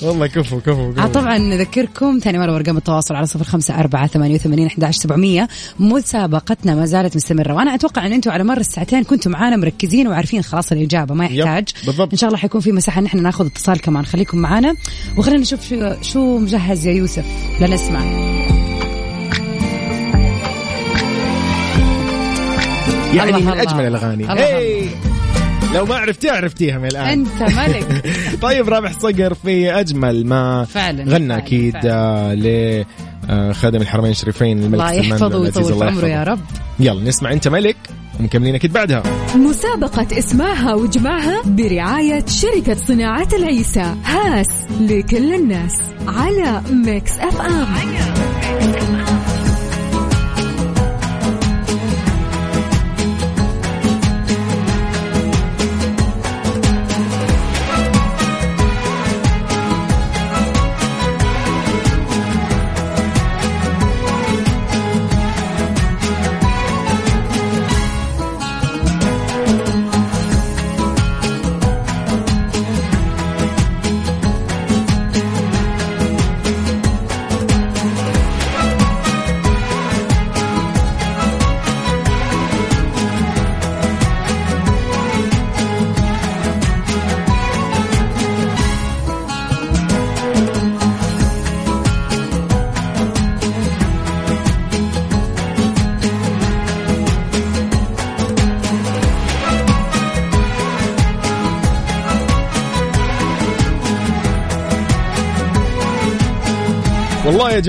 والله 0.02 0.28
كفو 0.28 0.60
كفو, 0.60 0.90
آه 0.90 0.94
كفو. 0.94 1.08
طبعا 1.08 1.38
نذكركم 1.38 2.20
ثاني 2.24 2.40
مرة 2.40 2.56
أرقام 2.56 2.78
التواصل 2.78 3.16
على 3.16 3.26
صفر 3.26 3.44
خمسة 3.44 3.80
أربعة 3.80 4.08
ثمانية 4.08 4.36
وثمانين 4.36 4.68
أحد 4.68 4.92
سبعمية. 4.92 5.48
مسابقتنا 5.80 6.76
ما 6.76 6.86
زالت 6.86 7.16
مستمرة 7.16 7.54
وأنا 7.54 7.76
أتوقع 7.76 8.06
أن 8.08 8.14
أنتم 8.14 8.32
على 8.32 8.44
مر 8.44 8.58
الساعتين 8.58 9.04
كنتم 9.04 9.32
معانا 9.32 9.58
مركزين 9.58 10.08
وعارفين 10.08 10.42
خلاص 10.42 10.72
الإجابة 10.72 11.16
ما 11.16 11.26
يحتاج. 11.26 11.70
بالضبط. 11.86 12.12
إن 12.12 12.18
شاء 12.18 12.28
الله 12.28 12.40
حيكون 12.40 12.62
في 12.62 12.72
مساحة 12.72 13.02
نحن 13.02 13.24
ناخذ 13.24 13.46
اتصال 13.46 13.82
كمان. 13.82 14.06
خليكم 14.06 14.38
معانا 14.38 14.76
وخلينا 15.18 15.42
نشوف 15.42 15.70
شو, 15.70 15.94
شو 16.02 16.38
مجهز 16.38 16.88
يا 16.88 16.92
يوسف. 16.92 17.26
لنسمع 17.62 18.02
يعني 23.14 23.32
من. 23.32 23.48
أجمل 23.60 23.88
الأغاني. 23.88 24.30
هي 24.30 24.90
لو 25.76 25.86
ما 25.86 25.96
عرفتيها 25.96 26.32
عرفتيها 26.32 26.78
من 26.78 26.88
الآن. 26.88 27.06
أنت 27.08 27.42
ملك. 27.58 28.04
طيب 28.42 28.70
رابح 28.70 28.92
صقر 29.00 29.34
في 29.34 29.72
أجمل 29.80 30.26
ما 30.26 30.66
فعلا، 30.66 31.04
غنى 31.04 31.10
فعلا، 31.10 31.38
أكيد 31.38 31.74
فعلا. 31.74 31.94
آه 31.94 32.34
ل 32.34 32.86
آه، 33.30 33.52
خادم 33.52 33.82
الحرمين 33.82 34.12
الشريفين 34.12 34.64
الملك 34.64 34.82
الله 34.82 35.02
سلمان 35.02 35.10
يحفظه 35.10 35.38
ويطول 35.38 35.84
عمره 35.84 36.08
يا. 36.08 36.24
رب. 36.24 36.40
يلا 36.80 37.04
نسمع 37.04 37.34
أنت 37.34 37.48
ملك 37.48 37.78
ومكملين 38.20 38.56
أكيد 38.56 38.74
بعدها. 38.74 39.04
مسابقة 39.36 40.08
اسمعها 40.20 40.74
واجمعها 40.74 41.42
برعاية 41.46 42.26
شركة 42.26 42.74
صناعة 42.74 43.28
العيسى 43.34 43.96
هاس 44.06 44.48
لكل 44.82 45.34
الناس 45.34 45.74
على 46.08 46.62
Mix 46.72 47.12
FM 47.20 47.60
والله 47.60 47.94
يا 47.94 48.80
جماعة 48.80 49.01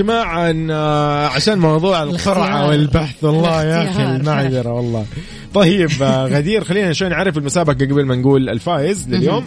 إن 0.01 0.71
آه، 0.71 1.27
عشان 1.27 1.59
موضوع 1.59 2.03
القرعة 2.03 2.45
الاختيار. 2.45 2.69
والبحث 2.69 3.23
والله 3.23 3.63
يا 3.63 3.77
أخي 3.83 4.03
الاختيار. 4.03 4.15
المعذرة 4.15 4.73
والله 4.73 5.05
طيب 5.53 5.89
آه، 6.01 6.25
غدير 6.25 6.63
خلينا 6.63 6.93
شوي 6.93 7.09
نعرف 7.09 7.37
المسابقة 7.37 7.85
قبل 7.85 8.05
ما 8.05 8.15
نقول 8.15 8.49
الفائز 8.49 9.09
لليوم 9.09 9.45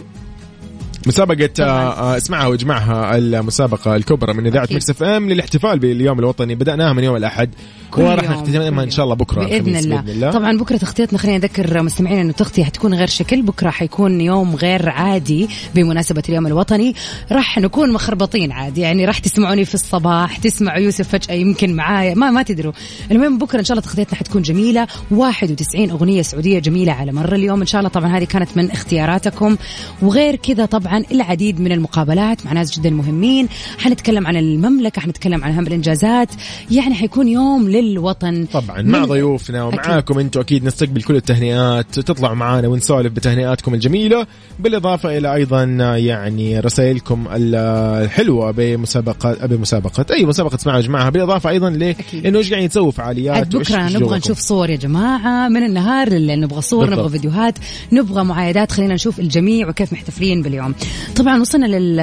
مسابقة 1.07 1.49
آه، 1.59 1.63
آه، 1.63 2.17
اسمعها 2.17 2.47
واجمعها 2.47 3.17
المسابقة 3.17 3.95
الكبرى 3.95 4.33
من 4.33 4.47
إذاعة. 4.47 4.67
Mix 4.71 4.89
FM 4.89 5.29
للاحتفال 5.29 5.79
باليوم 5.79 6.19
الوطني. 6.19 6.55
بدأناها 6.55 6.93
من 6.93 7.03
يوم 7.03 7.15
الأحد. 7.15 7.49
وراح 7.97 8.29
نختتمها 8.29 8.83
إن 8.83 8.89
شاء 8.89 9.03
الله 9.03 9.15
بكرة 9.15 9.41
الخميس 9.41 9.85
الله. 9.85 10.01
بإذن 10.01 10.15
الله. 10.15 10.31
طبعا 10.31 10.57
بكرة 10.57 10.77
تغطيتنا 10.77 11.19
خلينا 11.19 11.37
نذكر 11.37 11.83
مستمعينا 11.83 12.21
انه 12.21 12.29
التغطيه 12.29 12.63
حتكون 12.63 12.93
غير 12.93 13.07
شكل 13.07 13.41
بكرة 13.41 13.69
حيكون 13.69 14.21
يوم 14.21 14.55
غير 14.55 14.89
عادي 14.89 15.49
بمناسبة 15.75 16.23
اليوم 16.29 16.47
الوطني. 16.47 16.95
راح 17.31 17.57
نكون 17.57 17.93
مخربطين 17.93 18.51
عادي 18.51 18.81
يعني 18.81 19.05
راح 19.05 19.19
تسمعوني 19.19 19.65
في 19.65 19.75
الصباح 19.75 20.37
تسمعوا 20.37 20.79
يوسف 20.79 21.07
فجأة 21.07 21.33
يمكن 21.35 21.75
معايا 21.75 22.15
ما 22.15 22.31
ما 22.31 22.43
تدروا. 22.43 22.73
المهم 23.11 23.37
بكرة 23.37 23.59
إن 23.59 23.65
شاء 23.65 23.77
الله 23.77 23.89
تغطيتنا 23.89 24.15
حتكون 24.19 24.41
جميلة. 24.41 24.87
91 25.11 25.89
أغنية 25.89 26.21
سعودية 26.21 26.59
جميلة 26.59 26.91
على 26.91 27.11
مر 27.11 27.35
اليوم. 27.35 27.59
إن 27.59 27.67
شاء 27.67 27.79
الله 27.79 27.89
طبعا 27.89 28.17
هذه 28.17 28.23
كانت 28.23 28.49
من 28.55 28.71
اختياراتكم. 28.71 29.57
وغير 30.01 30.35
كذا 30.35 30.65
طبعا 30.65 30.96
العديد 31.11 31.61
من 31.61 31.71
المقابلات 31.71 32.45
مع 32.45 32.53
ناس 32.53 32.79
جدا 32.79 32.89
مهمين. 32.89 33.47
حنتكلم 33.77 34.27
عن 34.27 34.37
المملكة 34.37 35.01
حنتكلم 35.01 35.43
عن 35.43 35.51
أهم 35.51 35.67
الإنجازات. 35.67 36.29
يعني 36.71 36.95
حيكون 36.95 37.27
يوم 37.27 37.69
للوطن. 37.69 38.45
طبعا 38.53 38.81
مع 38.81 39.05
ضيوفنا 39.05 39.67
أكيد. 39.67 39.79
ومعاكم 39.79 40.19
أنتم 40.19 40.39
أكيد 40.39 40.63
نستقبل 40.63 41.01
كل 41.01 41.15
التهنئات. 41.15 41.99
تطلعوا 41.99 42.35
معانا 42.35 42.67
ونسولف 42.67 43.13
بتهنئاتكم 43.13 43.73
الجميلة. 43.73 44.27
بالإضافة 44.59 45.17
إلى 45.17 45.33
أيضا 45.33 45.63
يعني 45.97 46.59
رسائلكم 46.59 47.27
الحلوة 47.31 48.51
بمسابقات 48.51 49.45
بمسابقة. 49.45 50.05
أي 50.11 50.25
مسابقة 50.25 50.55
اسمعها 50.55 50.81
جماعها 50.81 51.09
بالإضافة 51.09 51.49
أيضا 51.49 51.69
ل 51.69 51.83
أكيد. 51.83 52.25
إنه 52.25 52.37
إيش 52.37 52.49
قاعدين 52.49 52.69
تسووا 52.69 52.91
فعاليات؟ 52.91 53.55
بكرة 53.55 53.89
نبغى. 53.89 54.17
نشوف 54.17 54.39
صور 54.39 54.69
يا 54.69 54.75
جماعة 54.75 55.49
من 55.49 55.63
النهار 55.63 56.09
نبغى 56.13 56.61
صور 56.61 56.85
بالضبط. 56.85 56.99
نبغى 56.99 57.09
فيديوهات 57.09 57.53
نبغى 57.91 58.23
معايدات. 58.23 58.71
خلينا 58.71 58.93
نشوف 58.93 59.19
الجميع 59.19 59.69
وكيف 59.69 59.93
محتفلين 59.93 60.41
باليوم. 60.41 60.75
طبعا 61.15 61.41
وصلنا 61.41 61.65
لل... 61.65 61.95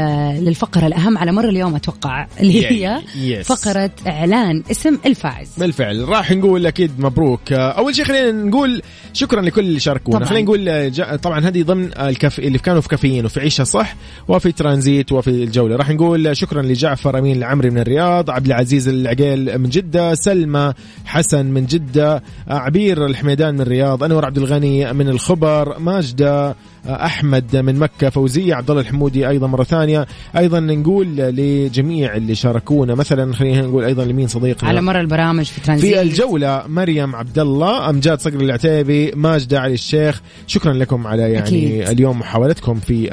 للفقرة 0.45 0.87
الأهم 0.87 1.19
على 1.19 1.33
مر 1.33 1.49
اليوم 1.49 1.75
أتوقع 1.75 2.27
اللي 2.41 2.67
هي 2.67 3.01
Yes. 3.05 3.47
فقرة 3.47 3.91
إعلان 4.07 4.63
اسم 4.71 4.99
الفائز. 5.07 5.49
بالفعل. 5.59 6.09
راح 6.09 6.31
نقول 6.33 6.67
أكيد 6.67 6.91
مبروك. 7.01 7.53
أول 7.53 7.95
شيء 7.95 8.05
خلينا 8.05 8.31
نقول 8.33 8.83
شكرا 9.13 9.41
لكل 9.43 9.61
اللي 9.65 9.81
شاركونا. 9.81 10.25
خلينا 10.25 10.45
نقول 10.45 10.93
جا- 10.93 11.17
طبعا 11.17 11.41
هذه 11.41 11.63
ضمن 11.63 11.91
الكف 11.99 12.39
اللي 12.39 12.59
كانوا 12.59 12.81
في 12.81 12.89
كافيين 12.89 13.25
وفي 13.25 13.41
عيشها 13.41 13.65
صح 13.65 13.97
وفي 14.29 14.53
ترانزيت 14.53 15.13
وفي 15.13 15.31
الجولة. 15.31 15.77
راح 15.77 15.91
نقول 15.91 16.37
شكرا 16.37 16.63
لجعفر 16.63 17.19
أمين 17.19 17.37
العمري 17.37 17.71
من 17.71 17.79
الرياض 17.79 18.31
عبد 18.31 18.47
العزيز 18.47 18.89
العقيل 18.89 19.59
من 19.59 19.69
جدة 19.69 20.15
سلمى 20.15 20.73
حسن 21.05 21.47
من 21.47 21.67
جدة 21.67 22.23
عبير 22.49 23.07
الحميدان 23.07 23.55
من 23.55 23.61
الرياض 23.61 24.05
أنور 24.05 24.25
عبد 24.25 24.39
الغني 24.39 24.93
من 24.93 25.09
الخبر 25.09 25.79
ماجدة 25.79 26.57
أحمد 26.87 27.57
من 27.57 27.79
مكة 27.79 28.11
فوزية 28.11 28.55
عبد 28.55 28.71
الله 28.71 28.83
الحمودي 28.83 29.29
أيضا 29.29 29.47
مرة 29.47 29.65
ثانية. 29.65 30.07
أيضا 30.37 30.61
نقول 30.61 31.17
لجميع 31.17 32.17
اللي 32.17 32.35
شاركونا 32.35 32.95
مثلا 32.95 33.35
خلينا 33.35 33.63
نقول 33.63 33.85
أيضا 33.85 34.05
لمين 34.05 34.29
صديقنا؟ 34.29 34.69
على 34.69 34.81
مر 34.81 35.01
البرامج 35.01 35.45
في 35.45 35.61
ترانزيت. 35.61 35.95
في 35.95 36.03
الجولة 36.03 36.63
مريم 36.69 37.17
عبد 37.17 37.39
الله 37.39 37.91
أمجاد 37.91 38.21
صقر 38.21 38.41
العتيبي 38.41 39.13
ماجدة 39.17 39.61
علي 39.61 39.75
الشيخ. 39.75 40.23
شكرا 40.47 40.73
لكم 40.73 41.07
على 41.07 41.23
يعني 41.23 41.39
أكيد. 41.39 41.89
اليوم 41.89 42.19
محاولتكم 42.19 42.75
في 42.75 43.05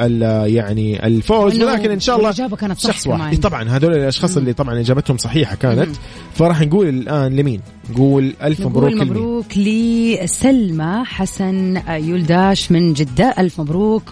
يعني 0.48 1.08
الفوز. 1.08 1.62
ولكن 1.62 1.92
إن 1.92 2.00
شاء 2.00 2.16
الله 2.16 2.28
والإجابة 2.28 2.56
كانت 2.56 2.80
صح 2.80 2.94
شخص 2.94 3.08
واحد. 3.08 3.22
كمان. 3.22 3.36
طبعا 3.36 3.70
هذول 3.70 3.94
الأشخاص 3.94 4.38
اللي 4.38 4.54
طبعا 4.54 4.80
إجابتهم 4.80 5.18
صحيحة 5.18 5.56
كانت. 5.56 5.90
فراح 6.42 6.62
نقول 6.62 6.90
الآن 6.90 7.36
لمين؟ 7.36 7.62
نقول 7.90 8.34
ألف 8.44 8.62
مبروك 8.62 8.94
نقول 8.94 9.08
مبروك 9.08 9.58
لسلمى 9.58 11.04
حسن 11.06 11.82
يولداش 11.90 12.72
من 12.72 12.94
جدة. 12.94 13.34
ألف 13.40 13.62
مبروك 13.62 14.04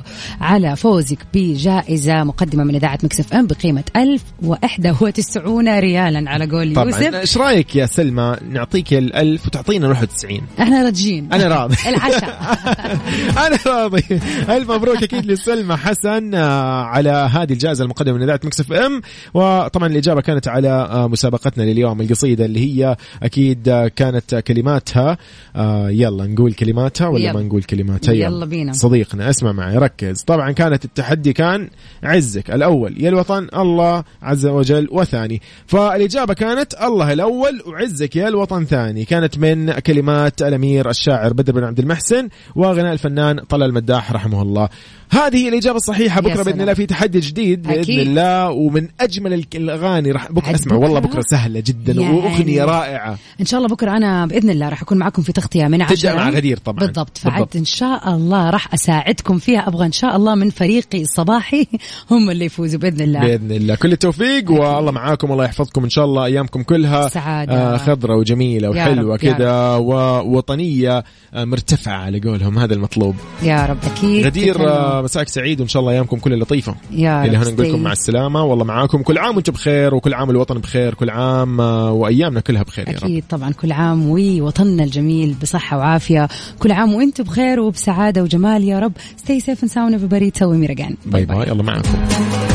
على 0.42 0.76
فوزك 0.76 1.18
بجائزة 1.34 2.24
مقدمة 2.24 2.64
من 2.64 2.76
إذاعة 2.76 3.00
مكسف 3.04 3.34
أم 3.34 3.48
بقيمة 3.48 3.84
1091 3.96 5.80
ريالا 5.80 6.30
على 6.30 6.46
قول 6.46 6.74
طبعا. 6.76 6.86
يوسف. 6.86 7.14
إيش 7.16 7.38
رأيك 7.38 7.76
يا 7.76 7.86
سلمى؟ 7.86 8.36
نعطيك 8.50 8.94
الألف 8.94 9.48
وتعطينا 9.48 9.88
91 9.88 10.42
إحنا 10.60 10.84
راجين 10.84 11.34
أنا 11.34 11.48
راضي. 11.48 11.76
العشاء. 11.90 12.58
أنا 13.48 13.58
راضي. 13.68 14.04
ألف 14.50 14.72
مبروك 14.72 15.04
أكيد 15.04 15.26
لسلمى 15.26 15.76
حسن 15.76 16.36
آه، 16.36 16.84
على 16.84 17.10
هذه 17.10 17.54
الجائزة 17.54 17.84
المقدمة 17.84 18.14
من 18.14 18.24
إذاعة 18.24 18.40
مكسف 18.44 18.72
إم. 18.72 19.02
وطبعا 19.34 19.88
الإجابة 19.88 20.22
كانت 20.22 20.48
على 20.48 20.70
آه، 20.70 21.08
مسابقتنا 21.08 21.64
لليوم 21.64 22.02
القصيده 22.20 22.46
اللي 22.46 22.60
هي 22.60 22.98
أكيد 23.24 23.90
كانت 23.96 24.36
كلماتها 24.36 25.18
آه، 25.56 25.90
يلا 25.90 26.26
نقول 26.26 26.54
كلماتها 26.54 27.08
ولا 27.08 27.24
يلا. 27.24 27.34
ما 27.34 27.42
نقول 27.42 27.64
كلماتها 27.64 28.14
يلا 28.14 28.46
بينا. 28.46 28.74
صديقنا 28.74 29.30
اسمع 29.30 29.52
معي 29.52 29.78
ركز 29.78 30.22
طبعا 30.22 30.52
كانت 30.52 30.86
التحدي 30.86 31.34
كان 31.34 31.70
عزك 32.04 32.52
الأول 32.52 33.04
يا 33.04 33.10
الوطن 33.10 33.48
الله 33.56 34.04
عز 34.22 34.46
وجل 34.46 34.88
وثاني 34.92 35.42
فالإجابة 35.68 36.34
كانت 36.34 36.74
الله 36.74 37.14
الأول 37.14 37.62
وعزك 37.68 38.16
يا 38.16 38.28
الوطن 38.28 38.66
ثاني 38.66 39.06
كانت 39.06 39.38
من 39.38 39.72
كلمات 39.72 40.42
الأمير 40.42 40.90
الشاعر 40.90 41.34
بدر 41.34 41.54
بن 41.54 41.64
عبد 41.64 41.80
المحسن 41.80 42.30
وغناء 42.56 42.94
الفنان 42.94 43.40
طلال 43.40 43.70
المداح 43.70 44.12
رحمه 44.12 44.42
الله 44.42 44.70
هذه 45.12 45.38
هي 45.38 45.50
الإجابة 45.50 45.78
الصحيحة 45.78 46.22
بكرة 46.22 46.44
بإذن. 46.44 46.62
الله 46.62 46.74
في 46.74 46.86
تحدي 46.86 47.20
جديد 47.20 47.62
بإذن 47.62 47.80
أكيد. 47.80 48.08
الله 48.08 48.50
ومن 48.50 48.88
أجمل 49.00 49.46
الاغاني 49.56 50.12
راح 50.12 50.32
بكرة 50.32 50.56
اسمع 50.56 50.76
والله؟ 50.76 51.00
بكرة 51.00 51.22
سهلة 51.32 51.60
جدا 51.60 51.99
يعني. 52.02 52.18
وأغنية 52.18 52.64
رائعة. 52.66 53.18
إن 53.42 53.46
شاء 53.46 53.58
الله 53.58 53.70
بكرة 53.76 53.92
أنا 53.92 54.26
بإذن 54.26 54.50
الله 54.50 54.70
راح 54.70 54.82
أكون 54.82 54.98
معكم 54.98 55.22
في 55.22 55.32
تغطية 55.32 55.68
من 55.68 55.82
عشرة. 55.82 55.96
تبدأ 55.96 56.16
مع 56.16 56.30
غدير 56.30 56.58
طبعا. 56.58 56.86
بالضبط. 56.86 57.18
فعد 57.18 57.48
إن 57.56 57.66
شاء 57.66 58.16
الله 58.16 58.50
راح 58.50 58.74
أساعدكم 58.74 59.38
فيها. 59.38 59.68
أبغى 59.68 59.86
إن 59.86 59.92
شاء 59.92 60.16
الله 60.16 60.36
من 60.36 60.50
فريقي 60.50 61.02
الصباحي 61.02 61.68
هم 62.12 62.30
اللي 62.30 62.46
يفوزوا 62.46 62.80
بإذن 62.80 63.02
الله. 63.02 63.20
بإذن 63.20 63.52
الله. 63.52 63.76
كل 63.76 63.92
التوفيق 63.92 64.52
والله 64.52 64.92
معاكم 64.92 65.30
والله 65.30 65.46
يحفظكم 65.46 65.84
إن 65.84 65.90
شاء 65.90 66.06
الله 66.06 66.26
أيامكم 66.26 66.64
كلها. 66.64 67.08
سعادة. 67.10 67.54
آه 67.54 67.78
خضرة 67.78 68.16
وجميلة 68.16 68.70
وحلوة 68.70 69.18
كذا 69.18 69.76
ووطنيه 69.76 71.04
آه 71.34 71.46
مرتفعة 71.46 71.94
على 71.98 72.20
قولهم 72.20 72.60
هذا 72.60 72.74
المطلوب. 72.74 73.16
يا 73.44 73.66
رب 73.66 73.78
أكيد. 73.86 74.26
غدير. 74.26 74.70
آه 74.70 75.02
مساك 75.02 75.28
سعيد 75.28 75.60
وإن 75.60 75.68
شاء 75.70 75.80
الله 75.82 75.92
أيامكم 75.92 76.18
كلها 76.18 76.38
لطيفة. 76.38 76.76
يا 76.92 77.26
إلى 77.26 77.38
رب 77.38 77.44
هنا 77.44 77.52
نقول 77.52 77.68
لكم 77.68 77.78
stay. 77.78 77.82
مع 77.82 77.92
السلامة. 77.92 78.44
والله 78.44 78.66
معاكم. 78.66 79.02
كل 79.02 79.18
عام 79.18 79.36
وأنتم 79.36 79.54
بخير 79.54 79.96
وكل 79.96 80.14
عام 80.14 80.30
الوطن 80.30 80.58
بخير. 80.58 80.94
كل 80.94 81.10
عام 81.10 81.62
آه، 81.62 81.89
وأيامنا 81.92 82.40
كلها 82.40 82.64
بخير 82.64 82.90
يا 82.90 82.94
رب. 82.94 83.04
أكيد 83.04 83.24
طبعا. 83.30 83.52
كل 83.52 83.72
عام 83.72 84.10
ووطننا 84.10 84.84
الجميل 84.84 85.36
بصحة 85.42 85.78
وعافية. 85.78 86.28
كل 86.60 86.72
عام 86.72 86.94
وأنتم 86.94 87.24
بخير 87.24 87.60
وبسعادة 87.60 88.24
وجمال 88.24 88.64
يا 88.64 88.80
رب. 88.80 88.94
Stay 89.26 89.40
safe 89.40 89.60
and 89.60 89.70
sound 89.70 90.00
everybody. 90.00 90.32
تسوي 90.34 90.58
ميرجان. 90.58 90.96
باي 91.06 91.26
باي. 91.26 91.52
الله 91.52 91.64
معكم 91.64 92.49